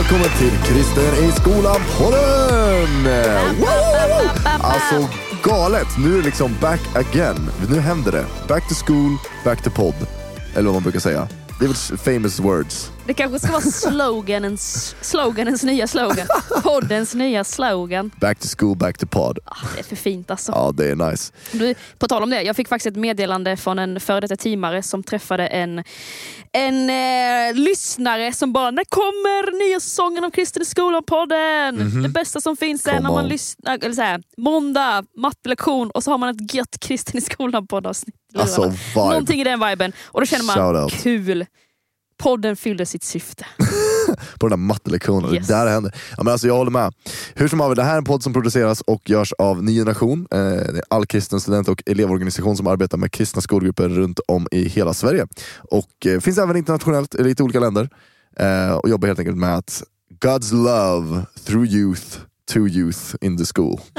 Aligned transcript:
välkommen 0.00 0.28
till 0.38 0.58
Kristen 0.64 1.24
i 1.24 1.32
skolan-podden! 1.32 3.08
Alltså 4.60 5.08
galet, 5.42 5.86
nu 5.98 6.12
är 6.12 6.16
det 6.16 6.24
liksom 6.24 6.56
back 6.60 6.80
again. 6.94 7.50
Nu 7.70 7.80
händer 7.80 8.12
det. 8.12 8.26
Back 8.48 8.68
to 8.68 8.74
school, 8.86 9.16
back 9.44 9.62
to 9.62 9.70
podd. 9.70 9.94
Eller 10.54 10.64
vad 10.64 10.74
man 10.74 10.82
brukar 10.82 11.00
säga. 11.00 11.28
Det 11.58 11.64
är 11.64 11.68
väl 11.68 11.98
famous 11.98 12.40
words. 12.40 12.90
Det 13.10 13.14
kanske 13.14 13.38
ska 13.38 13.52
vara 13.52 13.62
sloganens, 13.62 14.96
sloganens 15.00 15.64
nya 15.64 15.86
slogan. 15.86 16.26
Poddens 16.62 17.14
nya 17.14 17.44
slogan. 17.44 18.10
Back 18.20 18.38
to 18.38 18.46
school, 18.58 18.76
back 18.76 18.98
to 18.98 19.06
pod. 19.06 19.38
Ah, 19.44 19.56
det 19.74 19.80
är 19.80 19.84
för 19.84 19.96
fint 19.96 20.30
alltså. 20.30 20.52
Ja, 20.52 20.72
det 20.74 20.90
är 20.90 20.94
nice. 20.94 21.32
Du, 21.52 21.74
på 21.98 22.08
tal 22.08 22.22
om 22.22 22.30
det, 22.30 22.42
jag 22.42 22.56
fick 22.56 22.68
faktiskt 22.68 22.86
ett 22.86 23.00
meddelande 23.00 23.56
från 23.56 23.78
en 23.78 24.00
före 24.00 24.20
detta 24.20 24.36
teamare 24.36 24.82
som 24.82 25.02
träffade 25.02 25.46
en, 25.46 25.84
en 26.52 26.90
eh, 26.90 27.54
lyssnare 27.54 28.32
som 28.32 28.52
bara 28.52 28.70
“När 28.70 28.84
kommer 28.84 29.68
nya 29.68 29.80
säsongen 29.80 30.24
av 30.24 30.30
Kristen 30.30 30.62
i 30.62 30.64
skolan-podden?” 30.64 32.02
Det 32.02 32.08
bästa 32.08 32.40
som 32.40 32.56
finns 32.56 32.86
är 32.86 32.90
Come 32.90 33.02
när 33.02 33.10
man 33.10 33.28
lyssnar, 33.28 33.78
eller 33.84 33.94
så 33.94 34.02
här, 34.02 34.22
måndag, 34.36 35.04
mattelektion 35.16 35.90
och 35.90 36.04
så 36.04 36.10
har 36.10 36.18
man 36.18 36.28
ett 36.28 36.54
gött 36.54 36.80
Kristen 36.80 37.18
i 37.18 37.20
skolan-podd 37.20 37.86
avsnitt. 37.86 38.14
i 38.14 38.36
lurarna. 38.36 38.42
Alltså 38.42 38.62
vibe. 38.62 39.08
Någonting 39.08 39.40
i 39.40 39.44
den 39.44 39.68
viben. 39.68 39.92
Och 40.04 40.20
då 40.20 40.26
känner 40.26 40.44
man 40.44 40.90
kul. 40.90 41.46
Podden 42.20 42.56
fyllde 42.56 42.86
sitt 42.86 43.04
syfte. 43.04 43.46
på 44.38 44.48
den 44.48 44.50
där 44.50 44.66
mattelektionen. 44.66 45.34
Yes. 45.34 45.46
Det 45.46 45.54
där 45.54 45.66
händer. 45.66 45.94
Ja, 46.16 46.22
men 46.22 46.32
alltså, 46.32 46.46
jag 46.46 46.56
håller 46.56 46.70
med. 46.70 46.94
Hur 47.34 47.48
som 47.48 47.60
helst, 47.60 47.76
det 47.76 47.82
här 47.82 47.94
är 47.94 47.98
en 47.98 48.04
podd 48.04 48.22
som 48.22 48.32
produceras 48.32 48.80
och 48.80 49.10
görs 49.10 49.32
av 49.32 49.62
Ny 49.62 49.74
Generation. 49.78 50.26
Eh, 50.30 50.38
det 50.38 50.78
är 50.78 50.82
all 50.90 51.06
kristen 51.06 51.40
student 51.40 51.68
och 51.68 51.82
elevorganisation 51.86 52.56
som 52.56 52.66
arbetar 52.66 52.98
med 52.98 53.12
kristna 53.12 53.42
skolgrupper 53.42 53.88
runt 53.88 54.20
om 54.28 54.48
i 54.50 54.68
hela 54.68 54.94
Sverige. 54.94 55.26
Och 55.70 56.06
eh, 56.06 56.20
finns 56.20 56.38
även 56.38 56.56
internationellt 56.56 57.14
i 57.14 57.22
lite 57.22 57.42
olika 57.42 57.60
länder. 57.60 57.88
Eh, 58.36 58.72
och 58.72 58.88
jobbar 58.88 59.08
helt 59.08 59.18
enkelt 59.18 59.38
med 59.38 59.56
att 59.56 59.82
God's 60.24 60.54
love 60.54 61.22
through 61.44 61.74
youth 61.74 62.18
to 62.52 62.68
youth 62.68 63.14
in 63.20 63.38
the 63.38 63.44
school. 63.54 63.80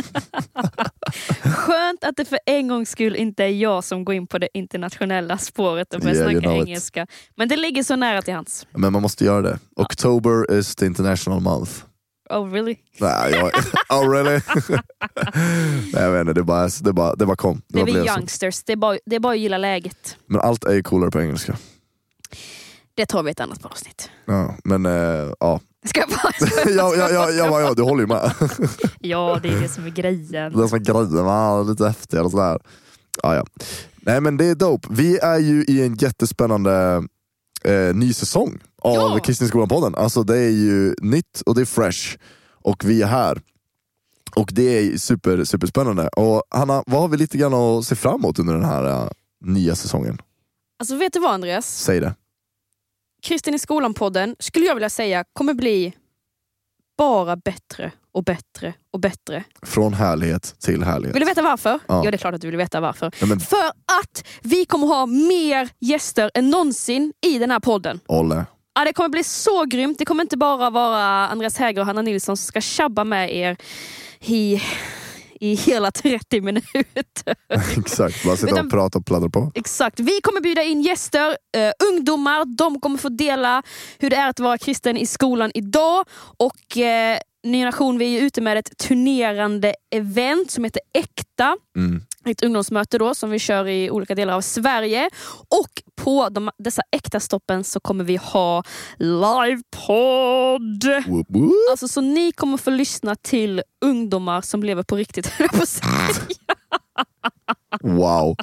Skönt 1.44 2.04
att 2.04 2.16
det 2.18 2.26
för 2.26 2.40
en 2.46 2.68
gångs 2.68 2.90
skull 2.90 3.16
inte 3.16 3.44
är 3.44 3.50
jag 3.50 3.84
som 3.84 4.06
går 4.06 4.16
in 4.16 4.28
på 4.28 4.38
det 4.38 4.50
internationella 4.54 5.38
spåret 5.38 5.94
och 5.94 6.02
börjar 6.02 6.16
Yeah, 6.16 6.32
you 6.32 6.42
snacka 6.42 6.48
know 6.54 6.62
it. 6.62 6.68
engelska. 6.68 7.08
Men 7.38 7.48
det 7.50 7.56
ligger 7.56 7.84
så 7.84 7.96
nära 7.96 8.22
till 8.22 8.34
hands. 8.34 8.68
Men 8.72 8.94
man 8.94 9.02
måste 9.02 9.26
göra 9.26 9.42
det. 9.42 9.60
October 9.76 10.58
is 10.60 10.76
the 10.76 10.86
international 10.86 11.40
month. 11.40 11.72
Oh 12.30 12.52
really? 12.52 12.76
Nej, 13.00 13.32
jag, 13.32 13.52
oh 14.04 14.10
really? 14.12 14.42
Nej, 15.94 16.04
jag 16.04 16.12
vet 16.12 16.22
inte, 16.22 16.34
det 16.34 16.44
bara, 16.44 16.70
det 16.82 16.94
bara, 16.94 17.16
det 17.16 17.26
bara 17.26 17.36
kom. 17.36 17.62
Det 17.68 17.80
är 17.80 17.86
bara 17.86 18.02
vi 18.02 18.08
så. 18.08 18.14
youngsters, 18.16 18.64
det 18.64 18.72
är, 18.72 18.78
bara, 18.78 18.98
det 19.06 19.16
är 19.16 19.20
bara 19.20 19.34
att 19.34 19.40
gilla 19.40 19.58
läget. 19.58 20.18
Men 20.26 20.42
allt 20.42 20.64
är 20.64 20.74
ju 20.74 20.84
coolare 20.84 21.12
på 21.12 21.22
engelska. 21.22 21.58
Det 22.96 23.06
tar 23.06 23.24
vi 23.24 23.32
ett 23.32 23.40
annat 23.40 23.66
avsnitt. 23.66 24.10
Ja, 24.26 24.56
men 24.64 24.86
eh, 24.86 25.34
ja. 25.40 25.60
Ska 25.86 26.00
jag 26.00 26.10
bara... 26.10 26.32
ja, 26.72 26.96
ja, 26.96 27.10
ja, 27.12 27.32
ja, 27.32 27.62
ja, 27.62 27.74
du 27.74 27.82
håller 27.82 28.02
ju 28.02 28.08
med. 28.08 28.32
Ja, 29.00 29.40
det 29.44 29.50
är 29.50 29.62
det 29.62 29.70
som 29.70 29.86
är 29.86 29.90
grejen. 29.90 30.54
Det 30.54 30.68
som 30.68 30.76
är 30.76 30.84
grejen, 30.84 31.26
va? 31.26 31.64
lite 31.64 31.88
häftigare 31.88 32.26
och 32.26 32.32
sådär. 32.32 32.60
Ja, 33.24 33.36
ja. 33.36 33.46
Nej 34.02 34.22
men 34.22 34.38
det 34.38 34.46
är 34.46 34.56
dope. 34.56 34.88
Vi 34.92 35.18
är 35.20 35.40
ju 35.40 35.64
i 35.68 35.86
en 35.86 35.96
jättespännande 35.96 37.04
eh, 37.64 37.96
ny 37.96 38.14
säsong 38.14 38.60
av 38.82 38.96
Ja. 38.96 39.20
Kristin 39.24 39.48
Skolan-podden. 39.48 39.96
Alltså 39.96 40.24
det 40.24 40.38
är 40.38 40.50
ju 40.50 40.96
nytt 41.02 41.42
och 41.46 41.56
det 41.56 41.62
är 41.62 41.66
fresh. 41.66 42.18
Och 42.64 42.86
vi 42.86 43.02
är 43.02 43.08
här. 43.08 43.42
Och 44.36 44.50
det 44.54 44.64
är 44.64 44.98
super, 44.98 45.44
superspännande. 45.44 46.08
Och 46.08 46.44
Hanna, 46.50 46.84
vad 46.88 47.02
har 47.02 47.08
vi 47.08 47.18
lite 47.18 47.38
grann 47.38 47.54
att 47.54 47.86
se 47.86 47.96
fram 47.96 48.16
emot 48.16 48.40
under 48.40 48.54
den 48.54 48.66
här 48.66 48.86
eh, 48.86 49.10
nya 49.46 49.76
säsongen? 49.76 50.18
Alltså 50.80 50.96
vet 50.96 51.14
du 51.14 51.20
vad 51.20 51.32
Andreas? 51.32 51.78
Säg 51.78 52.00
det. 52.00 52.16
Kristin 53.24 53.54
i 53.54 53.60
skolan-podden 53.60 54.36
skulle 54.40 54.66
jag 54.66 54.76
vilja 54.76 54.90
säga 54.90 55.24
kommer 55.34 55.54
bli 55.54 55.94
bara 56.98 57.36
bättre 57.36 57.92
och 58.14 58.24
bättre 58.24 58.74
och 58.94 59.00
bättre. 59.00 59.44
Från 59.62 59.94
härlighet 59.94 60.56
till 60.60 60.84
härlighet. 60.84 61.16
Vill 61.16 61.20
du 61.22 61.26
veta 61.26 61.42
varför? 61.42 61.80
Ja. 61.88 62.06
Ja, 62.06 62.12
det 62.12 62.16
är 62.16 62.18
klart 62.18 62.34
att 62.34 62.42
du 62.42 62.48
vill 62.48 62.58
veta 62.58 62.80
varför. 62.80 63.12
Ja, 63.20 63.26
men, 63.26 63.40
För 63.40 63.66
att 64.02 64.28
vi 64.42 64.66
kommer 64.66 64.88
ha 64.88 65.06
mer 65.06 65.70
gäster 65.80 66.32
än 66.34 66.50
någonsin 66.50 67.14
i 67.26 67.40
den 67.40 67.52
här 67.52 67.60
podden. 67.60 68.00
Olle. 68.08 68.46
Ja, 68.74 68.86
det 68.86 68.94
kommer 68.94 69.10
bli 69.10 69.24
så 69.24 69.66
grymt. 69.66 69.98
Det 69.98 70.06
kommer 70.06 70.24
inte 70.24 70.38
bara 70.38 70.70
vara 70.70 71.28
Andreas 71.28 71.58
Häger 71.58 71.82
och 71.82 71.86
Hanna 71.86 72.02
Nilsson 72.02 72.38
som 72.38 72.46
ska 72.48 72.62
tjabba 72.62 73.04
med 73.04 73.36
er 73.36 73.58
i, 74.20 74.62
i 75.42 75.56
hela 75.56 75.92
30 75.92 76.42
minuter. 76.42 77.36
Exakt, 77.78 78.24
bara 78.26 78.38
sitta 78.38 78.62
och 78.62 78.70
prata 78.70 79.00
och 79.00 79.06
pladdra 79.06 79.30
på. 79.30 79.52
Exakt. 79.56 80.00
Vi 80.00 80.22
kommer 80.22 80.42
bjuda 80.42 80.64
in 80.64 80.82
gäster, 80.82 81.38
eh, 81.58 81.72
ungdomar. 81.92 82.46
De 82.58 82.80
kommer 82.80 82.98
få 82.98 83.10
dela 83.10 83.64
hur 84.00 84.10
det 84.10 84.16
är 84.16 84.30
att 84.30 84.40
vara 84.40 84.58
kristen 84.58 84.98
i 84.98 85.06
skolan 85.06 85.52
idag. 85.54 86.06
Och 86.38 86.78
eh, 86.78 87.18
Ny 87.44 87.58
Generation, 87.58 87.98
vi 87.98 88.18
är 88.18 88.22
ute 88.22 88.42
med 88.42 88.58
ett 88.58 88.78
turnerande 88.78 89.76
event 89.92 90.52
som 90.52 90.64
heter 90.64 90.82
Äkta. 90.94 91.58
Mm. 91.76 92.02
Ett 92.26 92.44
ungdomsmöte 92.44 92.98
då 92.98 93.16
som 93.16 93.30
vi 93.30 93.40
kör 93.40 93.68
i 93.68 93.92
olika 93.92 94.16
delar 94.16 94.34
av 94.34 94.42
Sverige. 94.42 95.10
Och 95.50 95.84
på 95.96 96.30
de, 96.30 96.50
dessa 96.58 96.82
äkta 96.92 97.20
stoppen 97.20 97.64
så 97.64 97.80
kommer 97.80 98.04
vi 98.04 98.16
ha 98.18 98.64
livepodd. 98.98 100.86
Alltså, 101.72 101.88
så 101.88 102.02
ni 102.02 102.32
kommer 102.32 102.58
få 102.58 102.70
lyssna 102.70 103.16
till 103.16 103.62
ungdomar 103.86 104.42
som 104.42 104.64
lever 104.64 104.84
på 104.84 104.96
riktigt. 104.96 105.32
på 105.38 105.66
att. 105.66 105.82
Wow, 107.82 108.36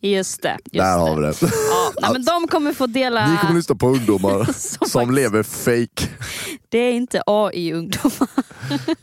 just 0.00 0.42
det. 0.42 0.56
Just 0.64 0.72
där 0.84 0.98
det. 0.98 1.02
har 1.02 1.16
vi 1.16 1.22
det. 1.22 1.34
Ja, 1.42 1.92
nej, 2.02 2.10
men 2.12 2.24
de 2.24 2.48
kommer 2.48 2.72
få 2.72 2.86
dela... 2.86 3.30
Ni 3.30 3.36
kommer 3.38 3.54
lyssna 3.54 3.74
på 3.74 3.86
ungdomar 3.88 4.44
Som 4.58 4.88
som 4.88 5.10
lever 5.14 5.42
fake. 5.42 6.08
Det 6.68 6.78
är 6.78 6.92
inte 6.92 7.22
AI-ungdomar. 7.26 8.28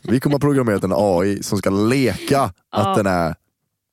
Vi 0.02 0.20
kommer 0.20 0.34
ha 0.34 0.40
programmerat 0.40 0.84
en 0.84 0.92
AI 0.94 1.42
som 1.42 1.58
ska 1.58 1.70
leka 1.70 2.42
att 2.42 2.52
Ja. 2.70 2.94
den 2.96 3.06
är 3.06 3.34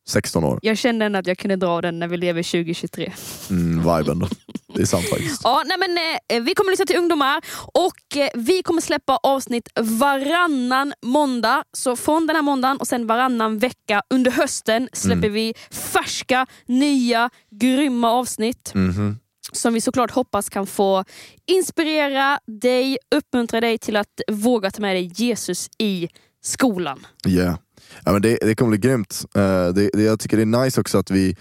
16 0.07 0.43
år. 0.43 0.59
Jag 0.61 0.77
kände 0.77 1.05
ändå 1.05 1.19
att 1.19 1.27
jag 1.27 1.37
kunde 1.37 1.55
dra 1.55 1.81
den 1.81 1.99
när 1.99 2.07
vi 2.07 2.17
lever 2.17 2.43
2023. 2.43 3.13
Mm, 3.49 3.77
viben 3.97 4.19
då. 4.19 4.27
Det 4.75 4.81
är 4.81 4.85
sant 4.85 5.09
faktiskt. 5.09 5.41
Ja, 5.43 5.63
nej, 5.65 5.77
men, 5.77 5.97
eh, 6.37 6.43
vi 6.43 6.53
kommer 6.53 6.71
lyssna 6.71 6.85
till 6.85 6.97
ungdomar 6.97 7.41
och 7.73 8.17
eh, 8.17 8.29
vi 8.33 8.63
kommer 8.63 8.81
släppa 8.81 9.17
avsnitt 9.23 9.69
varannan 9.79 10.93
måndag. 11.01 11.63
Så 11.73 11.95
från 11.95 12.27
den 12.27 12.35
här 12.35 12.43
måndagen 12.43 12.77
och 12.77 12.87
sen 12.87 13.07
varannan 13.07 13.57
vecka 13.59 14.01
under 14.09 14.31
hösten 14.31 14.89
släpper 14.93 15.29
vi 15.29 15.53
färska, 15.71 16.45
nya, 16.65 17.29
grymma 17.51 18.11
avsnitt. 18.11 18.71
Mhm. 18.73 19.17
som 19.51 19.73
vi 19.73 19.81
såklart 19.81 20.11
hoppas 20.11 20.49
kan 20.49 20.67
få 20.67 21.03
inspirera 21.45 22.39
dig, 22.47 22.97
uppmuntra 23.15 23.61
dig 23.61 23.77
till 23.77 23.95
att 23.95 24.21
våga 24.31 24.71
ta 24.71 24.81
med 24.81 24.95
dig 24.95 25.11
Jesus 25.15 25.69
i 25.77 26.07
skolan. 26.43 27.07
Yeah. 27.27 27.57
Ja, 28.05 28.11
men 28.11 28.21
det, 28.21 28.37
det 28.41 28.55
kommer 28.55 28.69
bli 28.69 28.77
grymt. 28.89 29.25
Eh, 29.35 29.67
det, 29.67 29.89
det, 29.93 30.03
jag 30.03 30.19
tycker 30.19 30.37
det 30.37 30.43
är 30.43 30.63
nice 30.63 30.81
också 30.81 30.97
att 30.97 31.11
vi 31.11 31.35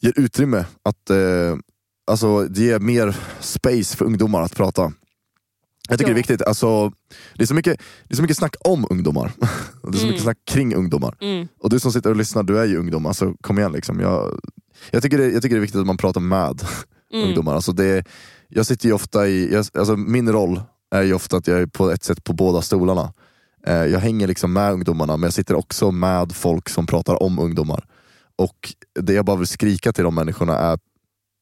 ger 0.00 0.12
utrymme 0.16 0.64
att 0.82 1.10
uh, 1.10 1.56
alltså, 2.06 2.48
ge 2.50 2.78
mer 2.78 3.16
space 3.40 3.96
för 3.96 4.04
ungdomar 4.04 4.42
att 4.42 4.54
prata. 4.56 4.92
Jag 5.88 5.98
tycker 5.98 6.10
Ja. 6.10 6.14
det 6.14 6.18
är 6.18 6.22
viktigt. 6.28 6.42
Alltså, 6.42 6.92
det, 7.34 7.42
är 7.42 7.46
så 7.46 7.54
mycket, 7.54 7.78
det 8.08 8.14
är 8.14 8.16
så 8.16 8.22
mycket 8.22 8.36
snack 8.36 8.56
om 8.60 8.86
ungdomar. 8.90 9.32
det 9.82 9.88
är 9.88 9.92
så 9.92 9.98
Mm. 9.98 10.06
mycket 10.08 10.22
snack 10.22 10.38
kring 10.46 10.74
ungdomar. 10.74 11.16
Mm. 11.20 11.48
Och 11.58 11.70
du 11.70 11.80
som 11.80 11.92
sitter 11.92 12.10
och 12.10 12.16
lyssnar, 12.16 12.42
du 12.42 12.58
är 12.58 12.64
ju 12.64 12.76
ungdom. 12.78 13.06
Alltså, 13.06 13.34
kom 13.40 13.58
igen. 13.58 13.72
Liksom. 13.72 14.00
Jag, 14.00 14.40
jag, 14.90 15.02
tycker 15.02 15.18
det, 15.18 15.30
jag 15.30 15.42
tycker 15.42 15.54
det 15.56 15.58
är 15.58 15.60
viktigt 15.60 15.80
att 15.80 15.86
man 15.86 15.96
pratar 15.96 16.20
med 16.20 16.62
Mm. 17.12 17.26
ungdomar. 17.28 17.54
Alltså 17.54 17.72
det, 17.72 18.04
jag 18.48 18.66
sitter 18.66 18.86
ju 18.86 18.92
ofta 18.92 19.28
i, 19.28 19.52
jag, 19.52 19.66
alltså 19.74 19.96
min 19.96 20.32
roll 20.32 20.60
är 20.90 21.02
ju 21.02 21.14
ofta 21.14 21.36
att 21.36 21.46
jag 21.46 21.60
är 21.60 21.66
på 21.66 21.90
ett 21.90 22.04
sätt 22.04 22.24
på 22.24 22.32
båda 22.32 22.62
stolarna. 22.62 23.12
Eh, 23.66 23.84
jag 23.84 24.00
hänger 24.00 24.26
liksom 24.26 24.52
med 24.52 24.72
ungdomarna 24.72 25.16
men 25.16 25.26
jag 25.26 25.34
sitter 25.34 25.54
också 25.54 25.90
med 25.90 26.32
folk 26.32 26.68
som 26.68 26.86
pratar 26.86 27.22
om 27.22 27.38
ungdomar. 27.38 27.86
Och 28.36 28.74
det 29.00 29.12
jag 29.12 29.24
bara 29.24 29.36
vill 29.36 29.46
skrika 29.46 29.92
till 29.92 30.04
de 30.04 30.14
människorna 30.14 30.58
är 30.58 30.78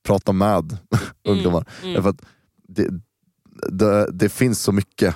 prata 0.06 0.32
med 0.32 0.76
ungdomar. 1.28 1.68
Mm. 1.82 2.06
Att 2.06 2.22
det, 2.68 2.88
det, 3.68 4.08
det 4.12 4.28
finns 4.28 4.62
så 4.62 4.72
mycket 4.72 5.14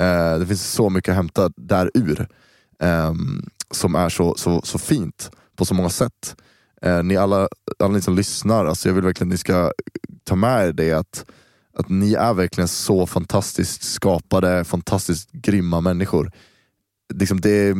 eh, 0.00 0.38
Det 0.38 0.46
finns 0.46 0.72
så 0.72 0.90
mycket 0.90 1.10
att 1.10 1.16
hämta 1.16 1.50
där 1.56 1.90
ur 1.94 2.28
ehm, 2.80 3.46
som 3.70 3.94
är 3.94 4.08
så, 4.08 4.34
så, 4.34 4.62
så 4.62 4.78
fint 4.78 5.30
på 5.56 5.64
så 5.64 5.74
många 5.74 5.90
sätt. 5.90 6.36
Eh, 6.82 7.02
ni 7.02 7.16
alla, 7.16 7.48
alla 7.78 7.92
ni 7.92 8.00
som 8.00 8.16
lyssnar, 8.16 8.66
alltså 8.66 8.88
jag 8.88 8.94
vill 8.94 9.04
verkligen 9.04 9.28
att 9.28 9.32
ni 9.32 9.38
ska 9.38 9.72
ta 10.24 10.36
med 10.36 10.68
er 10.68 10.72
det 10.72 10.92
att, 10.92 11.24
att 11.74 11.88
ni 11.88 12.14
är 12.14 12.34
verkligen 12.34 12.68
så 12.68 13.06
fantastiskt 13.06 13.82
skapade, 13.82 14.64
fantastiskt 14.64 15.32
grymma 15.32 15.80
människor. 15.80 16.32
Liksom 17.14 17.40
det, 17.40 17.76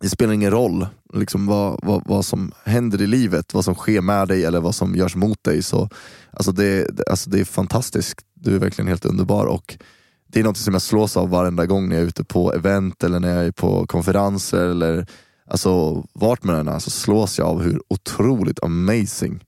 det 0.00 0.08
spelar 0.08 0.32
ingen 0.32 0.50
roll 0.50 0.86
liksom 1.14 1.46
vad, 1.46 1.80
vad, 1.82 2.02
vad 2.06 2.24
som 2.24 2.52
händer 2.64 3.02
i 3.02 3.06
livet, 3.06 3.54
vad 3.54 3.64
som 3.64 3.74
sker 3.74 4.00
med 4.00 4.28
dig 4.28 4.44
eller 4.44 4.60
vad 4.60 4.74
som 4.74 4.94
görs 4.94 5.16
mot 5.16 5.44
dig. 5.44 5.62
Så, 5.62 5.88
alltså 6.30 6.52
det, 6.52 7.00
alltså 7.10 7.30
det 7.30 7.40
är 7.40 7.44
fantastiskt, 7.44 8.20
du 8.34 8.54
är 8.54 8.58
verkligen 8.58 8.88
helt 8.88 9.04
underbar. 9.04 9.46
Och 9.46 9.78
det 10.26 10.40
är 10.40 10.44
något 10.44 10.56
som 10.56 10.72
jag 10.74 10.82
slås 10.82 11.16
av 11.16 11.30
varenda 11.30 11.66
gång 11.66 11.88
när 11.88 11.96
jag 11.96 12.02
är 12.02 12.08
ute 12.08 12.24
på 12.24 12.52
event 12.52 13.04
eller 13.04 13.20
när 13.20 13.36
jag 13.36 13.46
är 13.46 13.52
på 13.52 13.86
konferenser 13.86 14.64
eller 14.64 15.06
alltså, 15.46 16.04
vart 16.12 16.44
man 16.44 16.56
än 16.56 16.68
är 16.68 16.78
så 16.78 16.90
slås 16.90 17.38
jag 17.38 17.48
av 17.48 17.62
hur 17.62 17.82
otroligt 17.88 18.62
amazing 18.62 19.44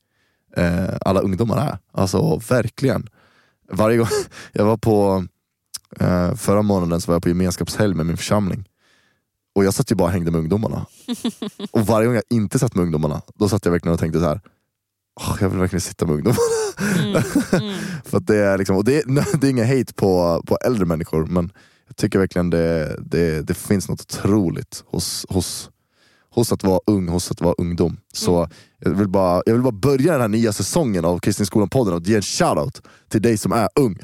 eh, 0.56 0.94
alla 1.00 1.20
ungdomar 1.20 1.56
är. 1.56 1.78
Alltså 1.92 2.40
verkligen. 2.48 3.08
Varje 3.68 3.96
gång 3.96 4.08
jag 4.52 4.64
var 4.64 4.76
på 4.76 5.24
Eh, 6.00 6.34
förra 6.34 6.62
månaden 6.62 7.00
så 7.00 7.10
var 7.10 7.14
jag 7.14 7.22
på 7.22 7.28
gemenskapshelg 7.28 7.94
med 7.94 8.06
min 8.06 8.16
församling. 8.16 8.64
Och 9.54 9.64
jag 9.64 9.74
satt 9.74 9.90
ju 9.92 9.94
bara 9.94 10.04
och 10.04 10.10
hängde 10.10 10.30
med 10.30 10.38
ungdomarna. 10.38 10.86
och 11.70 11.86
varje 11.86 12.06
gång 12.06 12.14
jag 12.14 12.24
inte 12.30 12.58
satt 12.58 12.74
med 12.74 12.82
ungdomarna, 12.82 13.22
då 13.34 13.48
satt 13.48 13.64
jag 13.64 13.72
verkligen 13.72 13.92
och 13.92 14.00
tänkte 14.00 14.20
så 14.20 14.26
här. 14.26 14.40
"Åh, 15.20 15.36
jag 15.40 15.48
vill 15.48 15.58
verkligen 15.58 15.80
sitta 15.80 16.06
med 16.06 16.14
ungdomarna. 16.14 16.40
Mm. 16.98 17.22
Mm. 17.52 17.74
För 18.04 18.20
det, 18.20 18.36
är 18.36 18.58
liksom, 18.58 18.76
och 18.76 18.84
det, 18.84 18.98
är, 18.98 19.38
det 19.38 19.46
är 19.46 19.50
inget 19.50 19.78
hate 19.78 19.94
på, 19.94 20.42
på 20.46 20.56
äldre 20.56 20.84
människor, 20.84 21.26
men 21.26 21.52
jag 21.86 21.96
tycker 21.96 22.18
verkligen 22.18 22.50
det, 22.50 22.96
det, 23.00 23.42
det 23.42 23.54
finns 23.54 23.88
något 23.88 24.00
otroligt 24.00 24.84
hos, 24.86 25.26
hos, 25.28 25.70
hos 26.36 26.52
att 26.52 26.64
vara 26.64 26.80
ung, 26.86 27.08
hos 27.08 27.30
att 27.30 27.40
vara 27.40 27.54
ungdom. 27.58 27.96
Så 28.14 28.36
Mm. 28.38 28.50
jag, 28.78 28.90
vill 28.90 29.08
bara, 29.08 29.42
jag 29.46 29.52
vill 29.52 29.62
bara 29.62 29.72
börja 29.72 30.12
den 30.12 30.20
här 30.20 30.28
nya 30.28 30.52
säsongen 30.52 31.04
av 31.04 31.18
Kristinskolan-podden 31.18 31.94
och 31.94 32.02
ge 32.06 32.16
en 32.16 32.22
shoutout 32.22 32.82
till 33.08 33.22
dig 33.22 33.36
som 33.38 33.52
är 33.52 33.68
ung 33.80 33.92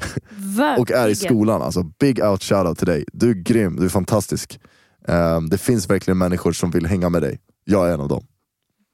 och 0.79 0.91
är 0.91 0.95
i 0.95 1.07
Verkligen. 1.07 1.15
skolan. 1.15 1.61
Alltså, 1.61 1.83
big 1.99 2.23
out 2.23 2.43
shoutout 2.43 2.77
till 2.77 2.87
dig. 2.87 3.05
Du 3.13 3.29
är 3.29 3.33
grym, 3.33 3.75
du 3.75 3.85
är 3.85 3.89
fantastisk. 3.89 4.59
Ehm, 5.07 5.49
det 5.49 5.57
finns 5.57 5.89
verkligen 5.89 6.17
människor 6.17 6.51
som 6.51 6.71
vill 6.71 6.85
hänga 6.85 7.09
med 7.09 7.21
dig. 7.21 7.39
Jag 7.65 7.89
är 7.89 7.93
en 7.93 8.01
av 8.01 8.07
dem. 8.07 8.25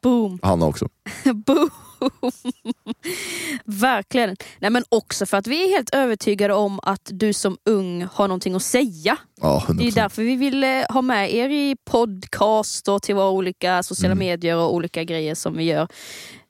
Boom. 0.03 0.39
Hanna 0.41 0.65
också. 0.65 0.87
Boom. 1.45 1.69
Verkligen. 3.65 4.35
Nej, 4.59 4.71
men 4.71 4.83
också 4.89 5.25
för 5.25 5.37
att 5.37 5.47
vi 5.47 5.63
är 5.63 5.69
helt 5.77 5.95
övertygade 5.95 6.53
om 6.53 6.79
att 6.83 7.09
du 7.13 7.33
som 7.33 7.57
ung 7.65 8.07
har 8.13 8.27
någonting 8.27 8.55
att 8.55 8.63
säga. 8.63 9.17
Ja, 9.41 9.63
100%. 9.67 9.77
Det 9.77 9.87
är 9.87 9.91
därför 9.91 10.21
vi 10.23 10.35
vill 10.35 10.63
eh, 10.63 10.69
ha 10.89 11.01
med 11.01 11.33
er 11.33 11.49
i 11.49 11.75
podcast 11.85 12.87
och 12.87 13.01
till 13.01 13.15
våra 13.15 13.29
olika 13.29 13.83
sociala 13.83 14.11
Mm. 14.11 14.25
medier 14.27 14.55
och 14.57 14.73
olika 14.73 15.03
grejer 15.03 15.35
som 15.35 15.57
vi 15.57 15.63
gör. 15.63 15.87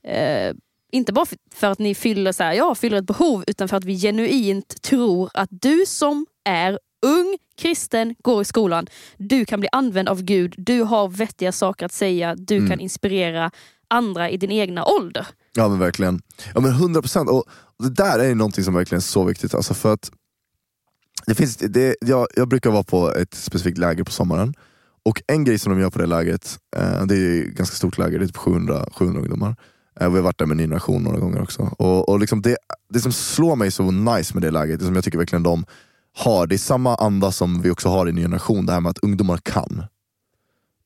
Eh, 0.07 0.53
inte 0.91 1.13
bara 1.13 1.25
för, 1.25 1.37
för 1.55 1.67
att 1.67 1.79
ni 1.79 1.95
fyller, 1.95 2.31
så 2.31 2.43
här, 2.43 2.53
ja, 2.53 2.75
fyller 2.75 2.97
ett 2.97 3.05
behov, 3.05 3.43
utan 3.47 3.67
för 3.69 3.77
att 3.77 3.83
vi 3.83 3.99
genuint 3.99 4.81
tror 4.81 5.29
att 5.33 5.49
du 5.51 5.83
som 5.87 6.25
är 6.45 6.79
ung, 7.05 7.37
kristen, 7.57 8.15
går 8.23 8.41
i 8.41 8.45
skolan, 8.45 8.87
du 9.17 9.45
kan 9.45 9.59
bli 9.59 9.69
använd 9.71 10.09
av 10.09 10.21
Gud, 10.23 10.53
du 10.57 10.81
har 10.81 11.07
vettiga 11.07 11.51
saker 11.51 11.85
att 11.85 11.91
säga, 11.93 12.35
du 12.35 12.55
Mm. 12.57 12.69
kan 12.69 12.79
inspirera 12.79 13.51
andra 13.89 14.29
i 14.29 14.37
din 14.37 14.51
egna 14.51 14.85
ålder. 14.85 15.27
Ja 15.53 15.69
men 15.69 15.79
verkligen. 15.79 16.21
Ja 16.53 16.61
men 16.61 16.71
100 16.71 17.01
procent. 17.01 17.29
Och 17.29 17.43
det 17.79 17.89
där 17.89 18.19
är 18.19 18.27
ju 18.27 18.35
någonting 18.35 18.63
som 18.63 18.73
verkligen 18.73 18.97
är 18.97 19.01
så 19.01 19.23
viktigt. 19.23 19.55
Alltså 19.55 19.73
för 19.73 19.93
att 19.93 20.11
det 21.25 21.35
finns, 21.35 21.57
det, 21.57 21.95
jag, 22.01 22.27
jag 22.35 22.47
brukar 22.47 22.69
vara 22.69 22.83
på 22.83 23.13
ett 23.13 23.33
specifikt 23.33 23.77
läger 23.77 24.03
på 24.03 24.11
sommaren. 24.11 24.53
Och 25.05 25.21
en 25.27 25.43
grej 25.43 25.59
som 25.59 25.73
de 25.73 25.81
gör 25.81 25.89
på 25.89 25.99
det 25.99 26.05
lägret, 26.05 26.59
eh, 26.77 27.05
det 27.05 27.15
är 27.15 27.41
ett 27.41 27.47
ganska 27.47 27.75
stort 27.75 27.97
läger, 27.97 28.19
det 28.19 28.25
är 28.25 28.27
typ 28.27 28.37
700, 28.37 28.85
700 28.91 29.21
ungdomar. 29.21 29.55
Eh, 29.99 30.09
vi 30.09 30.15
har 30.15 30.23
varit 30.23 30.37
där 30.37 30.45
med 30.45 30.57
Ny 30.57 30.63
Generation 30.63 31.03
några 31.03 31.19
gånger 31.19 31.41
också. 31.41 31.61
Och, 31.77 32.09
och 32.09 32.19
liksom 32.19 32.41
det, 32.41 32.57
det 32.89 32.99
som 32.99 33.11
slår 33.11 33.55
mig 33.55 33.71
så 33.71 33.91
nice 33.91 34.33
med 34.33 34.43
det 34.43 34.51
läget, 34.51 34.79
det 34.79 34.85
som 34.85 34.95
jag 34.95 35.03
tycker 35.03 35.17
verkligen 35.17 35.43
de 35.43 35.65
har, 36.17 36.47
det 36.47 36.55
är 36.55 36.57
samma 36.57 36.95
anda 36.95 37.31
som 37.31 37.61
vi 37.61 37.71
också 37.71 37.89
har 37.89 38.09
i 38.09 38.11
Ny 38.11 38.21
Generation, 38.21 38.65
det 38.65 38.73
här 38.73 38.81
med 38.81 38.89
att 38.89 38.99
ungdomar 38.99 39.37
kan. 39.37 39.83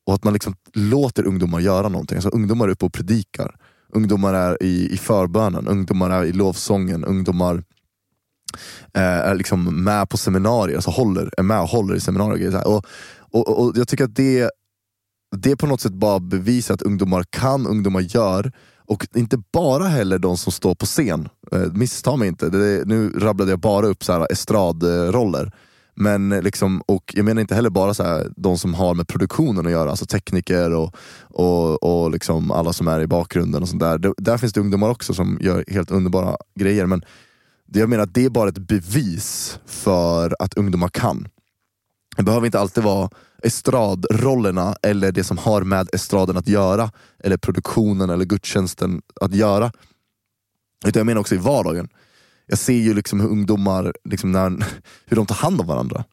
Och 0.05 0.13
att 0.13 0.23
man 0.23 0.33
liksom 0.33 0.55
låter 0.73 1.27
ungdomar 1.27 1.59
göra 1.59 1.89
någonting. 1.89 2.15
Alltså 2.15 2.29
ungdomar 2.29 2.67
är 2.67 2.71
uppe 2.71 2.85
och 2.85 2.93
predikar. 2.93 3.55
Ungdomar 3.93 4.33
är 4.33 4.63
i, 4.63 4.93
i 4.93 4.97
förbönen, 4.97 5.67
ungdomar 5.67 6.09
är 6.09 6.23
i 6.23 6.31
lovsången, 6.31 7.05
ungdomar 7.05 7.63
eh, 8.93 9.01
är 9.01 9.35
liksom 9.35 9.83
med 9.83 10.09
på 10.09 10.17
seminarier, 10.17 10.75
alltså 10.75 10.91
håller, 10.91 11.29
är 11.37 11.43
med 11.43 11.61
och 11.61 11.67
håller 11.67 11.95
i 11.95 11.99
seminarier. 11.99 12.67
och. 12.67 12.85
Och, 13.33 13.47
och, 13.47 13.65
och 13.65 13.77
jag 13.77 13.87
tycker 13.87 14.03
att 14.03 14.15
det, 14.15 14.49
det 15.35 15.55
på 15.55 15.67
något 15.67 15.81
sätt 15.81 15.93
bara 15.93 16.19
bevisar 16.19 16.73
att 16.73 16.81
ungdomar 16.81 17.23
kan, 17.29 17.67
ungdomar 17.67 18.01
gör. 18.01 18.51
Och 18.85 19.07
inte 19.15 19.37
bara 19.53 19.83
heller 19.83 20.19
de 20.19 20.37
som 20.37 20.51
står 20.51 20.75
på 20.75 20.85
scen, 20.85 21.29
eh, 21.51 21.73
missta 21.73 22.15
mig 22.15 22.27
inte. 22.27 22.49
Det, 22.49 22.87
nu 22.87 23.09
rabblade 23.09 23.51
jag 23.51 23.59
bara 23.59 23.87
upp 23.87 24.03
så 24.03 24.13
här 24.13 24.31
estradroller. 24.31 25.51
Men 25.95 26.31
eh, 26.31 26.41
liksom, 26.41 26.81
och 26.81 27.13
jag 27.15 27.25
menar 27.25 27.41
inte 27.41 27.55
heller 27.55 27.69
bara 27.69 27.93
så 27.93 28.03
här, 28.03 28.31
de 28.35 28.57
som 28.57 28.73
har 28.73 28.93
med 28.93 29.07
produktionen 29.07 29.65
att 29.65 29.71
göra, 29.71 29.89
alltså 29.89 30.05
tekniker 30.05 30.73
och, 30.73 30.95
och, 31.21 31.83
och 31.83 32.11
liksom 32.11 32.51
alla 32.51 32.73
som 32.73 32.87
är 32.87 33.01
i 33.01 33.07
bakgrunden 33.07 33.61
och 33.61 33.69
sånt 33.69 33.81
där. 33.81 33.97
Det, 33.97 34.13
där 34.17 34.37
finns 34.37 34.53
det 34.53 34.61
ungdomar 34.61 34.89
också 34.89 35.13
som 35.13 35.37
gör 35.41 35.65
helt 35.67 35.91
underbara 35.91 36.37
grejer. 36.55 36.85
Men 36.85 37.03
det 37.67 37.79
jag 37.79 37.89
menar 37.89 38.03
att 38.03 38.13
det 38.13 38.25
är 38.25 38.29
bara 38.29 38.49
ett 38.49 38.57
bevis 38.57 39.59
för 39.65 40.35
att 40.39 40.53
ungdomar 40.53 40.87
kan. 40.87 41.27
Det 42.17 42.23
behöver 42.23 42.45
inte 42.45 42.59
alltid 42.59 42.83
vara 42.83 43.09
estradrollerna 43.43 44.75
eller 44.81 45.11
det 45.11 45.23
som 45.23 45.37
har 45.37 45.61
med 45.61 45.89
estraden 45.93 46.37
att 46.37 46.47
göra, 46.47 46.91
eller 47.19 47.37
produktionen 47.37 48.09
eller 48.09 48.25
gudstjänsten 48.25 49.01
att 49.21 49.33
göra. 49.33 49.71
Utan 50.85 50.99
jag 50.99 51.05
menar 51.05 51.21
också 51.21 51.35
i 51.35 51.37
vardagen. 51.37 51.89
Jag 52.47 52.59
ser 52.59 52.73
ju 52.73 52.93
liksom 52.93 53.19
hur 53.19 53.29
ungdomar, 53.29 53.93
liksom 54.03 54.31
när, 54.31 54.49
hur 55.05 55.15
de 55.15 55.25
tar 55.25 55.35
hand 55.35 55.61
om 55.61 55.67
varandra. 55.67 56.03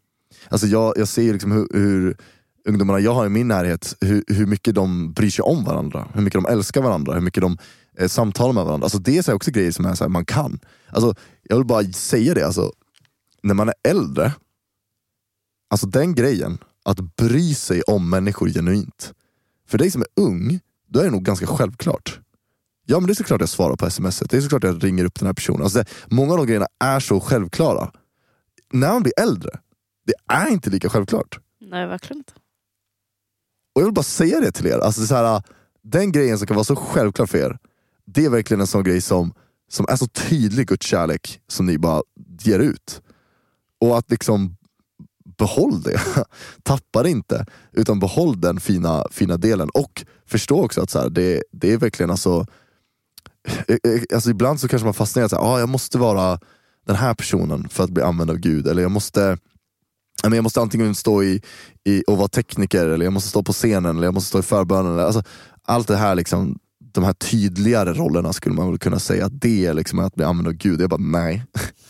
Alltså 0.49 0.67
jag, 0.67 0.95
jag 0.97 1.09
ser 1.09 1.23
ju 1.23 1.33
liksom 1.33 1.53
hur, 1.53 1.69
hur 1.73 2.17
ungdomarna 2.65 3.01
jag 3.01 3.15
har 3.15 3.27
i 3.27 3.29
min 3.29 3.49
närhet, 3.49 3.97
hur, 4.01 4.25
hur 4.27 4.47
mycket 4.47 4.75
de 4.75 5.13
bryr 5.13 5.31
sig 5.31 5.43
om 5.43 5.65
varandra, 5.65 6.09
hur 6.15 6.23
mycket 6.23 6.43
de 6.43 6.53
älskar 6.53 6.83
varandra, 6.83 7.15
hur 7.15 7.21
mycket 7.21 7.43
de 7.43 7.59
eh, 7.99 8.09
samtalar 8.09 8.53
med 8.53 8.65
varandra. 8.65 8.85
Alltså 8.85 8.99
det 8.99 9.19
är 9.19 9.23
så 9.23 9.35
också 9.35 9.51
grejer 9.51 9.71
som 9.71 9.87
är 9.87 9.95
så 9.95 10.05
här, 10.05 10.09
man 10.09 10.25
kan. 10.25 10.61
Alltså, 10.89 11.15
jag 11.43 11.57
vill 11.57 11.67
bara 11.67 11.85
säga 11.85 12.35
det, 12.35 12.47
alltså, 12.47 12.73
när 13.43 13.55
man 13.55 13.69
är 13.69 13.75
äldre, 13.89 14.33
alltså 15.71 15.87
den 15.87 16.15
grejen, 16.15 16.59
att 16.85 17.17
bry 17.17 17.55
sig 17.55 17.83
om 17.83 18.11
människor 18.11 18.49
genuint. 18.49 19.13
För 19.69 19.79
dig 19.79 19.91
som 19.91 20.03
är 20.03 20.09
ung, 20.17 20.61
då 20.89 21.01
är 21.01 21.05
det 21.05 21.11
nog 21.11 21.25
ganska 21.25 21.47
självklart. 21.47 22.21
Ja 22.87 23.01
men 23.01 23.07
det 23.07 23.13
är 23.13 23.15
såklart 23.15 23.41
jag 23.41 23.49
svarar 23.49 23.77
på 23.77 23.87
sms, 23.87 24.19
det 24.19 24.37
är 24.37 24.41
såklart 24.41 24.65
jag 24.65 24.85
ringer 24.85 25.05
upp 25.05 25.19
den 25.19 25.27
här 25.27 25.35
personen. 25.35 25.63
Alltså 25.63 25.79
det, 25.79 25.85
många 26.11 26.33
av 26.33 26.39
de 26.39 26.47
grejerna 26.47 26.67
är 26.85 27.01
så 27.01 27.21
självklara. 27.21 27.91
När 28.73 28.93
man 28.93 29.03
blir 29.03 29.13
äldre, 29.21 29.51
det 30.07 30.15
är 30.35 30.49
inte 30.49 30.71
lika 30.71 30.89
självklart. 30.89 31.39
Nej, 31.61 31.87
verkligen 31.87 32.19
inte. 32.19 32.33
Och 33.75 33.81
jag 33.81 33.87
vill 33.87 33.95
bara 33.95 34.03
säga 34.03 34.41
det 34.41 34.53
till 34.53 34.67
er, 34.67 34.79
alltså 34.79 35.07
så 35.07 35.15
här, 35.15 35.43
den 35.83 36.13
grejen 36.13 36.39
som 36.39 36.47
kan 36.47 36.57
vara 36.57 36.65
så 36.65 36.77
självklar 36.77 37.27
för 37.27 37.39
er, 37.39 37.59
det 38.07 38.25
är 38.25 38.31
verkligen 38.31 38.61
en 38.61 38.67
sån 38.67 38.85
grej 38.85 39.01
som, 39.01 39.33
som 39.69 39.87
är 39.89 39.97
så 39.97 40.07
tydlig 40.07 40.69
Guds 40.69 40.87
kärlek 40.87 41.41
som 41.49 41.67
ni 41.67 41.79
bara 41.79 42.03
ger 42.41 42.59
ut. 42.59 43.03
Och 43.81 43.99
att 43.99 44.11
liksom 44.11 44.57
behåll 45.39 45.83
det. 45.83 46.01
Tappa 46.63 47.03
det 47.03 47.11
inte, 47.11 47.47
utan 47.73 48.01
behåll 48.01 48.41
den 48.41 48.61
fina, 48.61 49.07
fina 49.11 49.37
delen. 49.37 49.71
Och 49.75 50.05
förstå 50.27 50.65
också 50.65 50.83
att 50.83 50.91
så 50.91 50.99
här, 50.99 51.11
det, 51.11 51.43
det 51.53 51.73
är 51.73 51.79
verkligen 51.79 52.11
alltså, 52.11 52.47
alltså 54.15 54.31
ibland 54.31 54.61
så 54.61 54.69
kanske 54.69 54.85
man 54.85 54.95
fastnar 54.95 55.23
i 55.23 55.27
att 55.27 55.33
ah, 55.33 55.59
jag 55.59 55.69
måste 55.69 55.99
vara 55.99 56.39
den 56.87 56.97
här 56.97 57.15
personen 57.15 57.69
för 57.69 57.85
att 57.85 57.91
bli 57.91 58.03
använd 58.03 58.31
av 58.31 58.37
Gud. 58.37 58.67
Eller 58.67 58.83
jag 58.83 58.91
måste 58.91 59.39
jag 60.23 60.43
måste 60.43 60.61
antingen 60.61 60.95
stå 60.95 61.23
i, 61.23 61.43
i 61.85 62.03
och 62.07 62.19
vara 62.19 62.29
tekniker, 62.29 62.87
eller 62.87 63.07
jag 63.07 63.13
måste 63.13 63.29
stå 63.29 63.43
på 63.43 63.53
scenen, 63.53 63.97
eller 63.97 64.07
jag 64.07 64.15
måste 64.15 64.29
stå 64.29 64.39
i 64.39 64.43
förbönen. 64.43 64.99
Alltså, 64.99 65.23
allt 65.63 65.89
det 65.89 65.97
här, 65.97 66.15
liksom, 66.15 66.59
de 66.93 67.05
här 67.05 67.13
tydligare 67.13 67.93
rollerna 67.93 68.33
skulle 68.33 68.55
man 68.55 68.69
väl 68.69 68.79
kunna 68.79 68.99
säga 68.99 69.27
att 69.27 69.41
det 69.41 69.67
är 69.67 69.75
liksom 69.75 69.99
att 69.99 70.15
bli 70.15 70.25
använd 70.25 70.49
av 70.49 70.55
Gud. 70.55 70.81
Jag 70.81 70.91
bara 70.91 71.01
nej. 71.01 71.45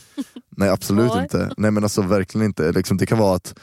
nej 0.57 0.69
absolut 0.69 1.15
inte. 1.15 1.51
Nej 1.57 1.71
men 1.71 1.83
alltså 1.83 2.03
verkligen 2.03 2.47
inte. 2.47 2.73
Liksom, 2.73 2.97
det 2.97 3.07
kan 3.07 3.19
vara 3.19 3.37
att 3.37 3.55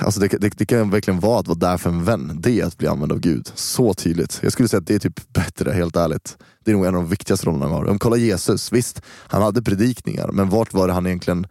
Alltså 0.00 0.20
det, 0.20 0.28
det, 0.28 0.58
det 0.58 0.66
kan 0.66 0.90
verkligen 0.90 1.20
vara 1.20 1.40
att 1.40 1.48
vara 1.48 1.58
där 1.58 1.76
för 1.76 1.90
en 1.90 2.04
vän, 2.04 2.38
det 2.40 2.60
är 2.60 2.64
att 2.64 2.78
bli 2.78 2.88
använd 2.88 3.12
av 3.12 3.20
Gud. 3.20 3.50
Så 3.54 3.94
tydligt. 3.94 4.40
Jag 4.42 4.52
skulle 4.52 4.68
säga 4.68 4.78
att 4.78 4.86
det 4.86 4.94
är 4.94 4.98
typ 4.98 5.32
bättre, 5.32 5.72
helt 5.72 5.96
ärligt. 5.96 6.36
Det 6.64 6.70
är 6.70 6.74
nog 6.74 6.86
en 6.86 6.94
av 6.94 7.02
de 7.02 7.10
viktigaste 7.10 7.46
rollerna 7.46 7.66
vi 7.66 7.72
har. 7.72 7.84
Om 7.84 7.98
kolla 7.98 8.16
Jesus, 8.16 8.72
visst, 8.72 9.02
han 9.06 9.42
hade 9.42 9.62
predikningar, 9.62 10.28
men 10.32 10.48
vart 10.48 10.72
var 10.72 10.86
det 10.86 10.92
han 10.92 11.06
egentligen 11.06 11.46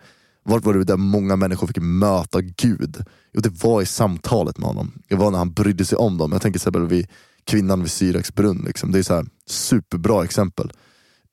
vart 0.45 0.65
var 0.65 0.73
det 0.73 0.83
där 0.83 0.97
många 0.97 1.35
människor 1.35 1.67
fick 1.67 1.77
möta 1.77 2.41
Gud? 2.41 3.05
Jo, 3.33 3.41
det 3.41 3.63
var 3.63 3.81
i 3.81 3.85
samtalet 3.85 4.57
med 4.57 4.67
honom. 4.67 4.91
Det 5.07 5.15
var 5.15 5.31
när 5.31 5.37
han 5.37 5.53
brydde 5.53 5.85
sig 5.85 5.97
om 5.97 6.17
dem. 6.17 6.31
Jag 6.31 6.41
tänker 6.41 6.59
till 6.59 6.69
exempel 6.69 6.87
vid 6.87 7.07
kvinnan 7.43 7.81
vid 7.81 7.91
Syraks 7.91 8.35
brunn. 8.35 8.63
Liksom. 8.67 8.91
Det 8.91 8.99
är 8.99 9.03
så 9.03 9.15
här, 9.15 9.25
superbra 9.45 10.23
exempel. 10.23 10.71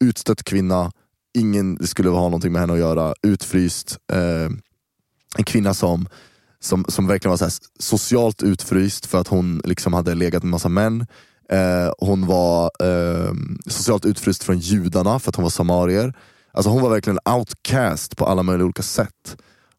Utstött 0.04 0.44
kvinna, 0.44 0.92
ingen 1.38 1.86
skulle 1.86 2.08
ha 2.08 2.22
någonting 2.22 2.52
med 2.52 2.60
henne 2.60 2.72
att 2.72 2.78
göra, 2.78 3.14
utfryst. 3.22 3.98
Eh, 4.12 4.50
en 5.36 5.44
kvinna 5.44 5.74
som, 5.74 6.08
som, 6.62 6.84
som 6.88 7.06
verkligen 7.06 7.30
var 7.30 7.36
så 7.36 7.44
här 7.44 7.52
socialt 7.78 8.42
utfryst 8.42 9.06
för 9.06 9.20
att 9.20 9.28
hon 9.28 9.60
liksom 9.64 9.92
hade 9.92 10.14
legat 10.14 10.42
med 10.42 10.50
massa 10.50 10.68
män. 10.68 11.06
Eh, 11.50 11.92
hon 11.98 12.26
var 12.26 12.70
eh, 12.82 13.32
socialt 13.66 14.06
utfryst 14.06 14.44
från 14.44 14.58
judarna 14.58 15.18
för 15.18 15.30
att 15.30 15.36
hon 15.36 15.42
var 15.42 15.50
samarier. 15.50 16.14
Alltså 16.52 16.70
hon 16.70 16.82
var 16.82 16.90
verkligen 16.90 17.18
outcast 17.24 18.16
på 18.16 18.26
alla 18.26 18.42
möjliga 18.42 18.64
olika 18.64 18.82
sätt. 18.82 19.36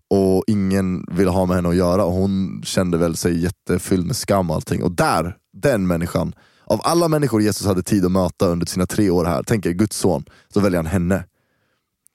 Och 0.10 0.44
ingen 0.48 1.06
ville 1.12 1.30
ha 1.30 1.46
med 1.46 1.56
henne 1.56 1.70
att 1.70 1.76
göra 1.76 2.06
och 2.06 2.14
hon 2.14 2.62
kände 2.66 2.98
väl 2.98 3.16
sig 3.16 3.44
jättefylld 3.44 4.06
med 4.06 4.16
skam 4.16 4.50
och 4.50 4.56
allting. 4.56 4.84
Och 4.84 4.92
där, 4.92 5.36
den 5.54 5.88
människan, 5.88 6.36
av 6.66 6.82
alla 6.84 7.08
människor 7.08 7.42
Jesus 7.42 7.68
hade 7.68 7.84
tid 7.84 8.06
att 8.06 8.12
möta 8.12 8.46
under 8.46 8.66
sina 8.66 8.86
tre 8.86 9.10
år 9.10 9.26
här, 9.26 9.44
tänk 9.44 9.66
er 9.66 9.72
Guds 9.72 9.98
son, 9.98 10.26
så 10.54 10.60
väljer 10.60 10.78
han 10.78 10.86
henne. 10.86 11.24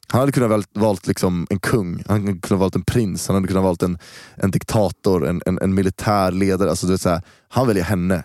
Han 0.08 0.20
hade 0.20 0.32
kunnat 0.32 0.50
valt, 0.50 0.68
valt 0.72 1.06
liksom 1.06 1.46
en 1.50 1.58
kung, 1.58 2.04
han 2.06 2.26
hade 2.26 2.38
kunnat 2.38 2.60
valt 2.60 2.74
en 2.74 2.82
prins, 2.82 3.28
han 3.28 3.34
hade 3.34 3.48
kunnat 3.48 3.64
valt 3.64 3.82
en, 3.82 3.98
en 4.36 4.50
diktator, 4.50 5.26
en, 5.26 5.42
en, 5.46 5.58
en 5.58 5.74
militär 5.74 6.32
ledare. 6.32 6.70
Alltså 6.70 6.86
det 6.86 6.92
är 6.92 6.96
så 6.96 7.08
här, 7.08 7.22
han 7.48 7.66
väljer 7.66 7.84
henne. 7.84 8.24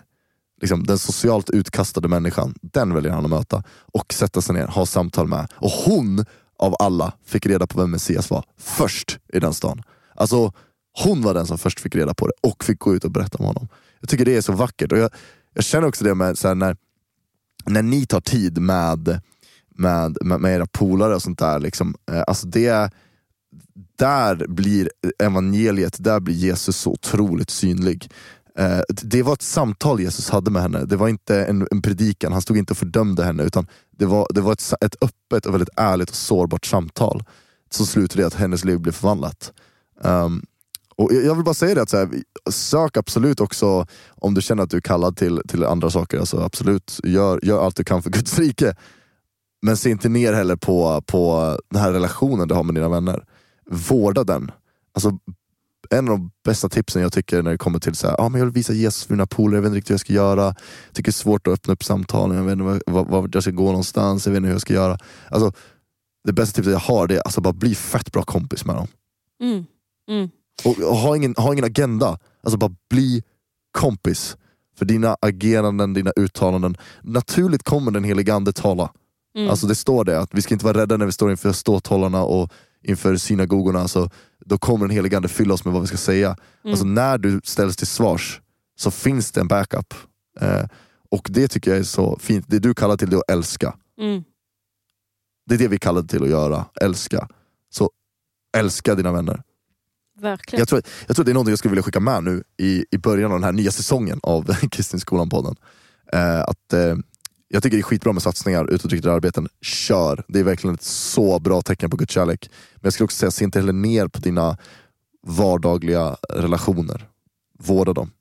Liksom, 0.62 0.84
den 0.84 0.98
socialt 0.98 1.50
utkastade 1.50 2.08
människan, 2.08 2.56
den 2.62 2.94
väljer 2.94 3.12
han 3.12 3.24
att 3.24 3.30
möta 3.30 3.64
och 3.94 4.14
sätta 4.14 4.42
sig 4.42 4.56
ner, 4.56 4.68
ha 4.68 4.86
samtal 4.86 5.28
med. 5.28 5.48
Och 5.56 5.72
hon, 5.72 6.26
av 6.60 6.76
alla 6.80 7.14
fick 7.26 7.46
reda 7.46 7.68
på 7.68 7.80
vem 7.80 7.92
Messias 7.92 8.30
var 8.30 8.46
först 8.58 9.20
i 9.34 9.40
den 9.40 9.54
stan. 9.54 9.82
Alltså 10.16 10.54
hon 11.04 11.22
var 11.22 11.34
den 11.34 11.48
som 11.48 11.58
först 11.58 11.80
fick 11.80 11.96
reda 11.96 12.14
på 12.14 12.28
det 12.28 12.34
och 12.42 12.64
fick 12.64 12.80
gå 12.80 12.96
ut 12.96 13.06
och 13.06 13.12
berätta 13.12 13.38
om 13.38 13.46
honom. 13.46 13.68
Jag 14.00 14.10
tycker 14.10 14.26
det 14.26 14.36
är 14.36 14.42
så 14.42 14.54
vackert. 14.54 14.92
Och 14.92 14.98
jag, 14.98 15.10
jag 15.54 15.64
känner 15.64 15.88
också 15.88 16.04
det 16.04 16.16
med 16.16 16.38
så 16.38 16.48
här, 16.48 16.56
när, 16.56 16.76
när 17.66 17.82
ni 17.82 18.06
tar 18.06 18.22
tid 18.22 18.58
med, 18.58 19.22
med, 19.75 20.18
med, 20.22 20.42
med 20.42 20.56
era 20.56 20.66
polare 20.66 21.16
och 21.16 21.22
sånt 21.22 21.40
där. 21.40 21.60
Liksom, 21.60 21.96
eh, 22.12 22.24
alltså 22.28 22.48
det, 22.48 22.94
där 23.96 24.48
blir 24.48 24.90
evangeliet, 25.20 26.04
där 26.04 26.20
blir 26.20 26.36
Jesus 26.36 26.78
så 26.78 26.92
otroligt 26.92 27.50
synlig. 27.50 28.12
Eh, 28.58 28.82
det 28.88 29.24
var 29.24 29.34
ett 29.34 29.42
samtal 29.42 30.00
Jesus 30.00 30.30
hade 30.30 30.51
med 30.51 30.62
henne, 30.62 30.86
det 30.86 30.96
var 30.96 31.08
inte 31.08 31.46
en, 31.46 31.68
en 31.72 31.82
predikan, 31.82 32.32
han 32.32 32.42
stod 32.42 32.58
inte 32.58 32.74
och 32.74 32.78
fördömde 32.78 33.24
henne 33.24 33.44
utan 33.44 33.68
det 33.98 34.06
var, 34.06 34.28
det 34.30 34.42
var 34.42 34.54
ett, 34.54 34.74
ett 34.82 34.96
öppet, 35.01 35.46
och 35.46 35.54
väldigt 35.54 35.70
ärligt 35.78 36.10
och 36.10 36.16
sårbart 36.16 36.66
samtal 36.66 37.24
som 37.70 37.86
slutade 37.86 38.22
i 38.22 38.25
att 38.25 38.34
hennes 38.34 38.66
liv 38.66 38.80
blev 38.80 38.92
förvandlat. 38.92 39.54
Um, 40.04 40.46
och 40.96 41.13
jag 41.13 41.36
vill 41.36 41.44
bara 41.44 41.54
säga 41.54 41.75
det, 41.75 41.82
att 41.82 41.90
så 41.90 41.98
här, 41.98 42.10
sök 42.50 42.98
absolut 42.98 43.40
också 43.40 43.88
om 44.10 44.34
du 44.34 44.42
känner 44.42 44.63
att 44.63 44.70
du 44.70 44.78
är 44.78 44.82
kallad 44.82 45.18
till, 45.18 45.42
till 45.48 45.63
andra 45.63 45.90
saker. 45.90 46.20
Alltså 46.20 46.40
absolut, 46.40 47.00
gör, 47.04 47.40
gör 47.44 47.66
allt 47.66 47.75
du 47.75 47.84
kan 47.84 48.04
för 48.04 48.10
Guds 48.10 48.40
rike. 48.40 48.75
Men 49.62 49.77
se 49.77 49.89
inte 49.89 50.10
ner 50.10 50.34
heller 50.34 50.56
på, 50.56 51.01
på 51.08 51.58
den 51.70 51.82
här 51.82 51.91
relationen 51.94 52.48
du 52.48 52.53
har 52.56 52.63
med 52.63 52.75
dina 52.75 52.89
vänner. 52.89 53.25
Vårda 53.70 54.24
den. 54.24 54.51
Alltså, 54.94 55.20
en 55.89 56.10
av 56.10 56.18
de 56.18 56.32
bästa 56.46 56.70
tipsen 56.70 57.01
jag 57.01 57.13
tycker 57.13 57.41
när 57.41 57.51
det 57.51 57.58
kommer 57.58 57.80
till 57.80 57.96
så 57.96 58.08
här, 58.08 58.22
ah, 58.22 58.30
men 58.30 58.39
jag 58.39 58.46
vill 58.46 58.53
visa 58.53 58.74
Jesus 58.74 59.03
för 59.03 59.13
mina 59.13 59.25
polare, 59.25 59.58
jag 59.58 59.62
vet 59.62 59.70
inte 59.70 59.77
riktigt 59.77 59.89
hur 59.89 59.94
jag 59.94 60.00
ska 60.00 60.13
göra. 60.13 60.44
Jag 60.44 60.94
tycker 60.94 61.12
det 61.12 61.15
är 61.15 61.24
svårt 61.24 61.48
att 61.48 61.53
öppna 61.53 61.74
upp 61.74 61.84
samtalen, 61.84 62.38
jag 62.38 62.44
vet 62.44 62.51
inte 62.51 62.91
vart 62.91 63.10
var, 63.10 63.30
jag 63.34 63.44
ska 63.44 63.51
gå 63.51 63.65
någonstans, 63.65 64.25
jag 64.25 64.32
vet 64.34 64.38
inte 64.38 64.48
hur 64.48 64.56
jag 64.56 64.62
ska 64.62 64.74
göra. 64.74 64.98
Alltså, 65.30 65.51
det 66.24 66.34
bästa 66.34 66.56
tipset 66.56 66.72
jag 66.74 66.80
har 66.80 67.08
det 67.08 67.15
är 67.15 67.22
alltså 67.22 67.41
bara 67.41 67.53
bli 67.53 67.75
fett 67.75 68.12
bra 68.12 68.24
kompis 68.24 68.65
med 68.65 68.75
dem. 68.75 68.88
Mm. 69.41 69.65
Mm. 70.10 70.30
Och, 70.65 70.80
och 70.80 70.98
ha, 70.98 71.15
ingen, 71.15 71.36
ha 71.38 71.53
ingen 71.53 71.65
agenda, 71.65 72.20
alltså 72.44 72.58
bara 72.58 72.75
bli 72.89 73.24
kompis. 73.72 74.38
För 74.77 74.86
dina 74.86 75.18
ageranden, 75.22 75.94
dina 75.94 76.12
uttalanden, 76.15 76.77
naturligt 77.01 77.63
kommer 77.63 77.91
den 77.91 78.03
helige 78.03 78.34
ande 78.34 78.53
tala. 78.53 78.91
Mm. 79.36 79.50
Alltså 79.50 79.68
det 79.68 79.76
står 79.76 80.06
det, 80.06 80.20
att 80.20 80.34
vi 80.34 80.42
ska 80.42 80.54
inte 80.54 80.66
vara 80.66 80.78
rädda 80.78 80.98
när 80.98 81.06
vi 81.06 81.12
står 81.12 81.32
inför 81.32 81.52
ståthållarna 81.52 82.24
och 82.24 82.52
inför 82.84 83.16
synagogorna. 83.16 83.80
Alltså, 83.80 84.10
då 84.46 84.58
kommer 84.58 84.88
den 84.88 84.96
helige 84.96 85.18
ande 85.18 85.30
fylla 85.30 85.54
oss 85.54 85.66
med 85.66 85.74
vad 85.74 85.82
vi 85.82 85.88
ska 85.88 85.98
säga. 85.98 86.28
Mm. 86.28 86.72
Alltså 86.72 86.86
när 86.86 87.18
du 87.18 87.42
ställs 87.44 87.78
till 87.78 87.88
svars 87.88 88.42
så 88.76 88.92
finns 88.92 89.32
det 89.32 89.42
en 89.42 89.48
backup. 89.48 89.94
Eh, 90.40 90.66
och 91.10 91.28
det 91.30 91.48
tycker 91.48 91.72
jag 91.72 91.80
är 91.80 91.84
så 91.84 92.18
fint. 92.22 92.46
Det 92.48 92.60
du 92.60 92.74
kallar 92.74 92.98
till 92.98 93.10
det 93.10 93.18
att 93.18 93.32
älska. 93.32 93.76
Mm. 94.02 94.24
Det 95.46 95.56
är 95.56 95.60
det 95.60 95.68
vi 95.68 95.78
kallar 95.78 96.02
till 96.02 96.24
att 96.24 96.30
göra, 96.30 96.66
älska. 96.82 97.28
Så 97.70 97.92
älska 98.58 98.96
dina 98.96 99.12
vänner. 99.12 99.44
Verkligen. 100.20 100.60
Jag 100.60 100.68
tror, 100.68 100.82
jag 101.08 101.16
tror 101.16 101.26
det 101.26 101.32
är 101.32 101.34
något 101.34 101.50
jag 101.50 101.58
skulle 101.58 101.70
vilja 101.70 101.84
skicka 101.84 102.00
med 102.00 102.24
nu 102.24 102.44
i, 102.58 102.86
i 102.92 102.98
början 102.98 103.32
av 103.32 103.38
den 103.38 103.44
här 103.44 103.52
nya 103.52 103.72
säsongen 103.72 104.20
av 104.24 104.46
Kristinskolan-podden. 104.72 105.56
Eh, 106.14 106.42
att, 106.42 106.74
eh, 106.74 106.96
jag 107.53 107.63
tycker 107.63 107.77
det 107.77 107.81
är 107.81 107.84
skitbra 107.84 108.13
med 108.13 108.24
satsningar, 108.24 108.74
utåtriktade 108.74 109.15
arbeten. 109.15 109.48
Kör! 109.62 110.24
Det 110.27 110.39
är 110.39 110.43
verkligen 110.43 110.74
ett 110.75 110.84
så 110.84 111.39
bra 111.39 111.62
tecken 111.62 111.89
på 111.89 111.98
Guds 111.98 112.13
kärlek. 112.13 112.50
Men 112.75 112.81
jag 112.81 112.93
skulle 112.93 113.05
också 113.05 113.17
säga, 113.17 113.31
se 113.31 113.43
inte 113.43 113.60
heller 113.60 113.74
ner 113.74 114.08
på 114.08 114.20
dina 114.20 114.58
vardagliga 115.27 116.17
relationer. 116.29 117.10
Vårda 117.60 117.93
dem. 117.93 118.12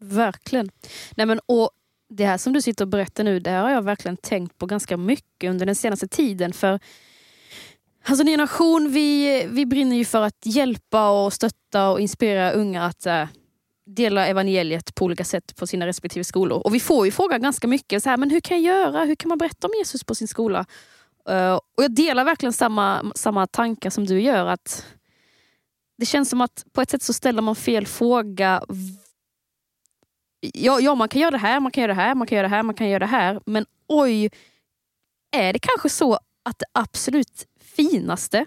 Verkligen. 0.00 0.70
Nej, 1.16 1.26
men, 1.26 1.40
och 1.46 1.70
det 2.08 2.26
här 2.26 2.38
som 2.38 2.52
du 2.52 2.62
sitter 2.62 2.84
och 2.84 2.88
berättar 2.88 3.24
nu, 3.24 3.40
det 3.40 3.50
här 3.50 3.62
har 3.62 3.70
jag 3.70 3.82
verkligen 3.82 4.16
tänkt 4.16 4.58
på 4.58 4.66
ganska 4.66 4.96
mycket 4.96 5.50
under 5.50 5.66
den 5.66 5.74
senaste 5.74 6.08
tiden. 6.08 6.52
För 6.52 6.80
Alltså 8.04 8.24
Ny 8.24 8.30
Generation, 8.30 8.92
vi, 8.92 9.46
vi 9.50 9.66
brinner 9.66 9.96
ju 9.96 10.04
för 10.04 10.22
att 10.22 10.38
hjälpa 10.42 11.10
och 11.10 11.32
stötta 11.32 11.90
och 11.90 12.00
inspirera 12.00 12.52
unga 12.52 12.84
att 12.84 13.06
eh, 13.06 13.24
delar 13.94 14.26
evangeliet 14.26 14.94
på 14.94 15.04
olika 15.04 15.24
sätt 15.24 15.56
på 15.56 15.66
sina 15.66 15.86
respektive 15.86 16.24
skolor. 16.24 16.58
Och 16.66 16.74
vi 16.74 16.80
får 16.80 17.06
ju 17.06 17.12
frågan 17.12 17.42
ganska 17.42 17.68
mycket, 17.68 18.02
så 18.02 18.10
här, 18.10 18.16
men 18.16 18.30
hur 18.30 18.40
kan 18.40 18.62
jag 18.62 18.76
göra? 18.76 19.04
Hur 19.04 19.14
kan 19.14 19.28
man 19.28 19.38
berätta 19.38 19.66
om 19.66 19.72
Jesus 19.78 20.04
på 20.04 20.14
sin 20.14 20.28
skola? 20.28 20.66
Uh, 21.30 21.54
och 21.54 21.84
jag 21.84 21.94
delar 21.94 22.24
verkligen 22.24 22.52
samma, 22.52 23.12
samma 23.14 23.46
tankar 23.46 23.90
som 23.90 24.06
du 24.06 24.20
gör. 24.20 24.46
att 24.46 24.86
Det 25.98 26.06
känns 26.06 26.30
som 26.30 26.40
att 26.40 26.64
på 26.72 26.80
ett 26.80 26.90
sätt 26.90 27.02
så 27.02 27.12
ställer 27.12 27.42
man 27.42 27.56
fel 27.56 27.86
fråga. 27.86 28.62
Ja, 30.40 30.80
ja, 30.80 30.94
man 30.94 31.08
kan 31.08 31.20
göra 31.20 31.30
det 31.30 31.38
här, 31.38 31.60
man 31.60 31.72
kan 31.72 31.82
göra 31.82 31.92
det 31.92 32.00
här, 32.00 32.14
man 32.14 32.26
kan 32.26 32.36
göra 32.36 32.48
det 32.48 32.54
här, 32.54 32.62
man 32.62 32.74
kan 32.74 32.88
göra 32.88 32.98
det 32.98 33.06
här. 33.06 33.40
Men 33.46 33.66
oj, 33.88 34.30
är 35.36 35.52
det 35.52 35.58
kanske 35.58 35.88
så 35.88 36.14
att 36.42 36.58
det 36.58 36.66
absolut 36.72 37.46
finaste, 37.60 38.46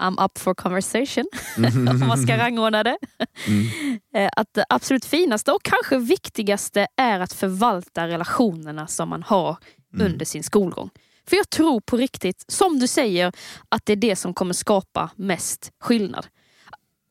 I'm 0.00 0.24
up 0.24 0.38
for 0.38 0.54
conversation, 0.54 1.24
om 1.90 1.98
man 2.08 2.22
ska 2.22 2.38
rangordna 2.38 2.82
det. 2.82 2.98
Mm. 3.46 4.30
Att 4.36 4.54
det 4.54 4.64
absolut 4.68 5.04
finaste 5.04 5.52
och 5.52 5.62
kanske 5.62 5.98
viktigaste 5.98 6.86
är 6.96 7.20
att 7.20 7.32
förvalta 7.32 8.08
relationerna 8.08 8.86
som 8.86 9.08
man 9.08 9.22
har 9.22 9.56
mm. 9.94 10.06
under 10.06 10.24
sin 10.24 10.42
skolgång. 10.42 10.90
För 11.26 11.36
jag 11.36 11.50
tror 11.50 11.80
på 11.80 11.96
riktigt, 11.96 12.44
som 12.48 12.78
du 12.78 12.86
säger, 12.86 13.32
att 13.68 13.86
det 13.86 13.92
är 13.92 13.96
det 13.96 14.16
som 14.16 14.34
kommer 14.34 14.54
skapa 14.54 15.10
mest 15.16 15.72
skillnad. 15.80 16.26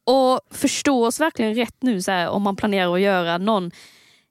Och 0.05 0.39
förstå 0.51 1.05
oss 1.05 1.19
verkligen 1.19 1.55
rätt 1.55 1.77
nu 1.81 2.01
så 2.01 2.11
här, 2.11 2.29
om 2.29 2.41
man 2.41 2.55
planerar 2.55 2.93
att 2.93 3.01
göra 3.01 3.37
någon 3.37 3.71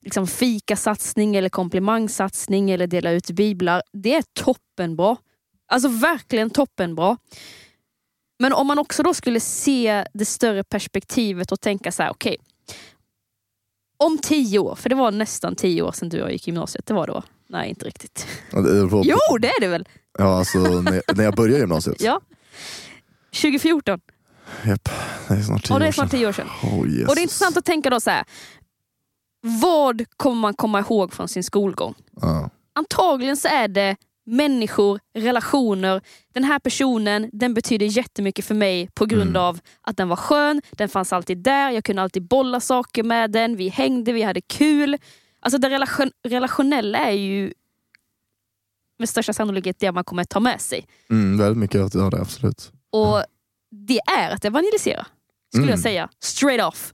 liksom 0.02 0.26
fikasatsning 0.26 1.36
eller 1.36 1.48
komplimangsatsning 1.48 2.70
eller 2.70 2.86
dela 2.86 3.10
ut 3.10 3.30
biblar. 3.30 3.82
Det 3.92 4.14
är 4.14 4.24
toppenbra. 4.32 5.16
Alltså 5.68 5.88
verkligen 5.88 6.50
toppenbra. 6.50 7.16
Men 8.42 8.52
om 8.52 8.66
man 8.66 8.78
också 8.78 9.02
då 9.02 9.14
skulle 9.14 9.40
se 9.40 10.04
det 10.14 10.24
större 10.24 10.64
perspektivet 10.64 11.52
och 11.52 11.60
tänka 11.60 11.92
så 11.92 12.02
här, 12.02 12.10
okej. 12.10 12.36
Okay, 12.40 12.76
om 13.96 14.18
tio 14.18 14.58
år, 14.58 14.74
för 14.74 14.88
det 14.88 14.94
var 14.94 15.10
nästan 15.10 15.56
tio 15.56 15.82
år 15.82 15.92
sedan 15.92 16.08
du 16.08 16.20
och 16.20 16.28
jag 16.28 16.32
gick 16.32 16.46
gymnasiet. 16.46 16.86
Det 16.86 16.94
var 16.94 17.06
då? 17.06 17.22
Nej, 17.46 17.68
inte 17.68 17.84
riktigt. 17.84 18.26
Det 18.50 19.02
jo, 19.04 19.38
det 19.40 19.48
är 19.48 19.60
det 19.60 19.66
väl? 19.68 19.88
Ja, 20.18 20.38
alltså 20.38 20.58
när, 20.58 21.22
jag 21.22 21.34
började 21.34 21.58
gymnasiet. 21.58 22.00
ja. 22.00 22.20
2014. 23.42 24.00
Japp, 24.66 24.88
det 25.28 25.34
är 25.34 25.42
snart 25.42 25.64
tio, 25.64 25.74
och 25.74 25.80
det 25.80 25.86
är 25.86 25.92
snart 25.92 26.10
tio 26.10 26.28
år 26.28 26.32
sedan. 26.32 26.48
Oh, 26.62 26.78
och 26.80 26.86
det 26.86 27.20
är 27.20 27.22
intressant 27.22 27.56
att 27.56 27.64
tänka 27.64 27.90
då 27.90 28.00
så 28.00 28.10
här. 28.10 28.24
Vad 29.40 30.04
kommer 30.16 30.40
man 30.40 30.54
komma 30.54 30.80
ihåg 30.80 31.12
från 31.12 31.28
sin 31.28 31.44
skolgång? 31.44 31.94
Ja. 32.20 32.50
Antagligen 32.74 33.36
så 33.36 33.48
är 33.48 33.68
det 33.68 33.96
människor, 34.24 35.00
relationer. 35.14 36.00
Den 36.32 36.44
här 36.44 36.58
personen 36.58 37.30
den 37.32 37.54
betyder 37.54 37.86
jättemycket 37.86 38.44
för 38.44 38.54
mig 38.54 38.88
på 38.94 39.06
grund 39.06 39.30
mm. 39.30 39.42
av 39.42 39.60
att 39.80 39.96
den 39.96 40.08
var 40.08 40.16
skön, 40.16 40.62
den 40.70 40.88
fanns 40.88 41.12
alltid 41.12 41.38
där, 41.38 41.70
jag 41.70 41.84
kunde 41.84 42.02
alltid 42.02 42.22
bolla 42.22 42.60
saker 42.60 43.02
med 43.02 43.30
den, 43.30 43.56
vi 43.56 43.68
hängde, 43.68 44.12
vi 44.12 44.22
hade 44.22 44.40
kul. 44.40 44.98
Alltså 45.40 45.58
det 45.58 45.70
relation 45.70 46.10
relationella 46.28 46.98
är 46.98 47.12
ju 47.12 47.52
med 48.98 49.08
största 49.08 49.32
sannolikhet 49.32 49.76
det 49.78 49.92
man 49.92 50.04
kommer 50.04 50.24
ta 50.24 50.40
med 50.40 50.60
sig. 50.60 50.86
Mm, 51.10 51.38
väldigt 51.38 51.58
mycket 51.58 51.96
av 51.96 52.10
det, 52.10 52.20
absolut. 52.20 52.72
Och 52.90 53.24
det 53.70 54.00
är 54.18 54.30
att 54.30 54.44
evangelisera, 54.44 55.06
skulle 55.48 55.62
mm. 55.62 55.70
jag 55.70 55.78
säga. 55.78 56.08
Straight 56.20 56.64
off. 56.64 56.92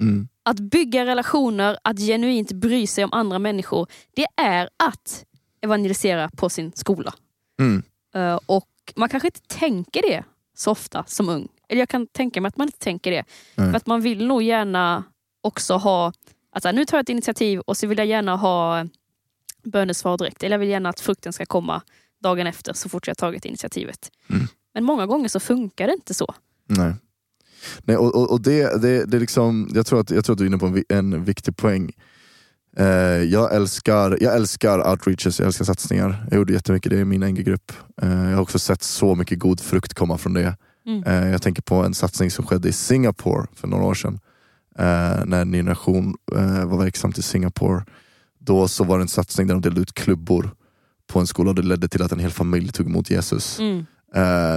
Mm. 0.00 0.28
Att 0.42 0.60
bygga 0.60 1.06
relationer, 1.06 1.78
att 1.84 1.98
genuint 1.98 2.52
bry 2.52 2.86
sig 2.86 3.04
om 3.04 3.12
andra 3.12 3.38
människor, 3.38 3.86
det 4.14 4.26
är 4.36 4.68
att 4.76 5.24
evangelisera 5.60 6.30
på 6.36 6.48
sin 6.48 6.72
skola. 6.72 7.14
Mm. 7.60 7.82
Uh, 8.16 8.40
och 8.46 8.68
man 8.96 9.08
kanske 9.08 9.28
inte 9.28 9.40
tänker 9.40 10.02
det 10.02 10.24
så 10.54 10.70
ofta 10.70 11.04
som 11.06 11.28
ung. 11.28 11.48
Eller 11.68 11.80
jag 11.82 11.88
kan 11.88 12.06
tänka 12.06 12.40
mig 12.40 12.48
att 12.48 12.56
man 12.56 12.68
inte 12.68 12.78
tänker 12.78 13.10
det. 13.10 13.24
Mm. 13.56 13.70
För 13.70 13.76
att 13.76 13.86
man 13.86 14.00
vill 14.00 14.26
nog 14.26 14.42
gärna 14.42 15.04
också 15.40 15.74
ha, 15.74 16.12
alltså 16.52 16.72
nu 16.72 16.84
tar 16.84 16.96
jag 16.96 17.02
ett 17.02 17.08
initiativ 17.08 17.60
och 17.60 17.76
så 17.76 17.86
vill 17.86 17.98
jag 17.98 18.06
gärna 18.06 18.36
ha 18.36 18.86
bönesvar 19.62 20.18
direkt. 20.18 20.42
Eller 20.42 20.54
jag 20.54 20.58
vill 20.58 20.68
gärna 20.68 20.88
att 20.88 21.00
frukten 21.00 21.32
ska 21.32 21.46
komma 21.46 21.82
dagen 22.22 22.46
efter 22.46 22.72
så 22.72 22.88
fort 22.88 23.06
jag 23.06 23.18
tagit 23.18 23.44
initiativet. 23.44 24.10
Mm. 24.30 24.46
Men 24.74 24.84
många 24.84 25.06
gånger 25.06 25.28
så 25.28 25.40
funkar 25.40 25.86
det 25.86 25.92
inte 25.92 26.14
så. 26.14 26.34
Nej. 26.66 26.94
Nej, 27.82 27.96
och, 27.96 28.14
och, 28.14 28.30
och 28.30 28.40
det, 28.40 28.82
det, 28.82 29.04
det 29.04 29.18
liksom, 29.18 29.70
jag, 29.74 29.86
tror 29.86 30.00
att, 30.00 30.10
jag 30.10 30.24
tror 30.24 30.34
att 30.34 30.38
du 30.38 30.44
är 30.44 30.48
inne 30.48 30.58
på 30.58 30.66
en, 30.66 30.84
en 30.88 31.24
viktig 31.24 31.56
poäng. 31.56 31.92
Eh, 32.78 33.22
jag, 33.22 33.54
älskar, 33.54 34.18
jag 34.20 34.36
älskar 34.36 34.90
outreaches, 34.90 35.38
jag 35.38 35.46
älskar 35.46 35.64
satsningar. 35.64 36.26
Jag 36.30 36.38
gjorde 36.38 36.52
jättemycket 36.52 36.90
det 36.90 36.98
i 36.98 37.04
min 37.04 37.20
NG-grupp. 37.20 37.72
Eh, 38.02 38.08
jag 38.08 38.34
har 38.36 38.42
också 38.42 38.58
sett 38.58 38.82
så 38.82 39.14
mycket 39.14 39.38
god 39.38 39.60
frukt 39.60 39.94
komma 39.94 40.18
från 40.18 40.34
det. 40.34 40.56
Mm. 40.86 41.04
Eh, 41.04 41.30
jag 41.30 41.42
tänker 41.42 41.62
på 41.62 41.74
en 41.74 41.94
satsning 41.94 42.30
som 42.30 42.46
skedde 42.46 42.68
i 42.68 42.72
Singapore 42.72 43.46
för 43.54 43.68
några 43.68 43.84
år 43.84 43.94
sedan. 43.94 44.20
När 45.26 45.44
Ny 45.44 45.58
Generation 45.58 46.16
var 46.64 46.78
verksamt 46.78 47.18
i 47.18 47.22
Singapore. 47.22 47.84
Då 48.38 48.68
så 48.68 48.84
var 48.84 48.98
det 48.98 49.04
en 49.04 49.08
satsning 49.08 49.46
där 49.46 49.54
de 49.54 49.60
delade 49.60 49.80
ut 49.80 49.94
klubbor 49.94 50.50
på 51.06 51.20
en 51.20 51.26
skola 51.26 51.50
och 51.50 51.54
det 51.54 51.62
ledde 51.62 51.88
till 51.88 52.02
att 52.02 52.12
en 52.12 52.18
hel 52.18 52.30
familj 52.30 52.72
tog 52.72 52.86
emot 52.86 53.10
Jesus. 53.10 53.58
Mm. 53.58 53.84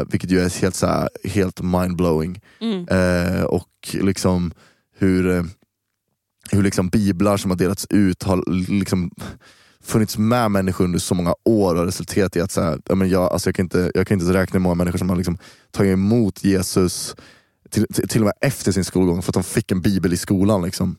Vilket 0.07 0.31
ju 0.31 0.39
är 0.39 0.61
helt, 0.61 0.75
så 0.75 0.87
här, 0.87 1.09
helt 1.23 1.61
mindblowing. 1.61 2.41
Mm. 2.59 2.85
Och 3.45 3.69
liksom 3.93 4.51
hur, 4.97 5.45
hur 6.51 6.63
liksom 6.63 6.89
biblar 6.89 7.37
som 7.37 7.51
har 7.51 7.57
delats 7.57 7.87
ut 7.89 8.23
har 8.23 8.43
liksom 8.71 9.11
funnits 9.83 10.17
med 10.17 10.51
människor 10.51 10.85
under 10.85 10.99
så 10.99 11.15
många 11.15 11.35
år 11.45 11.75
och 11.75 11.85
resulterat 11.85 12.35
i 12.35 12.41
att 12.41 12.51
så 12.51 12.61
här, 12.61 12.81
ja, 12.85 12.95
men 12.95 13.09
jag, 13.09 13.23
alltså 13.23 13.49
jag, 13.49 13.55
kan 13.55 13.65
inte, 13.65 13.91
jag 13.95 14.07
kan 14.07 14.19
inte 14.19 14.33
räkna 14.33 14.57
hur 14.57 14.63
många 14.63 14.75
människor 14.75 14.97
som 14.97 15.09
har 15.09 15.15
liksom 15.15 15.37
tagit 15.71 15.93
emot 15.93 16.43
Jesus 16.43 17.15
till, 17.69 17.85
till, 17.87 18.21
och 18.21 18.25
med 18.25 18.33
efter 18.41 18.71
sin 18.71 18.85
skolgång 18.85 19.21
för 19.21 19.29
att 19.29 19.33
de 19.33 19.43
fick 19.43 19.71
en 19.71 19.81
bibel 19.81 20.13
i 20.13 20.17
skolan. 20.17 20.61
Liksom. 20.61 20.95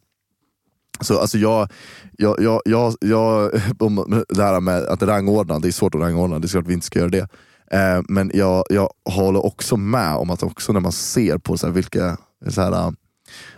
Så 1.00 1.18
alltså 1.18 1.38
jag, 1.38 1.68
jag, 2.12 2.40
jag, 2.40 2.60
jag, 2.64 2.94
jag 3.00 3.60
om 3.78 4.24
det 4.28 4.42
här 4.42 4.60
med 4.60 4.82
att 4.82 5.02
rangordna, 5.02 5.58
det 5.58 5.68
är 5.68 5.72
svårt 5.72 5.94
att 5.94 6.00
rangordna, 6.00 6.38
det 6.38 6.46
är 6.46 6.48
klart 6.48 6.66
vi 6.66 6.74
inte 6.74 6.86
ska 6.86 6.98
göra 6.98 7.10
det. 7.10 7.28
Eh, 7.70 8.02
men 8.08 8.30
jag, 8.34 8.64
jag 8.70 8.90
håller 9.04 9.46
också 9.46 9.76
med 9.76 10.14
om 10.14 10.30
att 10.30 10.42
också 10.42 10.72
när 10.72 10.80
man 10.80 10.92
ser 10.92 11.38
på 11.38 11.58
så 11.58 11.66
här, 11.66 11.74
vilka, 11.74 12.16
så 12.48 12.60
här, 12.60 12.94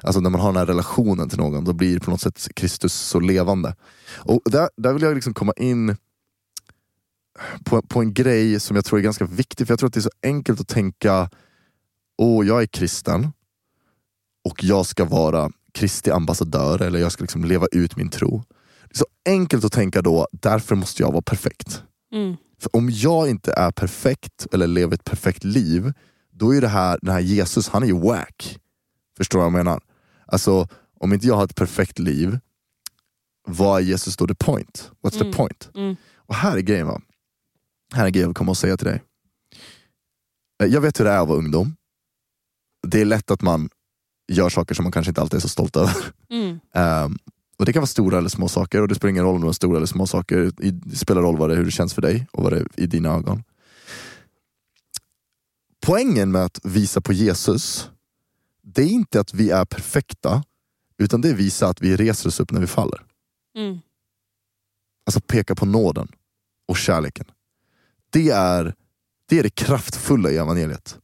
alltså 0.01 0.21
när 0.21 0.31
man 0.31 0.41
har 0.41 0.49
den 0.49 0.57
här 0.57 0.67
relationen 0.67 1.29
till 1.29 1.39
någon, 1.39 1.65
då 1.65 1.73
blir 1.73 1.99
på 1.99 2.11
något 2.11 2.21
sätt 2.21 2.49
Kristus 2.57 2.95
så 2.95 3.21
levande. 3.21 3.77
Och 4.15 4.41
där, 4.45 4.69
där 4.77 4.93
vill 4.93 5.03
jag 5.03 5.15
liksom 5.15 5.35
komma 5.35 5.53
in 5.57 5.97
på, 7.65 7.83
på 7.83 8.01
en 8.01 8.15
grej 8.15 8.61
som 8.61 8.77
jag 8.77 8.85
tror 8.85 8.99
är 8.99 9.03
ganska 9.03 9.25
viktig, 9.25 9.67
för 9.67 9.73
jag 9.73 9.79
tror 9.79 9.87
att 9.87 9.95
det 9.95 10.01
är 10.01 10.03
så 10.03 10.11
enkelt 10.23 10.61
att 10.61 10.69
tänka, 10.69 11.31
åh 12.19 12.47
jag 12.47 12.63
är 12.63 12.67
kristen 12.67 13.33
och 14.45 14.65
jag 14.65 14.87
ska 14.87 15.05
vara 15.05 15.51
Kristi 15.73 16.11
ambassadör, 16.11 16.83
eller 16.83 16.99
jag 16.99 17.13
ska 17.13 17.25
liksom 17.25 17.45
leva 17.45 17.67
ut 17.73 17.97
min 17.97 18.09
tro. 18.09 18.43
Det 18.85 18.95
är 18.95 18.99
så 18.99 19.07
enkelt 19.27 19.65
att 19.65 19.73
tänka 19.73 20.03
då, 20.03 20.29
därför 20.33 20.75
måste 20.75 21.03
jag 21.03 21.13
vara 21.13 21.23
perfekt. 21.23 21.83
Mm. 22.13 22.37
För 22.61 22.77
om 22.77 22.91
jag 22.91 23.29
inte 23.31 23.53
är 23.53 23.71
perfekt 23.71 24.47
eller 24.53 24.67
lever 24.67 24.95
ett 24.95 25.05
perfekt 25.05 25.45
liv, 25.45 25.93
då 26.33 26.55
är 26.55 26.61
det 26.61 26.69
här, 26.69 26.99
den 27.03 27.15
här 27.15 27.21
Jesus, 27.21 27.69
han 27.69 27.83
är 27.83 27.87
ju 27.87 28.01
wack. 28.01 28.59
Förstår 29.17 29.39
du 29.39 29.41
vad 29.41 29.47
jag 29.47 29.65
menar? 29.65 29.81
Alltså, 30.27 30.69
om 31.01 31.13
inte 31.13 31.27
jag 31.27 31.35
har 31.37 31.45
ett 31.45 31.55
perfekt 31.55 31.99
liv, 31.99 32.39
vad 33.47 33.81
är 33.81 33.85
Jesus 33.85 34.17
då 34.17 34.27
the 34.27 34.35
point? 34.35 34.91
What's 35.03 35.21
Mm. 35.21 35.33
the 35.33 35.37
point? 35.37 35.71
Mm. 35.75 35.97
Och 36.17 36.35
här 36.35 36.57
är 36.57 36.61
grejen 36.61 36.87
va. 36.87 37.01
Här 37.95 38.05
är 38.07 38.11
grejen 38.11 38.29
jag 38.29 38.37
komma 38.37 38.51
och 38.51 38.57
säga 38.57 38.77
till 38.77 38.87
dig. 38.87 39.03
Eh, 40.63 40.67
Jag 40.69 40.81
vet 40.81 41.01
hur 41.01 41.05
det 41.05 41.11
är 41.11 41.19
att 41.23 41.29
vara 41.29 41.39
ungdom. 41.39 41.77
Det 42.87 43.01
är 43.01 43.05
lätt 43.05 43.31
att 43.31 43.43
man 43.43 43.69
gör 44.33 44.49
saker 44.49 44.75
som 44.75 44.83
man 44.83 44.93
kanske 44.93 45.11
inte 45.11 45.21
alltid 45.21 45.37
är 45.37 45.41
så 45.41 45.49
stolt 45.49 45.77
över. 45.77 45.97
Mm. 46.31 46.61
Ehm, 46.75 47.19
och 47.59 47.65
Det 47.67 47.73
kan 47.73 47.81
vara 47.81 47.87
stora 47.87 48.19
eller 48.19 48.29
små 48.29 48.49
saker 48.49 48.83
och 48.83 48.89
det 48.89 48.95
spelar 48.95 49.11
ingen 49.11 49.25
roll 49.25 49.35
om 49.37 49.41
det 49.43 49.49
är 49.49 49.53
stora 49.53 49.77
eller 49.77 49.87
små 49.87 50.07
saker. 50.07 50.53
Det 50.57 50.97
spelar 50.97 51.23
roll 51.23 51.37
vad 51.37 51.51
det, 51.51 51.57
hur 51.57 51.65
det 51.65 51.71
känns 51.71 51.95
för 51.95 52.03
dig 52.03 52.27
och 52.33 52.43
vad 52.43 52.53
det 52.53 52.59
är 52.59 52.67
i 52.77 52.87
dina 52.87 53.09
ögon. 53.15 53.43
Poängen 55.87 56.31
med 56.33 56.45
att 56.45 56.61
visa 56.65 57.01
på 57.01 57.13
Jesus, 57.13 57.91
det 58.65 58.83
är 58.83 58.89
inte 58.89 59.21
att 59.21 59.35
vi 59.35 59.51
är 59.51 59.65
perfekta, 59.65 60.45
utan 60.99 61.21
det 61.21 61.29
är 61.29 61.33
att 61.33 61.39
visa 61.39 61.69
att 61.69 61.83
vi 61.83 61.97
reser 61.97 62.29
oss 62.29 62.41
upp 62.41 62.51
när 62.51 62.61
vi 62.61 62.67
faller. 62.67 63.03
Mm. 63.57 63.79
Alltså 65.07 65.21
peka 65.21 65.55
på 65.55 65.67
nåden 65.67 66.09
och 66.69 66.77
kärleken. 66.77 67.27
Det 68.11 68.31
är, 68.31 68.75
det 69.29 69.39
är 69.39 69.43
det 69.43 69.55
kraftfulla 69.55 70.31
i 70.31 70.37
evangeliet. 70.37 70.99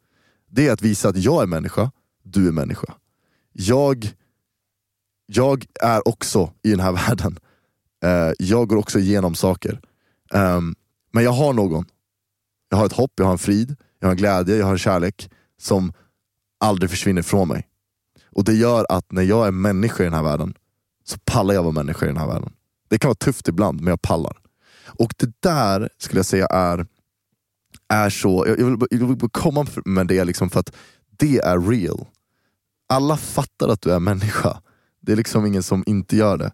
Det 0.46 0.68
är 0.68 0.72
att 0.72 0.82
visa 0.82 1.08
att 1.08 1.16
jag 1.16 1.42
är 1.42 1.46
människa, 1.46 1.90
du 2.22 2.48
är 2.48 2.52
människa. 2.52 2.94
Jag, 3.52 4.14
jag 5.26 5.66
är 5.80 6.08
också 6.08 6.52
i 6.62 6.70
den 6.70 6.80
här 6.80 6.92
världen. 7.08 7.38
Eh, 8.04 8.32
jag 8.38 8.68
går 8.68 8.76
också 8.76 8.98
igenom 8.98 9.34
saker. 9.34 9.80
Ehm, 10.30 10.74
men 11.12 11.24
jag 11.24 11.32
har 11.32 11.52
någon. 11.52 11.84
Jag 12.68 12.78
har 12.78 12.86
ett 12.86 12.92
hopp, 12.92 13.12
jag 13.16 13.24
har 13.24 13.32
en 13.32 13.38
frid, 13.38 13.76
jag 13.98 14.08
har 14.08 14.12
en 14.12 14.16
glädje, 14.16 14.56
jag 14.56 14.64
har 14.64 14.72
en 14.72 14.78
kärlek 14.78 15.30
som 15.58 15.92
aldrig 16.60 16.90
försvinner 16.90 17.22
från 17.22 17.48
mig. 17.48 17.66
Och 18.32 18.44
det 18.44 18.54
gör 18.54 18.86
att 18.88 19.12
när 19.12 19.22
jag 19.22 19.46
är 19.46 19.50
människa 19.50 20.02
i 20.02 20.06
den 20.06 20.14
här 20.14 20.22
världen 20.22 20.54
så 21.04 21.18
pallar 21.24 21.54
jag 21.54 21.62
vara 21.62 21.72
människa 21.72 22.06
i 22.06 22.08
den 22.08 22.16
här 22.16 22.26
världen. 22.26 22.52
Det 22.88 22.98
kan 22.98 23.08
vara 23.08 23.14
tufft 23.14 23.48
ibland, 23.48 23.80
men 23.80 23.90
jag 23.90 24.02
pallar. 24.02 24.36
Och 24.84 25.14
det 25.16 25.32
där 25.40 25.88
skulle 25.98 26.18
jag 26.18 26.26
säga 26.26 26.46
är, 26.46 26.86
är 27.88 28.10
så, 28.10 28.44
jag 28.46 28.56
vill, 28.56 28.76
jag 28.90 29.06
vill 29.06 29.30
komma 29.30 29.66
med 29.84 30.06
det 30.06 30.24
liksom 30.24 30.50
för 30.50 30.60
att 30.60 30.76
det 31.16 31.38
är 31.38 31.60
real. 31.60 32.06
Alla 32.88 33.16
fattar 33.16 33.68
att 33.68 33.82
du 33.82 33.92
är 33.92 34.00
människa. 34.00 34.60
Det 35.00 35.12
är 35.12 35.16
liksom 35.16 35.46
ingen 35.46 35.62
som 35.62 35.84
inte 35.86 36.16
gör 36.16 36.38
det. 36.38 36.52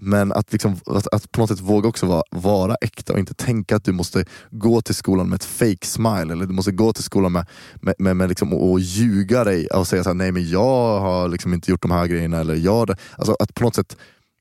Men 0.00 0.32
att, 0.32 0.52
liksom, 0.52 0.76
att, 0.86 1.06
att 1.14 1.32
på 1.32 1.40
något 1.40 1.50
sätt 1.50 1.60
våga 1.60 1.88
också 1.88 2.06
vara, 2.06 2.22
vara 2.30 2.74
äkta 2.74 3.12
och 3.12 3.18
inte 3.18 3.34
tänka 3.34 3.76
att 3.76 3.84
du 3.84 3.92
måste 3.92 4.24
gå 4.50 4.80
till 4.80 4.94
skolan 4.94 5.28
med 5.28 5.36
ett 5.36 5.44
fake 5.44 5.86
smile 5.86 6.32
eller 6.32 6.46
du 6.46 6.52
måste 6.52 6.72
gå 6.72 6.92
till 6.92 7.04
skolan 7.04 7.32
med, 7.32 7.46
med, 7.74 7.94
med, 7.98 8.16
med 8.16 8.28
liksom, 8.28 8.52
och, 8.52 8.70
och 8.70 8.80
ljuga 8.80 9.44
dig 9.44 9.66
och 9.66 9.86
säga 9.86 10.02
så 10.02 10.08
här, 10.08 10.14
nej 10.14 10.32
men 10.32 10.48
jag 10.48 11.00
har 11.00 11.28
liksom 11.28 11.54
inte 11.54 11.70
gjort 11.70 11.82
de 11.82 11.90
här 11.90 12.06
grejerna. 12.06 12.40
Eller 12.40 12.54
jag, 12.54 12.90
alltså 13.18 13.36
att 13.40 13.54
på 13.54 13.64
något 13.64 13.74
sätt, 13.74 13.96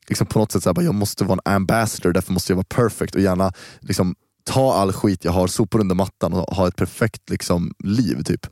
liksom 0.07 0.27
på 0.27 0.39
något 0.39 0.51
sätt 0.51 0.63
så 0.63 0.69
här, 0.69 0.73
bara, 0.73 0.85
jag 0.85 0.95
måste 0.95 1.23
vara 1.23 1.39
en 1.45 1.53
ambassador, 1.53 2.13
därför 2.13 2.33
måste 2.33 2.51
jag 2.51 2.57
vara 2.57 2.67
perfect 2.69 3.15
och 3.15 3.21
gärna 3.21 3.51
liksom, 3.79 4.15
ta 4.43 4.73
all 4.73 4.93
skit 4.93 5.25
jag 5.25 5.31
har, 5.31 5.47
sopa 5.47 5.79
under 5.79 5.95
mattan 5.95 6.33
och 6.33 6.55
ha 6.55 6.67
ett 6.67 6.75
perfekt 6.75 7.29
liksom, 7.29 7.73
liv. 7.79 8.23
typ 8.23 8.47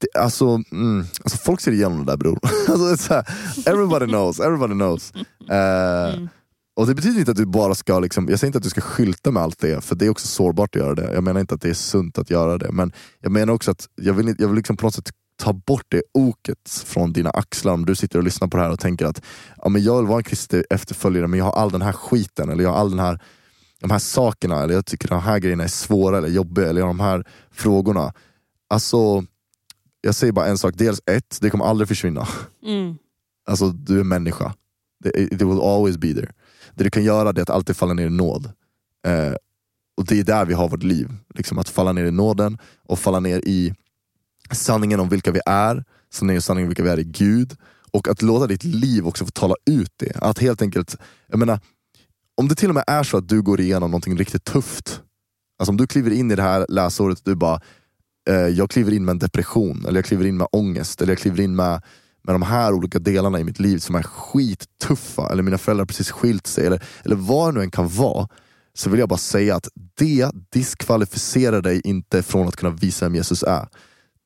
det, 0.00 0.20
alltså, 0.20 0.62
mm, 0.72 1.04
alltså 1.24 1.38
folk 1.38 1.60
ser 1.60 1.72
igenom 1.72 1.98
det 1.98 2.12
där 2.12 2.16
bror. 2.16 2.38
alltså, 2.68 2.86
det 2.86 2.92
är 2.92 2.96
så 2.96 3.14
här, 3.14 3.24
everybody 3.66 4.06
knows, 4.06 4.40
everybody 4.40 4.74
knows. 4.74 5.12
Mm. 5.48 6.28
Och 6.76 6.86
det 6.86 6.94
betyder 6.94 7.18
inte 7.18 7.30
att 7.30 7.36
du 7.36 7.46
bara 7.46 7.74
ska, 7.74 8.00
liksom, 8.00 8.28
jag 8.28 8.38
säger 8.38 8.48
inte 8.48 8.58
att 8.58 8.64
du 8.64 8.70
ska 8.70 8.80
skylta 8.80 9.30
med 9.30 9.42
allt 9.42 9.58
det, 9.58 9.84
för 9.84 9.94
det 9.94 10.06
är 10.06 10.10
också 10.10 10.26
sårbart 10.26 10.76
att 10.76 10.82
göra 10.82 10.94
det. 10.94 11.14
Jag 11.14 11.24
menar 11.24 11.40
inte 11.40 11.54
att 11.54 11.60
det 11.60 11.70
är 11.70 11.74
sunt 11.74 12.18
att 12.18 12.30
göra 12.30 12.58
det, 12.58 12.72
men 12.72 12.92
jag 13.20 13.32
menar 13.32 13.52
också 13.52 13.70
att 13.70 13.88
jag 13.94 14.14
vill, 14.14 14.34
jag 14.38 14.48
vill 14.48 14.56
liksom 14.56 14.76
på 14.76 14.86
något 14.86 14.94
sätt 14.94 15.10
ta 15.36 15.52
bort 15.52 15.86
det 15.88 16.02
oket 16.14 16.84
från 16.86 17.12
dina 17.12 17.30
axlar 17.30 17.72
om 17.72 17.86
du 17.86 17.94
sitter 17.94 18.18
och 18.18 18.24
lyssnar 18.24 18.48
på 18.48 18.56
det 18.56 18.62
här 18.62 18.70
och 18.70 18.80
tänker 18.80 19.06
att 19.06 19.22
ja, 19.56 19.68
men 19.68 19.82
jag 19.82 19.96
vill 19.98 20.06
vara 20.06 20.18
en 20.18 20.24
kristen 20.24 20.64
efterföljare 20.70 21.26
men 21.26 21.38
jag 21.38 21.44
har 21.44 21.52
all 21.52 21.70
den 21.70 21.82
här 21.82 21.92
skiten, 21.92 22.48
eller 22.48 22.64
jag 22.64 22.70
har 22.70 22.78
all 22.78 22.90
den 22.90 22.98
här, 22.98 23.20
de 23.80 23.90
här 23.90 23.98
sakerna, 23.98 24.62
eller 24.62 24.74
jag 24.74 24.86
tycker 24.86 25.08
de 25.08 25.20
här 25.20 25.38
grejerna 25.38 25.64
är 25.64 25.68
svåra 25.68 26.18
eller 26.18 26.28
jobbiga, 26.28 26.68
eller 26.68 26.80
jag 26.80 26.86
har 26.86 26.94
de 26.94 27.00
här 27.00 27.24
frågorna. 27.52 28.12
Alltså, 28.68 29.24
jag 30.02 30.14
säger 30.14 30.32
bara 30.32 30.46
en 30.46 30.58
sak, 30.58 30.74
dels 30.76 31.00
ett, 31.06 31.38
det 31.40 31.50
kommer 31.50 31.64
aldrig 31.64 31.88
försvinna. 31.88 32.28
Mm. 32.66 32.96
Alltså 33.46 33.68
du 33.70 34.00
är 34.00 34.04
människa. 34.04 34.54
Det- 35.04 35.18
It 35.22 35.32
will 35.42 35.60
always 35.60 35.96
be 35.98 36.14
there. 36.14 36.32
Det 36.74 36.84
du 36.84 36.90
kan 36.90 37.04
göra 37.04 37.32
det 37.32 37.40
är 37.40 37.42
att 37.42 37.50
alltid 37.50 37.76
falla 37.76 37.94
ner 37.94 38.06
i 38.06 38.10
nåd. 38.10 38.52
Eh, 39.06 39.34
och 39.96 40.06
det 40.06 40.18
är 40.20 40.24
där 40.24 40.44
vi 40.46 40.54
har 40.54 40.68
vårt 40.68 40.82
liv. 40.82 41.08
Liksom 41.34 41.58
att 41.58 41.68
falla 41.68 41.92
ner 41.92 42.04
i 42.04 42.10
nåden 42.10 42.58
och 42.88 42.98
falla 42.98 43.20
ner 43.20 43.38
i 43.48 43.74
sanningen 44.52 45.00
om 45.00 45.08
vilka 45.08 45.30
vi 45.32 45.40
är, 45.46 45.84
sanningen, 46.12 46.42
sanningen 46.42 46.66
om 46.66 46.68
vilka 46.68 46.82
vi 46.82 46.88
är 46.90 46.98
i 47.00 47.04
Gud. 47.04 47.56
Och 47.92 48.08
att 48.08 48.22
låta 48.22 48.46
ditt 48.46 48.64
liv 48.64 49.06
också 49.06 49.24
få 49.24 49.30
tala 49.30 49.54
ut 49.70 49.92
det. 49.96 50.16
Att 50.16 50.38
helt 50.38 50.62
enkelt, 50.62 50.96
jag 51.26 51.38
menar, 51.38 51.60
om 52.34 52.48
det 52.48 52.54
till 52.54 52.68
och 52.68 52.74
med 52.74 52.84
är 52.86 53.02
så 53.02 53.16
att 53.16 53.28
du 53.28 53.42
går 53.42 53.60
igenom 53.60 53.90
någonting 53.90 54.16
riktigt 54.18 54.44
tufft. 54.44 55.00
Alltså 55.58 55.70
om 55.70 55.76
du 55.76 55.86
kliver 55.86 56.10
in 56.10 56.30
i 56.30 56.34
det 56.34 56.42
här 56.42 56.66
läsåret 56.68 57.18
och 57.18 57.24
du 57.24 57.34
bara, 57.34 57.60
Eh, 58.28 58.34
jag 58.34 58.70
kliver 58.70 58.92
in 58.92 59.04
med 59.04 59.12
en 59.12 59.18
depression, 59.18 59.84
eller 59.88 59.98
jag 59.98 60.04
kliver 60.04 60.24
in 60.24 60.36
med 60.36 60.46
ångest, 60.52 61.02
eller 61.02 61.12
jag 61.12 61.18
kliver 61.18 61.40
in 61.40 61.56
med 61.56 61.82
med 62.24 62.34
de 62.34 62.42
här 62.42 62.72
olika 62.72 62.98
delarna 62.98 63.40
i 63.40 63.44
mitt 63.44 63.60
liv 63.60 63.78
som 63.78 63.94
är 63.94 64.02
skittuffa, 64.02 65.32
eller 65.32 65.42
mina 65.42 65.58
föräldrar 65.58 65.86
precis 65.86 66.10
skilt 66.10 66.46
sig, 66.46 66.66
eller, 66.66 66.82
eller 67.04 67.16
vad 67.16 67.48
det 67.48 67.58
nu 67.58 67.64
än 67.64 67.70
kan 67.70 67.88
vara, 67.88 68.28
så 68.74 68.90
vill 68.90 69.00
jag 69.00 69.08
bara 69.08 69.18
säga 69.18 69.56
att 69.56 69.68
det 69.94 70.30
diskvalificerar 70.52 71.62
dig 71.62 71.80
inte 71.84 72.22
från 72.22 72.48
att 72.48 72.56
kunna 72.56 72.72
visa 72.72 73.04
vem 73.04 73.14
Jesus 73.14 73.42
är. 73.42 73.68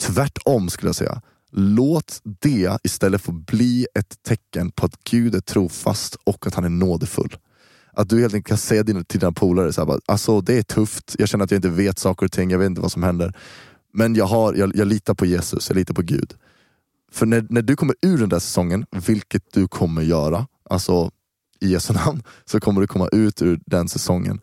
Tvärtom 0.01 0.69
skulle 0.69 0.89
jag 0.89 0.97
säga. 0.97 1.23
Låt 1.53 2.21
det 2.41 2.79
istället 2.85 3.23
få 3.23 3.33
bli 3.33 3.87
ett 3.99 4.23
tecken 4.23 4.71
på 4.71 4.87
att 4.87 5.05
Gud 5.11 5.35
är 5.35 5.41
trofast 5.41 6.17
och 6.25 6.47
att 6.47 6.55
han 6.55 6.65
är 6.65 6.69
nådefull. 6.69 7.37
Att 7.93 8.09
du 8.09 8.21
helt 8.21 8.35
enkelt 8.35 8.49
kan 8.49 8.59
säga 8.59 8.85
till 8.85 9.05
dina 9.21 9.33
polare, 9.33 9.73
så 9.73 9.81
här, 9.81 9.87
bara, 9.87 10.01
alltså, 10.07 10.41
det 10.41 10.59
är 10.59 10.63
tufft, 10.63 11.17
jag 11.19 11.29
känner 11.29 11.45
att 11.45 11.51
jag 11.51 11.59
inte 11.59 11.69
vet 11.69 11.99
saker 11.99 12.27
och 12.27 12.33
ting, 12.33 12.51
jag 12.51 12.59
vet 12.59 12.67
inte 12.67 12.81
vad 12.81 12.93
som 12.93 13.03
händer. 13.03 13.35
Men 13.97 14.15
jag, 14.15 14.27
har, 14.27 14.55
jag, 14.55 14.77
jag 14.77 14.89
litar 14.89 15.15
på 15.15 15.27
Jesus, 15.27 15.69
jag 15.71 15.77
litar 15.77 15.95
på 15.95 16.03
Gud. 16.03 16.35
För 17.13 17.27
när, 17.27 17.47
när 17.51 17.63
du 17.63 17.77
kommer 17.77 17.97
ur 18.03 18.19
den 18.19 18.29
där 18.29 18.39
säsongen, 18.39 18.87
vilket 19.07 19.53
du 19.53 19.69
kommer 19.69 20.03
göra, 20.03 20.47
alltså 20.71 21.11
i 21.61 21.69
Jesu 21.69 21.93
namn, 21.93 22.23
så 22.45 22.61
kommer 22.61 22.81
du 22.81 22.87
komma 22.87 23.09
ut 23.13 23.43
ur 23.43 23.61
den 23.67 23.89
säsongen. 23.89 24.41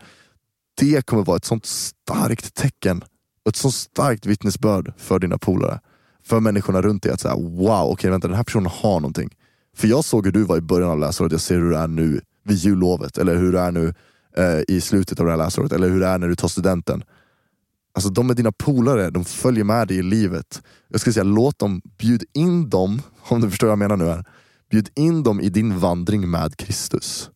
Det 0.77 1.05
kommer 1.05 1.23
vara 1.23 1.37
ett 1.37 1.45
sånt 1.45 1.65
starkt 1.65 2.53
tecken, 2.53 3.03
ett 3.49 3.55
sånt 3.55 3.73
starkt 3.73 4.25
vittnesbörd 4.25 4.93
för 4.97 5.19
dina 5.19 5.37
polare. 5.37 5.79
För 6.25 6.39
människorna 6.39 6.81
runt 6.81 7.03
dig 7.03 7.11
att 7.11 7.21
säga 7.21 7.35
wow, 7.35 7.91
okej 7.91 8.09
vänta 8.09 8.27
den 8.27 8.37
här 8.37 8.43
personen 8.43 8.71
har 8.73 8.99
någonting. 8.99 9.29
För 9.75 9.87
jag 9.87 10.05
såg 10.05 10.25
hur 10.25 10.31
du 10.31 10.43
var 10.43 10.57
i 10.57 10.61
början 10.61 10.89
av 10.89 10.99
läsåret, 10.99 11.31
jag 11.31 11.41
ser 11.41 11.55
hur 11.55 11.69
du 11.69 11.77
är 11.77 11.87
nu 11.87 12.21
vid 12.43 12.57
jullovet, 12.57 13.17
eller 13.17 13.35
hur 13.35 13.51
du 13.51 13.59
är 13.59 13.71
nu 13.71 13.93
eh, 14.37 14.75
i 14.75 14.81
slutet 14.81 15.19
av 15.19 15.25
det 15.25 15.31
här 15.31 15.37
läsåret, 15.37 15.71
eller 15.71 15.89
hur 15.89 15.99
det 15.99 16.07
är 16.07 16.17
när 16.17 16.27
du 16.27 16.35
tar 16.35 16.47
studenten. 16.47 17.03
Alltså 17.93 18.09
de 18.09 18.29
är 18.29 18.33
dina 18.33 18.51
polare, 18.51 19.09
de 19.09 19.25
följer 19.25 19.63
med 19.63 19.87
dig 19.87 19.97
i 19.97 20.03
livet. 20.03 20.63
Jag 20.87 20.99
skulle 20.99 21.13
säga 21.13 21.23
låt 21.23 21.59
dem, 21.59 21.81
bjud 21.97 22.23
in 22.33 22.69
dem, 22.69 23.01
om 23.29 23.41
du 23.41 23.49
förstår 23.49 23.67
vad 23.67 23.71
jag 23.71 23.79
menar 23.79 23.97
nu 23.97 24.05
här. 24.05 24.25
Bjud 24.69 24.89
in 24.95 25.23
dem 25.23 25.41
i 25.41 25.49
din 25.49 25.79
vandring 25.79 26.29
med 26.31 26.57
Kristus. 26.57 27.29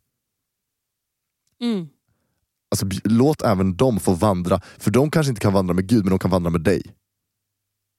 Mm. 1.62 1.88
Alltså, 2.72 2.86
låt 3.04 3.42
även 3.42 3.78
dem 3.78 4.00
få 4.00 4.14
vandra, 4.14 4.62
för 4.78 4.92
de 4.92 5.12
kanske 5.12 5.30
inte 5.30 5.42
kan 5.42 5.54
vandra 5.54 5.74
med 5.74 5.88
Gud, 5.88 6.04
men 6.04 6.10
de 6.10 6.20
kan 6.20 6.32
vandra 6.32 6.50
med 6.50 6.62
dig. 6.62 6.82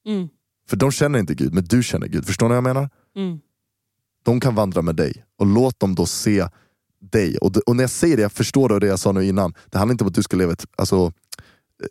Mm. 0.07 0.29
För 0.69 0.77
de 0.77 0.93
känner 0.93 1.19
inte 1.19 1.35
Gud, 1.35 1.55
men 1.55 1.65
du 1.65 1.83
känner 1.83 2.07
Gud. 2.07 2.27
Förstår 2.27 2.47
ni 2.47 2.49
vad 2.49 2.57
jag 2.57 2.65
menar? 2.65 2.91
Mm. 3.17 3.39
De 4.25 4.41
kan 4.41 4.55
vandra 4.55 4.83
med 4.83 4.97
dig. 4.97 5.25
Och 5.37 5.47
låt 5.47 5.81
dem 5.81 5.95
då 5.95 6.07
se 6.07 6.49
dig. 7.01 7.39
Och, 7.39 7.57
och 7.57 7.77
när 7.77 7.83
jag 7.83 7.91
säger 7.91 8.17
det, 8.17 8.23
jag 8.23 8.33
förstår 8.33 8.69
det, 8.69 8.79
det 8.79 8.87
jag 8.87 8.99
sa 8.99 9.13
nu 9.13 9.25
innan. 9.25 9.55
Det 9.67 9.79
handlar 9.79 9.93
inte 9.93 10.05
om 10.05 10.09
att 10.09 10.15
du 10.15 10.23
ska 10.23 10.37
leva 10.37 10.53
ett... 10.53 10.67
Alltså, 10.77 11.13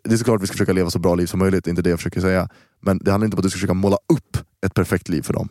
det 0.04 0.12
är 0.12 0.16
såklart 0.16 0.36
att 0.36 0.42
vi 0.42 0.46
ska 0.46 0.54
försöka 0.54 0.72
leva 0.72 0.90
så 0.90 0.98
bra 0.98 1.14
liv 1.14 1.26
som 1.26 1.38
möjligt, 1.38 1.64
det 1.64 1.68
är 1.68 1.70
inte 1.72 1.82
det 1.82 1.90
jag 1.90 1.98
försöker 1.98 2.20
säga. 2.20 2.48
Men 2.80 2.98
det 2.98 3.10
handlar 3.10 3.24
inte 3.24 3.34
om 3.34 3.38
att 3.38 3.42
du 3.42 3.50
ska 3.50 3.56
försöka 3.56 3.74
måla 3.74 3.96
upp 4.12 4.36
ett 4.66 4.74
perfekt 4.74 5.08
liv 5.08 5.22
för 5.22 5.32
dem. 5.32 5.48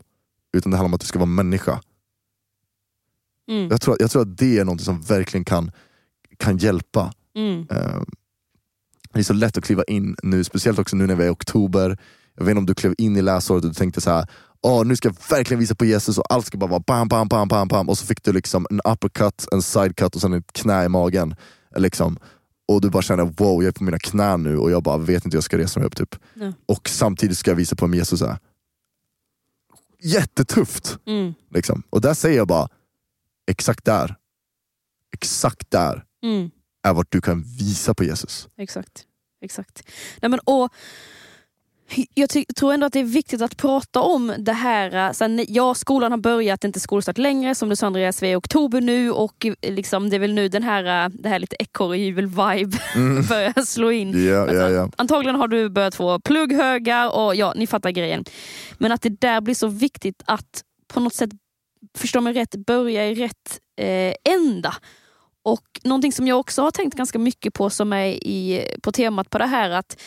Utan 0.54 0.71
det 0.71 0.78
handlar 0.78 0.89
om 0.89 0.93
att 0.93 1.02
du 1.02 1.08
ska 1.08 1.19
vara 1.19 1.30
människa. 1.30 1.82
Mm. 3.50 3.67
Jag 3.69 3.82
tror, 3.82 3.97
jag 4.00 4.12
tror 4.12 4.21
att 4.21 4.38
det 4.38 4.58
är 4.58 4.65
något 4.65 4.82
som 4.82 5.02
verkligen 5.02 5.45
kan, 5.45 5.71
kan 6.38 6.58
hjälpa. 6.58 7.13
Mm. 7.36 7.67
Eh, 7.71 8.02
det 9.13 9.19
är 9.19 9.23
så 9.23 9.34
lätt 9.34 9.58
att 9.58 9.63
kliva 9.63 9.84
in 9.84 10.15
nu, 10.23 10.43
speciellt 10.43 10.80
också 10.80 10.95
nu 10.95 11.08
när 11.08 11.15
vi 11.15 11.23
är 11.23 11.28
i 11.28 11.32
oktober. 11.32 11.97
Jag 12.36 12.45
vet 12.45 12.52
inte 12.52 12.60
om 12.60 12.65
du 12.65 12.73
klev 12.76 12.95
in 12.97 13.17
i 13.17 13.21
läsåret 13.21 13.63
och 13.63 13.69
du 13.69 13.73
tänkte 13.73 14.02
så 14.02 14.12
här. 14.12 14.26
Åh, 14.62 14.86
nu 14.86 14.95
ska 14.95 15.08
jag 15.08 15.15
verkligen 15.30 15.60
visa 15.60 15.76
på 15.76 15.86
Jesus 15.86 16.17
och 16.17 16.34
allt 16.34 16.45
ska 16.45 16.58
bara 16.58 16.69
vara 16.69 16.84
bam, 16.88 17.08
bam, 17.08 17.28
bam, 17.28 17.47
bam, 17.47 17.67
bam. 17.67 17.89
Och 17.89 17.97
så 17.97 18.06
fick 18.06 18.23
du 18.23 18.34
liksom 18.34 18.67
en 18.69 18.82
uppercut, 18.91 19.47
en 19.52 19.62
sidecut 19.62 20.15
och 20.15 20.21
sen 20.21 20.34
ett 20.34 20.54
knä 20.54 20.86
i 20.86 20.89
magen. 20.89 21.36
Liksom. 21.76 22.19
Och 22.67 22.82
du 22.82 22.89
bara 22.89 23.01
känner 23.03 23.23
wow, 23.25 23.63
jag 23.63 23.67
är 23.67 23.71
på 23.71 23.84
mina 23.84 23.99
knän 23.99 24.43
nu 24.43 24.58
och 24.58 24.71
jag 24.71 24.84
bara 24.84 24.97
vet 24.97 25.25
inte 25.25 25.36
hur 25.36 25.38
jag 25.38 25.43
ska 25.43 25.58
resa 25.58 25.80
mig 25.80 25.88
upp. 25.88 25.95
Typ. 25.95 26.15
Nej. 26.34 26.53
Och 26.65 26.89
samtidigt 26.89 27.38
ska 27.38 27.51
jag 27.51 27.56
visa 27.56 27.75
på 27.75 27.86
vem 27.86 27.93
Jesus 27.93 28.21
är. 28.21 28.38
Jättetufft! 30.01 30.97
Mm. 31.06 31.34
Liksom. 31.53 31.84
Och 31.89 32.01
där 32.01 32.13
säger 32.13 32.38
jag 32.38 32.47
bara, 32.47 32.67
exakt 33.47 33.86
där, 33.86 34.15
exakt 35.13 35.71
där 35.71 36.03
Mm. 36.23 36.49
är 36.84 36.93
vart 36.93 37.12
du 37.12 37.21
kan 37.21 37.43
visa 37.43 37.93
på 37.93 38.03
Jesus. 38.03 38.47
Exakt. 38.58 39.03
Exakt. 39.41 39.84
Nej, 40.21 40.30
men, 40.30 40.39
och, 40.39 40.69
jag 42.13 42.30
tror 42.56 42.73
ändå 42.73 42.86
att 42.86 42.93
det 42.93 43.00
är 43.00 43.04
viktigt 43.04 43.41
att 43.41 43.58
prata 43.58 44.02
om 44.02 44.34
det 44.38 44.54
här. 44.54 45.13
Sen, 45.13 45.45
ja, 45.47 45.73
skolan 45.73 46.12
har 46.12 46.19
börjat, 46.19 46.63
inte 46.63 46.80
skolstart 46.80 47.17
längre. 47.17 47.56
Som 47.56 47.69
du 47.69 47.76
sa 47.76 47.88
Andreas, 47.88 48.23
vi 48.23 48.28
är 48.28 48.32
i 48.32 48.36
oktober 48.36 48.82
nu 48.82 49.12
och 49.12 49.45
eh, 49.45 49.73
liksom, 49.73 50.10
det 50.10 50.15
är 50.15 50.19
väl 50.19 50.34
nu 50.34 50.50
den 50.50 50.63
här, 50.63 51.06
eh, 51.06 51.10
det 51.10 51.30
här 51.30 51.39
lite 51.39 51.56
ekorrhjul-vibe 51.60 53.28
börjar 53.30 53.65
slå 53.65 53.91
in. 53.91 54.13
Mm. 54.13 54.28
Ja, 54.28 54.54
ja, 54.54 54.69
ja. 54.69 54.89
Antagligen 54.97 55.36
har 55.36 55.47
du 55.47 55.69
börjat 55.69 55.95
få 55.95 56.19
plugghögar 56.19 57.15
och 57.15 57.36
ja, 57.36 57.54
ni 57.56 57.67
fattar 57.67 57.91
grejen. 57.91 58.26
Men 58.78 58.91
att 58.91 59.02
det 59.02 59.21
där 59.21 59.41
blir 59.41 59.56
så 59.56 59.67
viktigt 59.67 60.23
att 60.26 60.63
på 60.88 61.00
något 61.00 61.13
sätt, 61.13 61.30
förstå 61.97 62.21
mig 62.21 62.34
rätt, 62.34 62.56
börja 62.56 63.08
i 63.08 63.15
rätt 63.15 63.60
eh, 63.82 64.34
ända. 64.34 64.76
Och 65.47 65.79
någonting 65.83 66.12
som 66.12 66.27
jag 66.27 66.39
också 66.39 66.62
har 66.62 66.71
tänkt 66.71 66.97
ganska 66.97 67.19
mycket 67.19 67.53
på 67.53 67.69
som 67.69 67.93
är 67.93 68.05
i, 68.05 68.67
på 68.81 68.91
temat 68.91 69.29
på 69.29 69.38
det 69.38 69.45
här 69.45 69.69
att 69.69 70.01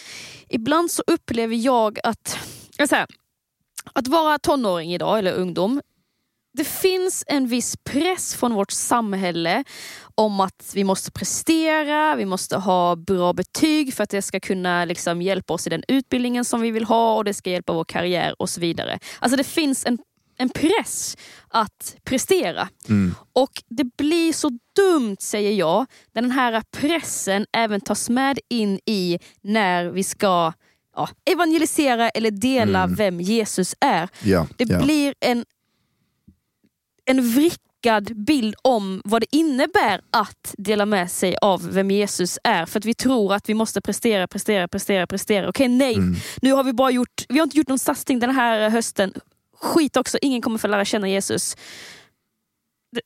ibland 0.48 0.90
så 0.90 1.02
upplever 1.06 1.56
jag 1.56 1.98
att, 2.02 2.38
jag 2.76 2.88
säger, 2.88 3.06
att 3.92 4.08
vara 4.08 4.38
tonåring 4.38 4.94
idag 4.94 5.18
eller 5.18 5.32
ungdom 5.32 5.80
det 6.52 6.64
finns 6.64 7.24
en 7.26 7.46
viss 7.46 7.76
press 7.76 8.34
från 8.34 8.54
vårt 8.54 8.70
samhälle 8.70 9.64
om 10.14 10.40
att 10.40 10.72
vi 10.74 10.84
måste 10.84 11.10
prestera, 11.10 12.16
vi 12.16 12.24
måste 12.24 12.56
ha 12.56 12.96
bra 12.96 13.32
betyg 13.32 13.94
för 13.94 14.02
att 14.02 14.10
det 14.10 14.22
ska 14.22 14.40
kunna 14.40 14.84
liksom 14.84 15.22
hjälpa 15.22 15.54
oss 15.54 15.66
i 15.66 15.70
den 15.70 15.82
utbildningen 15.88 16.44
som 16.44 16.60
vi 16.60 16.70
vill 16.70 16.84
ha 16.84 17.14
och 17.16 17.24
det 17.24 17.34
ska 17.34 17.50
hjälpa 17.50 17.72
vår 17.72 17.84
karriär 17.84 18.34
och 18.38 18.48
så 18.48 18.60
vidare. 18.60 18.98
Alltså 19.18 19.36
det 19.36 19.44
finns 19.44 19.86
en, 19.86 19.98
en 20.40 20.48
press 20.48 21.16
att 21.48 21.96
prestera. 22.04 22.68
Mm. 22.88 23.14
Och 23.32 23.62
det 23.68 23.84
blir 23.96 24.32
så 24.32 24.58
dumt, 24.76 25.16
säger 25.20 25.52
jag, 25.52 25.86
när 26.12 26.22
den 26.22 26.30
här 26.30 26.62
pressen 26.70 27.46
även 27.52 27.80
tas 27.80 28.08
med 28.10 28.38
in 28.48 28.80
i 28.86 29.18
när 29.40 29.84
vi 29.86 30.02
ska 30.04 30.52
ja, 30.96 31.08
evangelisera 31.30 32.08
eller 32.10 32.30
dela 32.30 32.82
Mm. 32.82 32.94
vem 32.94 33.20
Jesus 33.20 33.74
är. 33.80 34.08
Ja, 34.22 34.46
Det 34.56 34.64
ja. 34.68 34.82
blir 34.84 35.14
en, 35.20 35.44
en 37.04 37.30
vrickad 37.34 38.24
bild 38.24 38.54
om 38.62 39.02
vad 39.04 39.22
det 39.22 39.36
innebär 39.36 40.00
att 40.10 40.54
dela 40.58 40.86
med 40.86 41.10
sig 41.10 41.36
av 41.42 41.70
vem 41.72 41.90
Jesus 41.90 42.38
är. 42.44 42.66
För 42.66 42.78
att 42.78 42.84
vi 42.84 42.94
tror 42.94 43.34
att 43.34 43.48
vi 43.48 43.54
måste 43.54 43.80
prestera, 43.80 44.26
prestera, 44.28 44.68
prestera, 44.68 45.06
prestera. 45.06 45.48
Okej, 45.48 45.68
nej. 45.68 45.94
Mm. 45.94 46.16
Nu 46.42 46.52
har 46.52 46.64
vi 46.64 46.72
bara 46.72 46.90
gjort, 46.90 47.26
vi 47.28 47.38
har 47.38 47.44
inte 47.44 47.58
gjort 47.58 47.68
någon 47.68 47.78
satsning 47.78 48.18
den 48.18 48.30
här 48.30 48.70
hösten. 48.70 49.12
Skit 49.62 49.96
också, 49.96 50.18
ingen 50.22 50.42
kommer 50.42 50.58
få 50.58 50.68
lära 50.68 50.84
känna 50.84 51.08
Jesus. 51.08 51.56
Det, 52.92 53.00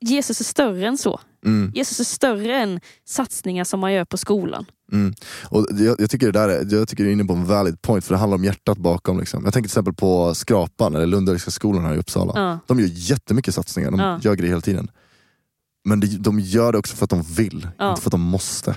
Jesus 0.00 0.40
är 0.40 0.44
större 0.44 0.86
än 0.86 0.98
så. 0.98 1.20
Mm. 1.44 1.72
Jesus 1.74 2.00
är 2.00 2.04
större 2.04 2.56
än 2.56 2.80
satsningar 3.04 3.64
som 3.64 3.80
man 3.80 3.92
gör 3.92 4.04
på 4.04 4.16
skolan. 4.16 4.66
Mm. 4.92 5.14
Och 5.50 5.66
jag, 5.70 6.00
jag 6.00 6.10
tycker 6.10 6.26
det 6.26 6.32
där 6.38 6.48
är, 6.48 6.74
jag 6.74 6.88
tycker 6.88 7.04
du 7.04 7.08
är 7.10 7.12
inne 7.12 7.24
på 7.24 7.32
en 7.32 7.44
valid 7.44 7.82
point, 7.82 8.04
för 8.04 8.14
det 8.14 8.18
handlar 8.18 8.36
om 8.36 8.44
hjärtat 8.44 8.78
bakom. 8.78 9.18
Liksom. 9.18 9.44
Jag 9.44 9.52
tänker 9.54 9.68
till 9.68 9.72
exempel 9.72 9.94
på 9.94 10.34
Skrapan, 10.34 10.94
eller 10.94 11.06
Lundbergska 11.06 11.50
skolan 11.50 11.84
här 11.84 11.94
i 11.94 11.98
Uppsala. 11.98 12.32
Ja. 12.36 12.58
De 12.66 12.80
gör 12.80 12.88
jättemycket 12.92 13.54
satsningar, 13.54 13.90
de 13.90 14.00
Ja. 14.00 14.20
gör 14.22 14.34
grejer 14.34 14.50
hela 14.50 14.60
tiden. 14.60 14.90
Men 15.84 16.00
de, 16.00 16.06
de 16.06 16.40
gör 16.40 16.72
det 16.72 16.78
också 16.78 16.96
för 16.96 17.04
att 17.04 17.10
de 17.10 17.22
vill, 17.22 17.68
Ja. 17.78 17.90
inte 17.90 18.02
för 18.02 18.08
att 18.08 18.12
de 18.12 18.20
måste. 18.20 18.76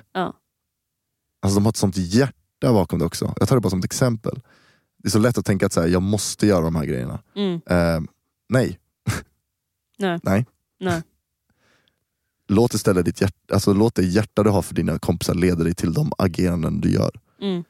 Alltså 1.43 1.55
de 1.59 1.65
har 1.65 1.69
ett 1.69 1.77
sånt 1.77 1.97
hjärta 1.97 2.73
bakom 2.73 2.99
det 2.99 3.05
också. 3.05 3.33
Jag 3.39 3.49
tar 3.49 3.55
det 3.55 3.61
bara 3.61 3.69
som 3.69 3.79
ett 3.79 3.85
exempel. 3.85 4.39
Det 5.03 5.07
är 5.07 5.11
så 5.11 5.19
lätt 5.19 5.37
att 5.37 5.45
tänka 5.45 5.65
att 5.65 5.73
så 5.73 5.81
här, 5.81 5.87
jag 5.87 6.01
måste 6.01 6.47
göra 6.47 6.61
de 6.61 6.75
här 6.75 6.85
grejerna. 6.85 7.19
Mm. 7.35 7.61
Eh, 7.65 8.01
nej, 8.49 8.79
Nej. 9.99 10.19
Nej. 10.23 10.45
Nej. 10.79 11.01
låt 12.47 12.73
istället 12.73 13.05
ditt 13.05 13.21
hjärta, 13.21 13.53
alltså 13.53 13.73
låt 13.73 13.95
det 13.95 14.03
hjärta 14.03 14.43
du 14.43 14.49
har 14.49 14.61
för 14.61 14.75
dina 14.75 14.99
kompisar 14.99 15.33
leda 15.33 15.63
dig 15.63 15.75
till 15.75 15.93
de 15.93 16.11
ageranden 16.17 16.81
du 16.81 16.91
gör. 16.91 17.11
Mm. 17.41 17.63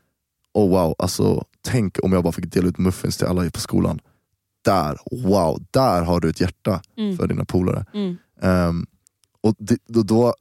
Oh 0.54 0.70
wow, 0.70 0.96
alltså 0.98 1.46
tänk 1.62 1.98
om 2.04 2.14
jag 2.14 2.24
bara 2.24 2.34
fick 2.34 2.54
dela 2.54 2.68
ut 2.68 2.78
muffins 2.78 3.18
till 3.18 3.28
alla 3.28 3.50
på 3.50 3.60
skolan. 3.60 4.00
Där, 4.66 4.98
wow, 5.12 5.64
där 5.72 6.02
har 6.02 6.20
du 6.20 6.30
ett 6.30 6.42
hjärta 6.42 6.82
Mm. 6.98 7.18
för 7.18 7.28
dina 7.28 7.46
polare. 7.46 7.86
Mm. 7.94 8.18
Ehm, 8.42 8.86
och 9.42 9.56
det, 9.58 9.78
då, 9.88 10.04
då, 10.04 10.36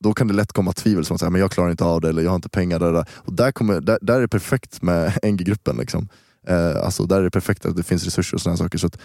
då 0.00 0.14
kan 0.14 0.28
det 0.28 0.34
lätt 0.34 0.52
komma 0.52 0.72
tvivel 0.72 1.04
som 1.04 1.14
att 1.14 1.20
säga, 1.20 1.30
men 1.30 1.40
jag 1.40 1.50
klarar 1.50 1.70
inte 1.70 1.84
av 1.84 2.00
det 2.00 2.08
eller 2.08 2.22
jag 2.22 2.30
har 2.30 2.36
inte 2.36 2.48
pengar. 2.48 2.78
Där, 2.78 2.92
där. 2.92 3.08
Och 3.12 3.32
där, 3.32 3.52
kommer, 3.52 3.80
där, 3.80 3.98
där 4.02 4.16
är 4.16 4.20
det 4.20 4.28
perfekt 4.28 4.82
med 4.82 5.18
NG-gruppen. 5.32 5.76
Liksom. 5.76 6.08
Eh, 6.46 6.84
alltså, 6.84 7.06
där 7.06 7.18
är 7.18 7.22
det 7.22 7.30
perfekt 7.30 7.66
att 7.66 7.76
det 7.76 7.82
finns 7.82 8.04
resurser 8.04 8.34
och 8.34 8.40
sådana 8.40 8.56
saker. 8.56 8.78
Så, 8.78 8.86
att, 8.86 8.98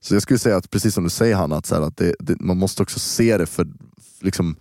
så 0.00 0.14
jag 0.14 0.22
skulle 0.22 0.38
säga 0.38 0.56
att 0.56 0.70
precis 0.70 0.94
som 0.94 1.04
du 1.04 1.10
säger 1.10 1.34
Hanna, 1.34 1.56
att, 1.56 1.66
så 1.66 1.74
här, 1.74 1.82
att 1.82 1.96
det, 1.96 2.14
det, 2.18 2.40
man 2.40 2.58
måste 2.58 2.82
också 2.82 2.98
se 2.98 3.38
det 3.38 3.46
för 3.46 3.66
liksom, 4.20 4.56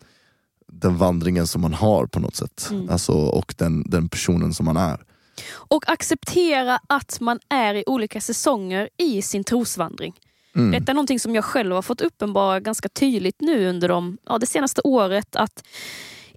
den 0.68 0.98
vandringen 0.98 1.48
som 1.48 1.62
man 1.62 1.74
har 1.74 2.06
på 2.06 2.20
något 2.20 2.36
sätt. 2.36 2.68
Mm. 2.72 2.90
Alltså, 2.90 3.12
och 3.12 3.56
den, 3.58 3.84
den 3.90 4.10
personen 4.10 4.54
som 4.54 4.66
man 4.66 4.78
är. 4.78 5.04
Och 5.52 5.90
acceptera 5.90 6.80
att 6.88 7.20
man 7.20 7.40
är 7.50 7.76
i 7.76 7.84
olika 7.88 8.22
säsonger 8.22 8.90
i 8.98 9.22
sin 9.22 9.44
trosvandring. 9.44 10.14
Mm. 10.56 10.72
Detta 10.72 10.92
är 10.92 10.94
någonting 10.94 11.20
som 11.20 11.36
jag 11.36 11.46
själv 11.46 11.76
har 11.76 11.82
fått 11.82 12.02
uppenbara 12.02 12.60
ganska 12.60 12.90
tydligt 12.90 13.42
nu 13.42 13.70
under 13.70 13.88
de, 13.88 14.18
ja, 14.26 14.38
det 14.38 14.46
senaste 14.46 14.82
året. 14.84 15.36
Att, 15.36 15.64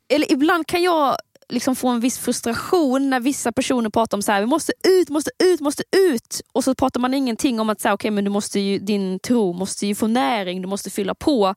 eller 0.09 0.33
ibland 0.33 0.67
kan 0.67 0.83
jag 0.83 1.17
liksom 1.49 1.77
få 1.77 1.89
en 1.89 2.01
viss 2.01 2.19
frustration 2.19 3.11
när 3.11 3.21
vissa 3.21 3.53
personer 3.53 3.91
pratar 3.91 4.17
om 4.19 4.23
så 4.23 4.33
här, 4.33 4.41
vi 4.41 4.47
måste 4.47 4.73
ut, 4.89 5.09
måste 5.09 5.31
ut, 5.39 5.61
måste 5.61 5.83
ut. 5.97 6.41
Och 6.53 6.65
så 6.65 6.75
pratar 6.75 7.01
man 7.01 7.15
ingenting 7.15 7.61
om 7.61 7.71
att 7.71 7.81
så 7.81 7.89
här, 7.89 7.95
okay, 7.95 8.11
men 8.11 8.25
du 8.25 8.31
måste 8.31 8.61
ju, 8.61 8.79
din 8.79 9.19
tro 9.19 9.53
måste 9.53 9.87
ju 9.87 9.95
få 9.95 10.07
näring, 10.07 10.63
du 10.63 10.69
måste 10.69 10.91
fylla 10.91 11.15
på. 11.15 11.55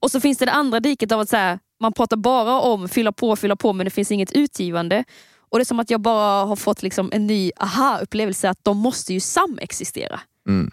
Och 0.00 0.10
så 0.10 0.20
finns 0.20 0.38
det 0.38 0.44
det 0.44 0.52
andra 0.52 0.80
diket 0.80 1.12
av 1.12 1.20
att 1.20 1.28
så 1.28 1.36
här, 1.36 1.58
man 1.80 1.92
pratar 1.92 2.16
bara 2.16 2.60
om 2.60 2.88
fylla 2.88 3.12
på, 3.12 3.36
fylla 3.36 3.56
på 3.56 3.72
men 3.72 3.84
det 3.84 3.90
finns 3.90 4.10
inget 4.10 4.32
utgivande. 4.32 5.04
Och 5.50 5.58
det 5.58 5.62
är 5.62 5.64
som 5.64 5.80
att 5.80 5.90
jag 5.90 6.00
bara 6.00 6.44
har 6.44 6.56
fått 6.56 6.82
liksom 6.82 7.10
en 7.12 7.26
ny 7.26 7.50
aha-upplevelse 7.56 8.50
att 8.50 8.64
de 8.64 8.76
måste 8.76 9.14
ju 9.14 9.20
samexistera. 9.20 10.20
Mm. 10.48 10.70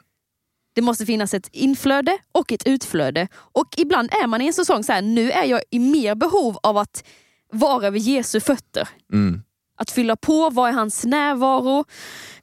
Det 0.75 0.81
måste 0.81 1.05
finnas 1.05 1.33
ett 1.33 1.49
inflöde 1.51 2.17
och 2.31 2.51
ett 2.51 2.67
utflöde. 2.67 3.27
Och 3.35 3.67
ibland 3.77 4.09
är 4.11 4.27
man 4.27 4.41
i 4.41 4.47
en 4.47 4.53
säsong 4.53 4.83
så 4.83 4.91
här, 4.91 5.01
nu 5.01 5.31
är 5.31 5.45
jag 5.45 5.61
i 5.71 5.79
mer 5.79 6.15
behov 6.15 6.57
av 6.63 6.77
att 6.77 7.03
vara 7.53 7.89
vid 7.89 8.01
Jesu 8.01 8.39
fötter. 8.39 8.87
Mm. 9.13 9.41
Att 9.75 9.91
fylla 9.91 10.15
på, 10.15 10.49
vara 10.49 10.69
i 10.69 10.73
hans 10.73 11.05
närvaro, 11.05 11.85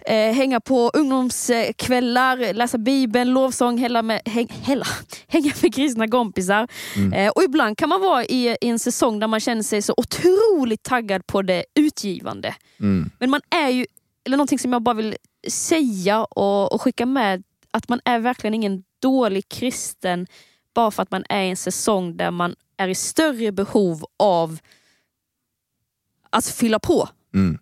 eh, 0.06 0.32
hänga 0.32 0.60
på 0.60 0.90
ungdomskvällar, 0.94 2.54
läsa 2.54 2.78
bibeln, 2.78 3.30
lovsång, 3.30 3.78
hälla 3.78 4.02
med, 4.02 4.20
häng, 4.24 4.48
hälla, 4.62 4.86
hänga 5.26 5.52
med 5.62 5.74
kristna 5.74 6.08
kompisar. 6.08 6.68
Mm. 6.96 7.12
Eh, 7.12 7.30
och 7.30 7.42
ibland 7.42 7.78
kan 7.78 7.88
man 7.88 8.00
vara 8.00 8.24
i, 8.24 8.56
i 8.60 8.68
en 8.68 8.78
säsong 8.78 9.20
där 9.20 9.26
man 9.26 9.40
känner 9.40 9.62
sig 9.62 9.82
så 9.82 9.94
otroligt 9.96 10.82
taggad 10.82 11.26
på 11.26 11.42
det 11.42 11.64
utgivande. 11.74 12.54
Mm. 12.80 13.10
Men 13.18 13.30
man 13.30 13.40
är 13.50 13.68
ju, 13.68 13.86
eller 14.26 14.36
någonting 14.36 14.58
som 14.58 14.72
jag 14.72 14.82
bara 14.82 14.94
vill 14.94 15.16
säga 15.48 16.24
och, 16.24 16.72
och 16.72 16.82
skicka 16.82 17.06
med, 17.06 17.42
att 17.70 17.88
man 17.88 18.00
är 18.04 18.18
verkligen 18.18 18.54
ingen 18.54 18.82
dålig 19.02 19.48
kristen 19.48 20.26
bara 20.74 20.90
för 20.90 21.02
att 21.02 21.10
man 21.10 21.24
är 21.28 21.42
i 21.42 21.50
en 21.50 21.56
säsong 21.56 22.16
där 22.16 22.30
man 22.30 22.54
är 22.76 22.88
i 22.88 22.94
större 22.94 23.52
behov 23.52 24.04
av 24.16 24.58
att 26.30 26.46
fylla 26.46 26.78
på. 26.78 27.08
Mm. 27.34 27.58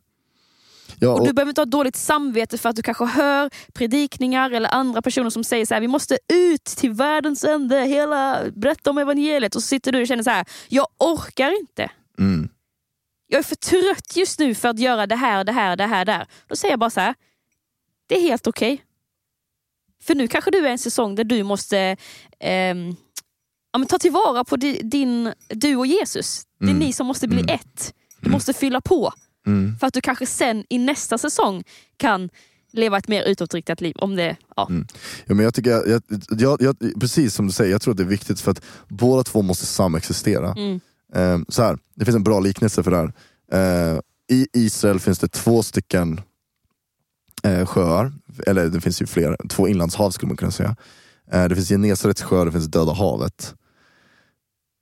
Ja, 1.00 1.08
Och 1.12 1.20
och, 1.20 1.26
du 1.26 1.32
behöver 1.32 1.50
inte 1.50 1.60
ha 1.60 1.66
dåligt 1.66 1.96
samvete 1.96 2.58
för 2.58 2.68
att 2.68 2.76
du 2.76 2.82
kanske 2.82 3.04
hör 3.04 3.50
predikningar 3.72 4.50
eller 4.50 4.74
andra 4.74 5.02
personer 5.02 5.30
som 5.30 5.44
säger 5.44 5.66
så 5.66 5.74
här: 5.74 5.80
vi 5.80 5.88
måste 5.88 6.18
ut 6.32 6.64
till 6.64 6.90
världens 6.92 7.44
ände, 7.44 7.80
hela, 7.84 8.42
berätta 8.56 8.90
om 8.90 8.98
evangeliet. 8.98 9.54
Och 9.56 9.62
så 9.62 9.66
sitter 9.68 9.92
du 9.92 10.00
och 10.00 10.06
känner 10.08 10.22
så 10.22 10.30
här: 10.30 10.46
jag 10.68 10.86
orkar 10.98 11.60
inte. 11.60 11.90
mm. 12.18 12.48
Jag 13.30 13.38
är 13.38 13.42
för 13.42 13.56
trött 13.56 14.16
just 14.16 14.38
nu 14.38 14.54
för 14.54 14.68
att 14.68 14.78
göra 14.78 15.06
det 15.06 15.16
här, 15.16 15.44
det 15.44 15.52
här, 15.52 15.76
det 15.76 15.86
här, 15.86 16.04
där. 16.04 16.26
Då 16.46 16.56
säger 16.56 16.72
jag 16.72 16.80
bara 16.80 16.90
så 16.90 17.00
här. 17.00 17.14
Det 18.06 18.16
är 18.16 18.20
helt 18.20 18.46
okej. 18.46 18.84
För 20.02 20.14
nu 20.14 20.28
kanske 20.28 20.50
du 20.50 20.58
är 20.58 20.68
i 20.68 20.72
en 20.72 20.78
säsong 20.78 21.14
där 21.14 21.24
du 21.24 21.42
måste 21.42 21.96
ehm, 22.40 22.96
ja, 23.72 23.84
ta 23.88 23.98
tillvara 23.98 24.44
på 24.44 24.56
di- 24.56 24.80
din, 24.82 25.32
du 25.48 25.76
och 25.76 25.86
Jesus. 25.86 26.42
Det 26.58 26.64
är 26.66 26.68
Mm. 26.70 26.78
ni 26.78 26.92
som 26.92 27.06
måste 27.06 27.28
bli 27.28 27.40
Mm. 27.40 27.54
ett. 27.54 27.94
Du 28.20 28.30
måste 28.30 28.52
fylla 28.52 28.80
på. 28.80 29.12
Mm. 29.46 29.76
För 29.80 29.86
att 29.86 29.94
du 29.94 30.00
kanske 30.00 30.26
sen 30.26 30.64
i 30.68 30.78
nästa 30.78 31.18
säsong 31.18 31.64
kan 31.96 32.30
leva 32.72 32.98
ett 32.98 33.08
mer 33.08 33.22
utåtriktat 33.22 33.80
liv. 33.80 33.96
Om 33.98 34.16
det, 34.16 34.36
ja. 34.56 34.66
Mm. 34.70 34.86
Ja, 35.26 35.34
men 35.34 35.44
jag 35.44 35.54
tycker, 35.54 35.70
jag, 35.70 36.02
jag, 36.28 36.62
jag, 36.62 37.00
precis 37.00 37.34
som 37.34 37.46
du 37.46 37.52
säger, 37.52 37.72
jag 37.72 37.82
tror 37.82 37.92
att 37.92 37.98
det 37.98 38.02
är 38.02 38.08
viktigt 38.08 38.40
för 38.40 38.50
att 38.50 38.62
båda 38.88 39.24
två 39.24 39.42
måste 39.42 39.66
samexistera. 39.66 40.52
Mm. 40.52 40.80
Eh, 41.14 41.38
så 41.48 41.62
här, 41.62 41.78
det 41.94 42.04
finns 42.04 42.16
en 42.16 42.24
bra 42.24 42.40
liknelse 42.40 42.82
för 42.82 42.90
det 42.90 42.96
här. 42.96 43.12
Eh, 43.52 44.00
I 44.30 44.46
Israel 44.52 45.00
finns 45.00 45.18
det 45.18 45.28
två 45.28 45.62
stycken 45.62 46.20
eh, 47.42 47.66
sjöar, 47.66 48.12
eller 48.46 48.68
det 48.68 48.80
finns 48.80 49.02
ju 49.02 49.06
fler, 49.06 49.36
två 49.48 49.68
inlandshav 49.68 50.10
skulle 50.10 50.28
man 50.28 50.36
kunna 50.36 50.50
säga. 50.50 50.76
Eh, 51.32 51.44
det 51.44 51.54
finns 51.54 51.68
Genesarets 51.68 52.22
sjö 52.22 52.38
och 52.38 52.46
det 52.46 52.52
finns 52.52 52.66
Döda 52.66 52.92
havet. 52.92 53.54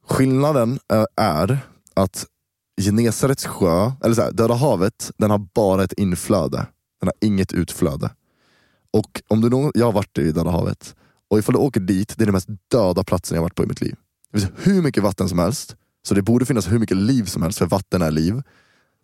Skillnaden 0.09 0.79
eh, 0.92 1.05
är 1.16 1.59
att 1.94 2.27
Genesarets 2.80 3.46
sjö, 3.46 3.92
eller 4.04 4.14
så 4.14 4.22
här, 4.22 4.32
Döda 4.32 4.54
havet, 4.54 5.10
den 5.18 5.30
har 5.30 5.38
bara 5.38 5.84
ett 5.84 5.92
inflöde. 5.92 6.66
Den 7.00 7.06
har 7.06 7.14
inget 7.20 7.52
utflöde. 7.52 8.10
Och 8.90 9.22
om 9.28 9.40
du 9.40 9.50
någon, 9.50 9.72
jag 9.74 9.86
har 9.86 9.92
varit 9.92 10.18
i 10.18 10.32
Döda 10.32 10.50
havet, 10.50 10.94
och 11.30 11.38
ifall 11.38 11.54
du 11.54 11.58
åker 11.60 11.80
dit, 11.80 12.14
det 12.16 12.24
är 12.24 12.26
den 12.26 12.32
mest 12.32 12.48
döda 12.70 13.04
platsen 13.04 13.34
jag 13.34 13.42
har 13.42 13.44
varit 13.44 13.54
på 13.54 13.64
i 13.64 13.66
mitt 13.66 13.80
liv. 13.80 13.96
Det 14.32 14.40
finns 14.40 14.52
hur 14.56 14.82
mycket 14.82 15.02
vatten 15.02 15.28
som 15.28 15.38
helst, 15.38 15.76
så 16.08 16.14
det 16.14 16.22
borde 16.22 16.46
finnas 16.46 16.72
hur 16.72 16.78
mycket 16.78 16.96
liv 16.96 17.24
som 17.24 17.42
helst, 17.42 17.58
för 17.58 17.66
vatten 17.66 18.02
är 18.02 18.10
liv. 18.10 18.42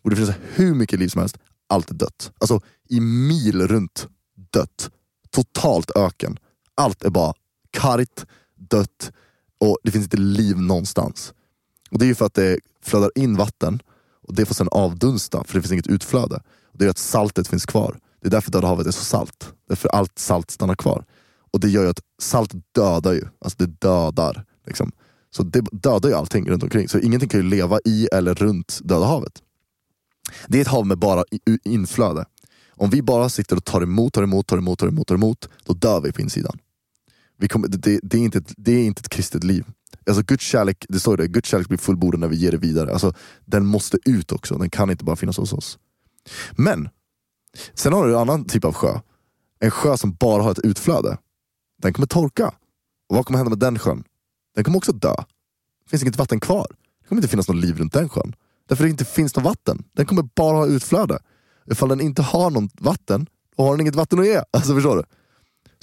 Och 0.03 0.09
Det 0.09 0.15
finns 0.15 0.31
hur 0.53 0.73
mycket 0.73 0.99
liv 0.99 1.07
som 1.07 1.19
helst, 1.19 1.37
allt 1.67 1.91
är 1.91 1.95
dött. 1.95 2.31
Alltså 2.39 2.61
i 2.89 2.99
mil 2.99 3.67
runt 3.67 4.07
dött. 4.51 4.89
Totalt 5.31 5.91
öken. 5.95 6.39
Allt 6.75 7.03
är 7.03 7.09
bara 7.09 7.33
kargt, 7.71 8.25
dött 8.55 9.11
och 9.59 9.77
det 9.83 9.91
finns 9.91 10.03
inte 10.03 10.17
liv 10.17 10.57
någonstans. 10.57 11.33
Och 11.93 11.99
Det 11.99 12.05
är 12.05 12.07
ju 12.07 12.15
för 12.15 12.25
att 12.25 12.33
det 12.33 12.59
flödar 12.81 13.11
in 13.15 13.35
vatten 13.35 13.81
och 14.27 14.35
det 14.35 14.45
får 14.45 14.55
sen 14.55 14.67
avdunsta 14.71 15.43
för 15.43 15.53
det 15.55 15.61
finns 15.61 15.71
inget 15.71 15.87
utflöde. 15.87 16.35
Och 16.71 16.77
det 16.77 16.85
gör 16.85 16.91
att 16.91 16.97
saltet 16.97 17.47
finns 17.47 17.65
kvar. 17.65 17.99
Det 18.21 18.27
är 18.27 18.31
därför 18.31 18.51
Döda 18.51 18.67
havet 18.67 18.87
är 18.87 18.91
så 18.91 19.03
salt. 19.03 19.53
Därför 19.69 19.89
allt 19.89 20.19
salt 20.19 20.51
stannar 20.51 20.75
kvar. 20.75 21.05
Och 21.51 21.59
det 21.59 21.69
gör 21.69 21.83
ju 21.83 21.89
att 21.89 21.99
salt 22.21 22.51
dödar 22.71 23.13
ju. 23.13 23.27
Alltså 23.41 23.57
det 23.57 23.65
dödar. 23.65 24.45
Liksom. 24.65 24.91
Så 25.31 25.43
det 25.43 25.61
dödar 25.71 26.09
ju 26.09 26.15
allting 26.15 26.49
runt 26.49 26.63
omkring. 26.63 26.89
Så 26.89 26.99
ingenting 26.99 27.29
kan 27.29 27.39
ju 27.39 27.49
leva 27.49 27.79
i 27.85 28.07
eller 28.13 28.33
runt 28.33 28.79
Döda 28.83 29.05
havet. 29.05 29.33
Det 30.47 30.57
är 30.57 30.61
ett 30.61 30.67
hav 30.67 30.87
med 30.87 30.97
bara 30.97 31.23
inflöde. 31.63 32.25
Om 32.69 32.89
vi 32.89 33.01
bara 33.01 33.29
sitter 33.29 33.55
och 33.55 33.65
tar 33.65 33.81
emot, 33.81 34.13
tar 34.13 34.23
emot, 34.23 34.47
tar 34.47 34.57
emot, 34.57 34.79
tar 34.79 34.87
emot, 34.87 35.07
tar 35.07 35.15
emot, 35.15 35.49
då 35.65 35.73
dör 35.73 36.01
vi 36.01 36.11
på 36.11 36.21
insidan. 36.21 36.59
Vi 37.37 37.47
kommer, 37.47 37.67
det, 37.67 37.99
det, 38.03 38.17
är 38.17 38.21
inte 38.21 38.37
ett, 38.37 38.53
det 38.57 38.71
är 38.71 38.85
inte 38.85 38.99
ett 38.99 39.09
kristet 39.09 39.43
liv. 39.43 39.65
Alltså 40.07 40.23
Guds 40.23 40.43
kärlek, 40.43 40.85
det 40.89 40.99
står 40.99 41.17
det, 41.17 41.27
Guds 41.27 41.49
kärlek 41.49 41.67
blir 41.67 41.77
fullbordad 41.77 42.19
när 42.19 42.27
vi 42.27 42.35
ger 42.35 42.51
det 42.51 42.57
vidare. 42.57 42.91
Alltså, 42.91 43.13
den 43.45 43.65
måste 43.65 43.97
ut 44.05 44.31
också, 44.31 44.57
den 44.57 44.69
kan 44.69 44.91
inte 44.91 45.05
bara 45.05 45.15
finnas 45.15 45.37
hos 45.37 45.53
oss. 45.53 45.77
Men, 46.51 46.89
sen 47.73 47.93
har 47.93 48.07
du 48.07 48.13
en 48.13 48.19
annan 48.19 48.45
typ 48.45 48.65
av 48.65 48.73
sjö. 48.73 48.99
En 49.59 49.71
sjö 49.71 49.97
som 49.97 50.13
bara 50.13 50.43
har 50.43 50.51
ett 50.51 50.59
utflöde. 50.59 51.17
Den 51.81 51.93
kommer 51.93 52.07
torka. 52.07 52.47
Och 53.09 53.15
vad 53.15 53.25
kommer 53.25 53.37
hända 53.37 53.49
med 53.49 53.59
den 53.59 53.79
sjön? 53.79 54.03
Den 54.55 54.63
kommer 54.63 54.77
också 54.77 54.91
dö. 54.91 55.15
Det 55.83 55.89
finns 55.89 56.01
inget 56.01 56.17
vatten 56.17 56.39
kvar. 56.39 56.67
Det 57.01 57.07
kommer 57.07 57.19
inte 57.21 57.29
finnas 57.29 57.47
något 57.47 57.57
liv 57.57 57.77
runt 57.77 57.93
den 57.93 58.09
sjön. 58.09 58.35
Därför 58.67 58.83
det 58.83 58.89
inte 58.89 59.05
finns 59.05 59.35
något 59.35 59.45
vatten. 59.45 59.83
Den 59.93 60.05
kommer 60.05 60.23
bara 60.35 60.57
ha 60.57 60.65
utflöde. 60.65 61.19
Ifall 61.71 61.89
den 61.89 62.01
inte 62.01 62.21
har 62.21 62.49
något 62.49 62.71
vatten, 62.79 63.27
då 63.57 63.63
har 63.63 63.71
den 63.71 63.81
inget 63.81 63.95
vatten 63.95 64.19
att 64.19 64.25
ge. 64.25 64.41
Alltså 64.51 64.73
förstår 64.73 64.95
du? 64.95 65.03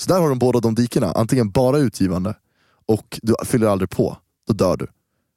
Så 0.01 0.09
där 0.13 0.21
har 0.21 0.29
de 0.29 0.39
båda 0.39 0.61
de 0.61 0.75
dikena. 0.75 1.13
Antingen 1.13 1.51
bara 1.51 1.79
utgivande 1.79 2.35
och 2.87 3.21
du 3.23 3.35
fyller 3.45 3.67
aldrig 3.67 3.91
på. 3.91 4.17
Då 4.47 4.53
dör 4.53 4.77
du. 4.77 4.87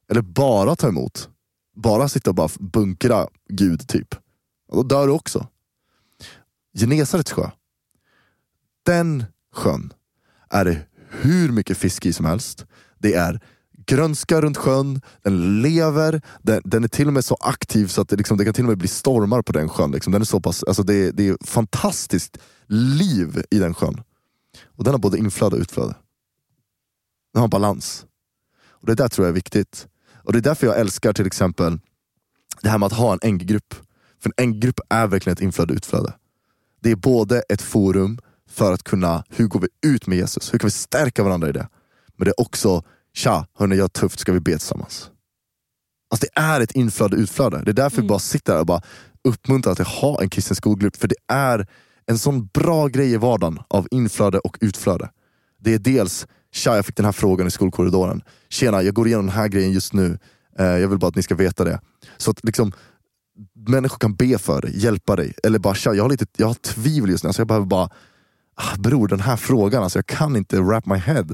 Eller 0.09 0.21
bara 0.21 0.75
ta 0.75 0.87
emot. 0.87 1.29
Bara 1.75 2.09
sitta 2.09 2.29
och 2.29 2.35
bara 2.35 2.49
bunkra 2.59 3.27
Gud 3.49 3.87
typ. 3.87 4.15
Och 4.69 4.75
då 4.75 4.83
dör 4.83 5.07
du 5.07 5.13
också. 5.13 5.47
Genesarets 6.77 7.31
sjö. 7.31 7.49
Den 8.85 9.25
sjön 9.53 9.93
är 10.49 10.65
det 10.65 10.81
hur 11.09 11.51
mycket 11.51 11.77
fisk 11.77 12.05
i 12.05 12.13
som 12.13 12.25
helst. 12.25 12.65
Det 12.99 13.13
är 13.13 13.39
grönska 13.85 14.41
runt 14.41 14.57
sjön, 14.57 15.01
den 15.23 15.61
lever, 15.61 16.21
den, 16.41 16.61
den 16.65 16.83
är 16.83 16.87
till 16.87 17.07
och 17.07 17.13
med 17.13 17.25
så 17.25 17.37
aktiv 17.39 17.87
så 17.87 18.01
att 18.01 18.09
det, 18.09 18.15
liksom, 18.15 18.37
det 18.37 18.45
kan 18.45 18.53
till 18.53 18.63
och 18.63 18.69
med 18.69 18.77
bli 18.77 18.87
stormar 18.87 19.41
på 19.41 19.51
den 19.51 19.69
sjön. 19.69 19.91
Liksom. 19.91 20.13
Den 20.13 20.21
är 20.21 20.25
så 20.25 20.39
pass, 20.39 20.63
alltså 20.63 20.83
det, 20.83 21.11
det 21.11 21.27
är 21.27 21.37
fantastiskt 21.45 22.37
liv 22.67 23.43
i 23.51 23.59
den 23.59 23.73
sjön. 23.73 24.03
Och 24.75 24.83
den 24.83 24.93
har 24.93 24.99
både 24.99 25.17
inflöde 25.17 25.55
och 25.55 25.61
utflöde. 25.61 25.95
Den 27.33 27.41
har 27.41 27.47
balans. 27.47 28.05
Och 28.65 28.87
Det 28.87 28.95
där 28.95 29.07
tror 29.07 29.25
jag 29.25 29.29
är 29.29 29.35
viktigt. 29.35 29.87
Och 30.13 30.33
Det 30.33 30.39
är 30.39 30.41
därför 30.41 30.67
jag 30.67 30.79
älskar 30.79 31.13
till 31.13 31.27
exempel 31.27 31.79
det 32.61 32.69
här 32.69 32.77
med 32.77 32.85
att 32.85 32.93
ha 32.93 33.17
en 33.21 33.33
NG-grupp. 33.33 33.75
För 34.19 34.31
en 34.37 34.49
NG-grupp 34.49 34.79
är 34.89 35.07
verkligen 35.07 35.33
ett 35.33 35.41
inflöde 35.41 35.73
och 35.73 35.77
utflöde. 35.77 36.13
Det 36.81 36.91
är 36.91 36.95
både 36.95 37.41
ett 37.49 37.61
forum 37.61 38.19
för 38.49 38.73
att 38.73 38.83
kunna, 38.83 39.23
hur 39.29 39.47
går 39.47 39.59
vi 39.59 39.67
ut 39.89 40.07
med 40.07 40.17
Jesus? 40.17 40.53
Hur 40.53 40.59
kan 40.59 40.67
vi 40.67 40.71
stärka 40.71 41.23
varandra 41.23 41.49
i 41.49 41.51
det? 41.51 41.67
Men 42.15 42.25
det 42.25 42.31
är 42.31 42.41
också, 42.41 42.83
tja, 43.13 43.47
hörni 43.57 43.75
jag 43.75 43.83
har 43.83 43.89
tufft, 43.89 44.19
ska 44.19 44.31
vi 44.31 44.39
be 44.39 44.51
tillsammans? 44.51 45.09
Alltså 46.11 46.27
det 46.33 46.41
är 46.41 46.61
ett 46.61 46.71
inflöde 46.71 47.15
och 47.15 47.21
utflöde. 47.21 47.61
Det 47.65 47.71
är 47.71 47.73
därför 47.73 48.01
vi 48.01 48.07
bara 48.07 48.19
sitter 48.19 48.53
här 48.53 48.59
och 48.59 48.65
bara 48.65 48.81
uppmuntrar 49.23 49.71
att 49.71 49.87
ha 49.87 50.21
en 50.21 50.29
kristen 50.29 50.55
skolgrupp. 50.55 50.95
För 50.95 51.07
det 51.07 51.15
är 51.27 51.67
en 52.05 52.17
sån 52.17 52.45
bra 52.45 52.87
grej 52.87 53.13
i 53.13 53.17
vardagen 53.17 53.59
av 53.67 53.87
inflöde 53.91 54.39
och 54.39 54.57
utflöde. 54.61 55.09
Det 55.59 55.73
är 55.73 55.79
dels, 55.79 56.27
tja 56.51 56.75
jag 56.75 56.85
fick 56.85 56.95
den 56.95 57.05
här 57.05 57.11
frågan 57.11 57.47
i 57.47 57.51
skolkorridoren. 57.51 58.21
Tjena, 58.49 58.83
jag 58.83 58.93
går 58.93 59.07
igenom 59.07 59.25
den 59.25 59.35
här 59.35 59.47
grejen 59.47 59.71
just 59.71 59.93
nu. 59.93 60.17
Eh, 60.59 60.65
jag 60.65 60.87
vill 60.87 60.99
bara 60.99 61.07
att 61.07 61.15
ni 61.15 61.23
ska 61.23 61.35
veta 61.35 61.63
det. 61.63 61.79
Så 62.17 62.31
att 62.31 62.45
liksom 62.45 62.71
människor 63.67 63.97
kan 63.97 64.15
be 64.15 64.37
för 64.37 64.61
dig, 64.61 64.79
hjälpa 64.79 65.15
dig. 65.15 65.33
Eller 65.43 65.59
bara 65.59 65.75
tja, 65.75 65.93
jag 65.93 66.03
har, 66.03 66.09
lite, 66.09 66.25
jag 66.37 66.47
har 66.47 66.53
tvivel 66.53 67.09
just 67.09 67.23
nu. 67.23 67.27
Alltså 67.27 67.41
jag 67.41 67.47
behöver 67.47 67.65
bara, 67.65 67.89
ah, 68.55 68.75
bror 68.79 69.07
den 69.07 69.19
här 69.19 69.35
frågan, 69.35 69.83
alltså 69.83 69.97
jag 69.97 70.05
kan 70.05 70.35
inte 70.35 70.61
wrap 70.61 70.85
my 70.85 70.95
head 70.95 71.27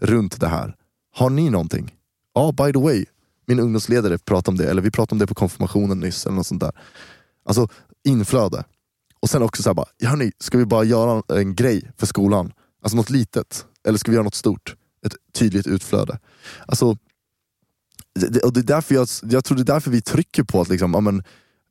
runt 0.00 0.40
det 0.40 0.48
här. 0.48 0.74
Har 1.14 1.30
ni 1.30 1.50
någonting? 1.50 1.94
Ja, 2.34 2.52
by 2.52 2.72
the 2.72 2.78
way, 2.78 3.04
min 3.46 3.60
ungdomsledare 3.60 4.18
pratade 4.18 4.50
om 4.50 4.56
det, 4.56 4.70
eller 4.70 4.82
vi 4.82 4.90
pratade 4.90 5.14
om 5.14 5.18
det 5.18 5.26
på 5.26 5.34
konfirmationen 5.34 6.00
nyss. 6.00 6.26
eller 6.26 6.36
något 6.36 6.46
sånt 6.46 6.60
där. 6.60 6.72
Alltså 7.46 7.68
inflöde. 8.04 8.64
Och 9.22 9.30
sen 9.30 9.42
också 9.42 9.62
såhär 9.62 9.84
ja, 9.98 10.08
hörni, 10.08 10.32
ska 10.38 10.58
vi 10.58 10.66
bara 10.66 10.84
göra 10.84 11.22
en 11.40 11.54
grej 11.54 11.90
för 11.96 12.06
skolan? 12.06 12.52
Alltså 12.82 12.96
något 12.96 13.10
litet. 13.10 13.66
Eller 13.88 13.98
ska 13.98 14.10
vi 14.10 14.14
göra 14.14 14.24
något 14.24 14.34
stort? 14.34 14.76
Ett 15.06 15.16
tydligt 15.32 15.66
utflöde. 15.66 16.18
Alltså, 16.66 16.96
det, 18.14 18.40
och 18.40 18.52
det 18.52 18.60
är 18.60 18.64
därför 18.64 18.94
jag, 18.94 19.08
jag 19.22 19.44
tror 19.44 19.56
det 19.56 19.62
är 19.62 19.74
därför 19.74 19.90
vi 19.90 20.02
trycker 20.02 20.42
på 20.42 20.60
att 20.60 20.68
liksom, 20.68 20.94
ja, 20.94 21.00
men, 21.00 21.22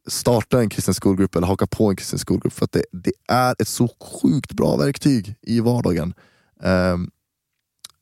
starta 0.07 0.59
en 0.59 0.69
kristen 0.69 0.93
skolgrupp 0.93 1.35
eller 1.35 1.47
haka 1.47 1.67
på 1.67 1.89
en 1.89 1.95
kristen 1.95 2.19
skolgrupp. 2.19 2.53
För 2.53 2.65
att 2.65 2.71
det, 2.71 2.83
det 2.91 3.13
är 3.27 3.55
ett 3.59 3.67
så 3.67 3.87
sjukt 3.87 4.53
bra 4.53 4.77
verktyg 4.77 5.35
i 5.41 5.59
vardagen. 5.59 6.13
Um, 6.63 7.11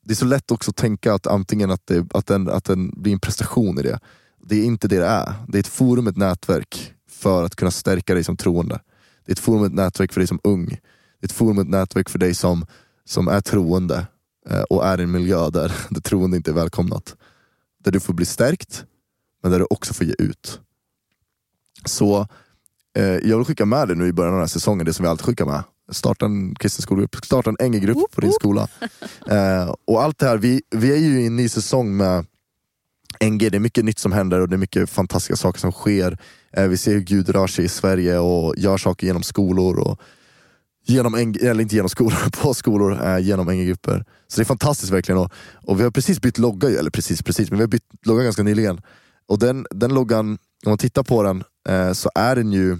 det 0.04 0.12
är 0.12 0.16
så 0.16 0.24
lätt 0.24 0.50
också 0.50 0.70
att 0.70 0.76
tänka 0.76 1.14
att 1.14 1.26
antingen 1.26 1.70
att, 1.70 1.86
det, 1.86 2.06
att, 2.14 2.26
den, 2.26 2.48
att 2.48 2.64
den 2.64 3.02
blir 3.02 3.12
en 3.12 3.20
prestation 3.20 3.78
i 3.78 3.82
det. 3.82 4.00
Det 4.44 4.56
är 4.56 4.64
inte 4.64 4.88
det 4.88 4.98
det 4.98 5.06
är. 5.06 5.34
Det 5.48 5.58
är 5.58 5.60
ett 5.60 5.66
forum, 5.66 6.06
ett 6.06 6.16
nätverk 6.16 6.94
för 7.10 7.44
att 7.44 7.56
kunna 7.56 7.70
stärka 7.70 8.14
dig 8.14 8.24
som 8.24 8.36
troende. 8.36 8.80
Det 9.24 9.30
är 9.30 9.32
ett 9.32 9.38
forum, 9.38 9.64
ett 9.64 9.74
nätverk 9.74 10.12
för 10.12 10.20
dig 10.20 10.26
som 10.26 10.40
ung. 10.44 10.66
Det 10.66 11.24
är 11.24 11.26
ett 11.26 11.32
forum, 11.32 11.58
ett 11.58 11.68
nätverk 11.68 12.08
för 12.08 12.18
dig 12.18 12.34
som, 12.34 12.66
som 13.04 13.28
är 13.28 13.40
troende 13.40 14.06
eh, 14.48 14.62
och 14.62 14.86
är 14.86 15.00
i 15.00 15.02
en 15.02 15.10
miljö 15.10 15.50
där 15.50 15.72
det 15.90 16.00
troende 16.00 16.36
inte 16.36 16.50
är 16.50 16.54
välkomnat. 16.54 17.16
Där 17.84 17.92
du 17.92 18.00
får 18.00 18.14
bli 18.14 18.26
stärkt, 18.26 18.84
men 19.42 19.52
där 19.52 19.58
du 19.58 19.66
också 19.70 19.94
får 19.94 20.06
ge 20.06 20.14
ut. 20.18 20.60
Så 21.84 22.28
eh, 22.96 23.04
jag 23.04 23.36
vill 23.36 23.46
skicka 23.46 23.64
med 23.64 23.88
dig 23.88 23.96
nu 23.96 24.06
i 24.06 24.12
början 24.12 24.32
av 24.32 24.38
den 24.38 24.42
här 24.42 24.48
säsongen, 24.48 24.86
det 24.86 24.92
som 24.92 25.02
vi 25.02 25.08
alltid 25.08 25.26
skickar 25.26 25.46
med. 25.46 25.62
Starta 25.92 26.26
en 26.26 26.54
kristen 26.54 26.82
skolgrupp, 26.82 27.16
starta 27.24 27.50
en 27.50 27.70
NG-grupp 27.70 28.12
på 28.12 28.20
din 28.20 28.32
skola. 28.32 28.68
Eh, 29.30 29.74
och 29.86 30.02
allt 30.02 30.18
det 30.18 30.26
här, 30.26 30.36
vi, 30.36 30.62
vi 30.70 30.92
är 30.92 30.96
ju 30.96 31.20
i 31.22 31.26
en 31.26 31.36
ny 31.36 31.48
säsong 31.48 31.96
med 31.96 32.26
NG, 33.24 33.50
det 33.50 33.56
är 33.56 33.60
mycket 33.60 33.84
nytt 33.84 33.98
som 33.98 34.12
händer 34.12 34.40
och 34.40 34.48
det 34.48 34.56
är 34.56 34.58
mycket 34.58 34.90
fantastiska 34.90 35.36
saker 35.36 35.60
som 35.60 35.72
sker. 35.72 36.18
Eh, 36.52 36.68
vi 36.68 36.76
ser 36.76 36.92
hur 36.92 37.00
Gud 37.00 37.28
rör 37.28 37.46
sig 37.46 37.64
i 37.64 37.68
Sverige 37.68 38.18
och 38.18 38.54
gör 38.56 38.78
saker 38.78 39.06
genom 39.06 39.22
skolor. 39.22 39.78
Och 39.78 40.00
genom 40.86 41.12
NG, 41.12 41.36
eller 41.42 41.62
inte 41.62 41.74
genom 41.74 41.88
skolor, 41.88 42.30
på 42.42 42.54
skolor, 42.54 43.06
eh, 43.06 43.18
genom 43.18 43.46
NG-grupper. 43.46 44.04
Så 44.28 44.36
det 44.36 44.42
är 44.42 44.44
fantastiskt 44.44 44.92
verkligen. 44.92 45.18
Och, 45.18 45.32
och 45.54 45.80
vi 45.80 45.84
har 45.84 45.90
precis 45.90 46.20
bytt 46.20 46.38
logga, 46.38 46.68
eller 46.68 46.90
precis 46.90 47.22
precis, 47.22 47.50
men 47.50 47.58
vi 47.58 47.62
har 47.62 47.68
bytt 47.68 48.06
logga 48.06 48.22
ganska 48.22 48.42
nyligen. 48.42 48.80
Och 49.26 49.38
den, 49.38 49.66
den 49.70 49.94
loggan, 49.94 50.30
om 50.66 50.70
man 50.70 50.78
tittar 50.78 51.02
på 51.02 51.22
den, 51.22 51.44
eh, 51.68 51.92
så 51.92 52.10
är 52.14 52.36
den 52.36 52.52
ju, 52.52 52.78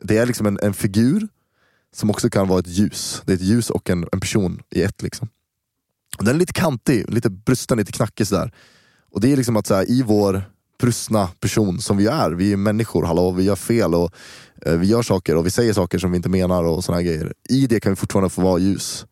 det 0.00 0.18
är 0.18 0.26
liksom 0.26 0.46
en, 0.46 0.58
en 0.62 0.74
figur 0.74 1.28
som 1.94 2.10
också 2.10 2.30
kan 2.30 2.48
vara 2.48 2.60
ett 2.60 2.68
ljus. 2.68 3.22
Det 3.26 3.32
är 3.32 3.36
ett 3.36 3.42
ljus 3.42 3.70
och 3.70 3.90
en, 3.90 4.06
en 4.12 4.20
person 4.20 4.62
i 4.70 4.82
ett. 4.82 5.02
Liksom. 5.02 5.28
Den 6.18 6.34
är 6.34 6.38
lite 6.38 6.52
kantig, 6.52 7.10
lite 7.10 7.30
brusten, 7.30 7.78
lite 7.78 7.92
knackig 7.92 8.26
sådär. 8.26 8.52
Och 9.12 9.20
det 9.20 9.32
är 9.32 9.36
liksom 9.36 9.56
att 9.56 9.66
så 9.66 9.74
här, 9.74 9.90
i 9.90 10.02
vår 10.02 10.42
brustna 10.80 11.26
person 11.26 11.80
som 11.80 11.96
vi 11.96 12.06
är, 12.06 12.30
vi 12.30 12.52
är 12.52 12.56
människor, 12.56 13.04
hallå, 13.04 13.30
vi 13.30 13.44
gör 13.44 13.56
fel 13.56 13.94
och 13.94 14.14
eh, 14.66 14.76
vi 14.76 14.86
gör 14.86 15.02
saker 15.02 15.36
och 15.36 15.46
vi 15.46 15.50
säger 15.50 15.72
saker 15.72 15.98
som 15.98 16.10
vi 16.10 16.16
inte 16.16 16.28
menar 16.28 16.64
och 16.64 16.84
såna 16.84 16.98
här 16.98 17.04
grejer. 17.04 17.32
I 17.48 17.66
det 17.66 17.80
kan 17.80 17.92
vi 17.92 17.96
fortfarande 17.96 18.30
få 18.30 18.42
vara 18.42 18.58
ljus. 18.58 19.06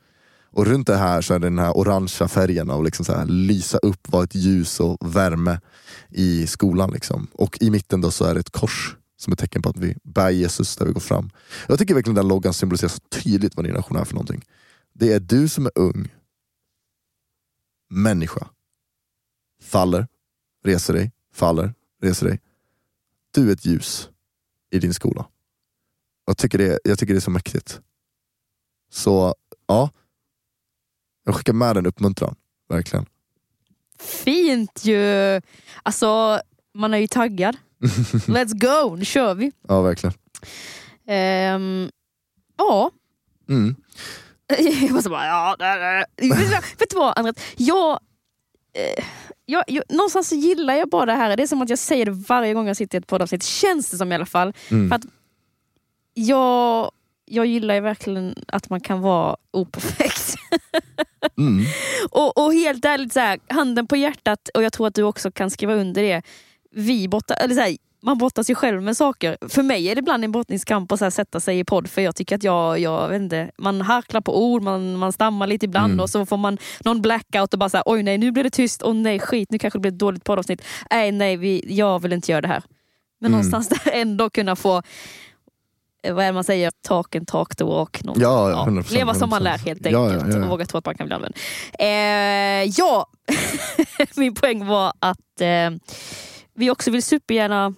Och 0.53 0.67
runt 0.67 0.87
det 0.87 0.97
här 0.97 1.21
så 1.21 1.35
är 1.35 1.39
det 1.39 1.47
den 1.47 1.59
här 1.59 1.77
orangea 1.77 2.29
färgen 2.29 2.71
av 2.71 2.85
liksom 2.85 3.05
så 3.05 3.13
här, 3.13 3.27
lysa 3.27 3.79
upp, 3.79 4.09
vara 4.13 4.25
ett 4.25 4.35
ljus 4.35 4.81
och 4.81 5.17
värme 5.17 5.61
i 6.09 6.47
skolan. 6.47 6.91
Liksom. 6.91 7.27
Och 7.33 7.59
i 7.61 7.71
mitten 7.71 8.01
då 8.01 8.11
så 8.11 8.25
är 8.25 8.35
det 8.35 8.41
ett 8.41 8.51
kors 8.51 8.97
som 9.17 9.33
ett 9.33 9.39
tecken 9.39 9.63
på 9.63 9.69
att 9.69 9.77
vi 9.77 9.97
bär 10.05 10.31
Jesus 10.31 10.77
där 10.77 10.87
vi 10.87 10.93
går 10.93 11.01
fram. 11.01 11.31
Jag 11.69 11.79
tycker 11.79 11.95
verkligen 11.95 12.15
den 12.15 12.29
loggan 12.29 12.55
symboliserar 12.55 12.89
så 12.89 13.01
tydligt 13.23 13.57
vad 13.57 13.65
din 13.65 13.73
generation 13.73 13.97
är 13.97 14.05
för 14.05 14.15
någonting. 14.15 14.45
Det 14.95 15.13
är 15.13 15.21
du 15.21 15.49
som 15.49 15.67
är 15.67 15.73
ung, 15.75 16.09
människa, 17.91 18.47
faller, 19.61 20.07
reser 20.65 20.95
dig, 20.95 21.13
faller, 21.33 21.75
reser 22.03 22.27
dig. 22.27 22.41
Du 23.31 23.49
är 23.49 23.53
ett 23.53 23.67
ljus 23.67 24.11
i 24.71 24.79
din 24.79 24.95
skola. 24.95 25.27
Jag 26.27 26.39
tycker 26.39 26.59
det, 26.59 26.79
jag 26.85 26.99
tycker 26.99 27.15
det 27.15 27.19
är 27.19 27.21
så 27.21 27.31
mäktigt. 27.31 27.81
Så 28.91 29.35
ja, 29.67 29.91
jag 31.25 31.35
skickar 31.35 31.53
med 31.53 31.77
en 31.77 31.87
uppmuntran, 31.87 32.35
verkligen. 32.69 33.07
Fint 33.99 34.85
ju! 34.85 35.41
Alltså, 35.83 36.41
man 36.75 36.95
är 36.95 36.99
ju 36.99 37.07
taggad. 37.07 37.57
Let's 38.27 38.59
go, 38.59 38.97
nu 38.97 39.05
kör 39.05 39.35
vi. 39.35 39.53
Ja, 39.69 39.83
verkligen. 39.83 40.15
Ehm, 41.07 41.91
ja. 42.57 42.91
Mm. 43.49 43.77
Jag 44.59 44.91
måste 44.91 45.11
bara, 45.11 45.27
ja. 45.27 45.57
där, 45.59 45.79
där. 45.79 46.79
Vet 46.79 46.91
du 46.91 46.97
vad 46.97 47.19
Andret? 47.19 47.41
Jag, 47.57 48.01
eh, 48.73 49.05
jag, 49.47 49.65
jag, 49.67 49.85
någonstans 49.89 50.29
så 50.29 50.35
gillar 50.35 50.75
jag 50.75 50.89
bara 50.89 51.07
det 51.07 51.13
här. 51.13 51.37
Det 51.37 51.43
är 51.43 51.47
som 51.47 51.63
att 51.63 51.71
jag 51.71 51.79
säger 51.79 52.05
det 52.07 52.11
varje 52.11 52.55
gång 52.55 52.67
jag 52.67 52.77
sitter 52.77 52.99
i 52.99 53.01
ett 53.01 53.07
poddavsnitt, 53.07 53.43
känns 53.43 53.91
det 53.91 53.97
som 53.97 54.13
i 54.13 54.15
alla 54.15 54.27
fall. 54.27 54.53
Mm. 54.71 54.89
För 54.89 54.97
att 54.97 55.05
jag, 56.15 56.91
jag 57.25 57.47
gillar 57.47 57.75
ju 57.75 57.81
verkligen 57.81 58.35
att 58.49 58.71
man 58.71 58.81
kan 58.81 59.01
vara 59.01 59.37
operfekt. 59.51 60.35
Mm. 61.39 61.65
och, 62.11 62.39
och 62.39 62.55
helt 62.55 62.85
ärligt, 62.85 63.13
så 63.13 63.21
här, 63.21 63.39
handen 63.49 63.87
på 63.87 63.97
hjärtat, 63.97 64.49
och 64.55 64.63
jag 64.63 64.73
tror 64.73 64.87
att 64.87 64.95
du 64.95 65.03
också 65.03 65.31
kan 65.31 65.51
skriva 65.51 65.75
under 65.75 66.03
det. 66.03 66.23
Vi 66.71 67.09
botta, 67.09 67.35
eller 67.35 67.55
så 67.55 67.61
här, 67.61 67.77
man 68.03 68.19
brottas 68.19 68.51
ju 68.51 68.55
själv 68.55 68.83
med 68.83 68.97
saker. 68.97 69.37
För 69.49 69.63
mig 69.63 69.89
är 69.89 69.95
det 69.95 69.99
ibland 69.99 70.25
en 70.25 70.33
brottningskamp 70.33 70.93
att 70.93 70.99
så 70.99 71.05
här, 71.05 71.11
sätta 71.11 71.41
sig 71.41 71.59
i 71.59 71.65
podd 71.65 71.91
för 71.91 72.03
jag 72.03 72.17
tycker 72.17 72.37
att 72.37 72.43
jag, 72.45 72.79
jag 72.79 73.09
vet 73.09 73.21
inte, 73.23 73.51
man 73.59 73.81
harklar 73.81 74.21
på 74.21 74.45
ord, 74.45 74.63
man, 74.63 74.97
man 74.97 75.13
stammar 75.13 75.47
lite 75.47 75.65
ibland 75.67 75.93
Mm. 75.93 76.01
och 76.03 76.11
så 76.11 76.27
får 76.27 76.37
man 76.37 76.59
någon 76.85 77.03
blackout 77.03 77.53
och 77.53 77.59
bara 77.59 77.69
så 77.71 77.77
här, 77.77 77.85
oj 77.87 78.03
nej 78.03 78.19
nu 78.19 78.31
blir 78.33 78.45
det 78.45 78.51
tyst, 78.51 78.83
åh 78.85 78.95
nej 78.95 79.19
skit 79.19 79.51
nu 79.51 79.59
kanske 79.59 79.79
det 79.79 79.81
blir 79.81 79.93
ett 79.93 79.99
dåligt 79.99 80.25
poddavsnitt. 80.25 80.63
Nej 80.91 81.13
nej 81.13 81.37
vi, 81.37 81.65
jag 81.69 82.03
vill 82.03 82.13
inte 82.13 82.33
göra 82.33 82.41
det 82.41 82.49
här. 82.49 82.63
Men 83.21 83.33
Mm. 83.33 83.33
någonstans 83.47 83.69
där 83.85 83.93
ändå 84.01 84.31
kunna 84.31 84.57
få 84.57 84.83
eh, 86.03 86.15
vad 86.15 86.25
är 86.25 86.29
det 86.29 86.33
man 86.33 86.45
säger, 86.45 86.71
talk 86.89 87.15
and 87.15 87.27
talk 87.29 87.57
the 87.57 87.65
walk. 87.65 88.05
Något. 88.05 88.19
Ja, 88.19 88.51
ja, 88.51 88.65
100%, 88.69 88.93
leva 88.95 89.15
som 89.15 89.31
man 89.31 89.43
lär 89.43 89.57
100%. 89.59 89.65
helt 89.67 89.87
Ja, 89.91 90.07
enkelt 90.11 90.33
ja, 90.33 90.39
ja. 90.39 90.45
och 90.45 90.51
våga 90.51 90.65
tro 90.67 90.79
att 90.79 90.87
man 90.87 90.95
kan 90.95 91.07
bli 91.07 91.15
använd. 91.15 91.37
Eh, 91.79 92.73
ja, 92.79 93.07
min 94.17 94.35
poäng 94.35 94.67
var 94.67 94.93
att 94.99 95.41
eh, 95.41 95.71
vi 96.55 96.71
också 96.71 96.91
vill 96.91 97.03
supergärna 97.03 97.75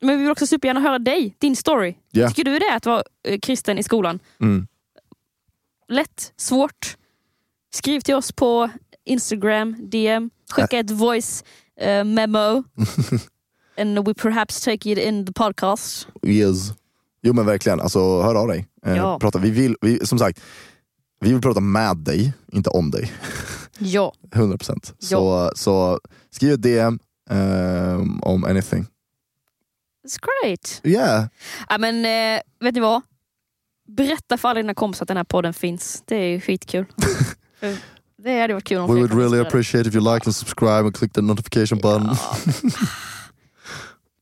men 0.00 0.16
vi 0.16 0.22
vill 0.22 0.32
också 0.32 0.46
supergärna 0.46 0.80
höra 0.80 0.98
dig, 0.98 1.36
din 1.38 1.56
story. 1.56 1.94
Ja. 2.10 2.28
Tycker 2.28 2.44
du 2.44 2.58
det 2.58 2.64
är 2.66 2.76
att 2.76 2.86
vara 2.86 3.02
eh, 3.28 3.38
kristen 3.38 3.78
i 3.78 3.82
skolan? 3.82 4.18
Mm. 4.40 4.66
Lätt? 5.88 6.32
Svårt? 6.36 6.96
Skriv 7.74 8.00
till 8.00 8.14
oss 8.14 8.32
på 8.32 8.70
Instagram, 9.04 9.76
DM, 9.90 10.30
skicka 10.52 10.78
ett 10.78 10.90
voice 10.90 11.44
eh, 11.80 12.04
memo. 12.04 12.62
And 13.78 14.06
we 14.06 14.14
perhaps 14.14 14.60
take 14.60 14.90
it 14.92 14.98
in 14.98 15.26
the 15.26 15.32
podcast. 15.32 16.08
Yes. 16.26 16.72
Jo 17.22 17.32
men 17.32 17.46
verkligen, 17.46 17.80
alltså 17.80 18.22
hör 18.22 18.34
av 18.34 18.48
dig. 18.48 18.66
Eh, 18.86 18.96
Ja. 18.96 19.18
prata. 19.18 19.38
Vi 19.38 19.50
vill, 19.50 19.76
vi, 19.80 20.06
som 20.06 20.18
sagt, 20.18 20.40
vi 21.20 21.32
vill 21.32 21.40
prata 21.42 21.60
med 21.60 21.96
dig, 21.96 22.32
inte 22.52 22.70
om 22.70 22.90
dig. 22.90 23.12
Ja, 23.78 24.12
100%. 24.30 24.92
Så, 24.98 25.50
så 25.56 26.00
skriv 26.30 26.52
ett 26.52 26.62
DM 26.62 26.98
ehm, 27.30 28.20
om 28.22 28.44
anything. 28.44 28.86
It's 30.10 30.18
great. 30.42 30.80
Yeah. 30.84 31.24
Ja, 31.68 31.78
men 31.78 32.04
eh, 32.04 32.40
vet 32.60 32.74
ni 32.74 32.80
vad? 32.80 33.02
Berätta 33.88 34.36
för 34.36 34.48
alla 34.48 34.60
dina 34.60 34.74
kompisar 34.74 35.04
att 35.04 35.08
den 35.08 35.16
här 35.16 35.24
podden 35.24 35.54
finns. 35.54 36.02
Det 36.06 36.16
är 36.16 36.28
ju 36.28 36.40
skitkul. 36.40 36.84
För 37.60 37.76
det 38.22 38.40
hade 38.40 38.54
varit 38.54 38.64
kul 38.64 38.78
om 38.78 38.94
We 38.94 39.00
would 39.00 39.14
really 39.18 39.40
appreciate 39.40 39.88
if 39.88 39.94
you 39.94 40.14
like 40.14 40.26
and 40.26 40.36
subscribe 40.36 40.78
and 40.78 40.96
click 40.96 41.12
the 41.12 41.20
notification 41.20 41.78
button. 41.78 42.08
Ja. 42.12 42.36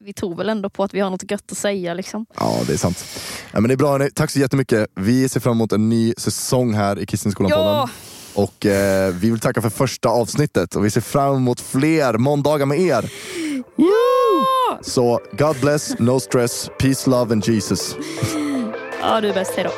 Vi 0.04 0.12
tror 0.12 0.36
väl 0.36 0.48
ändå 0.48 0.70
på 0.70 0.84
att 0.84 0.94
vi 0.94 1.00
har 1.00 1.10
något 1.10 1.30
gött 1.30 1.52
att 1.52 1.58
säga. 1.58 1.94
Liksom. 1.94 2.26
Ja, 2.36 2.60
det 2.66 2.72
är 2.72 2.76
sant. 2.76 3.04
Ja, 3.52 3.60
men 3.60 3.68
det 3.68 3.74
är 3.74 3.76
bra 3.76 3.90
hörni. 3.90 4.10
Tack 4.10 4.30
så 4.30 4.38
jättemycket. 4.38 4.86
Vi 4.94 5.28
ser 5.28 5.40
fram 5.40 5.52
emot 5.52 5.72
en 5.72 5.88
ny 5.88 6.14
säsong 6.18 6.74
här 6.74 6.98
i 6.98 7.06
Kristenskolan-podden. 7.06 7.64
Ja, 7.74 7.88
Och 8.34 8.66
eh, 8.66 9.14
vi 9.14 9.30
vill 9.30 9.40
tacka 9.40 9.62
för 9.62 9.70
första 9.70 10.08
avsnittet 10.08 10.76
och 10.76 10.84
vi 10.84 10.90
ser 10.90 11.00
fram 11.00 11.36
emot 11.36 11.60
fler 11.60 12.18
måndagar 12.18 12.66
med 12.66 12.80
er. 12.80 13.10
Ja! 13.76 14.78
Så 14.82 15.20
God 15.32 15.60
bless, 15.60 15.98
no 15.98 16.20
stress, 16.20 16.70
peace, 16.78 17.10
love 17.10 17.32
and 17.32 17.48
Jesus. 17.48 17.96
ja, 19.00 19.20
du 19.20 19.28
är 19.28 19.34
bäst. 19.34 19.54
Hejdå. 19.54 19.70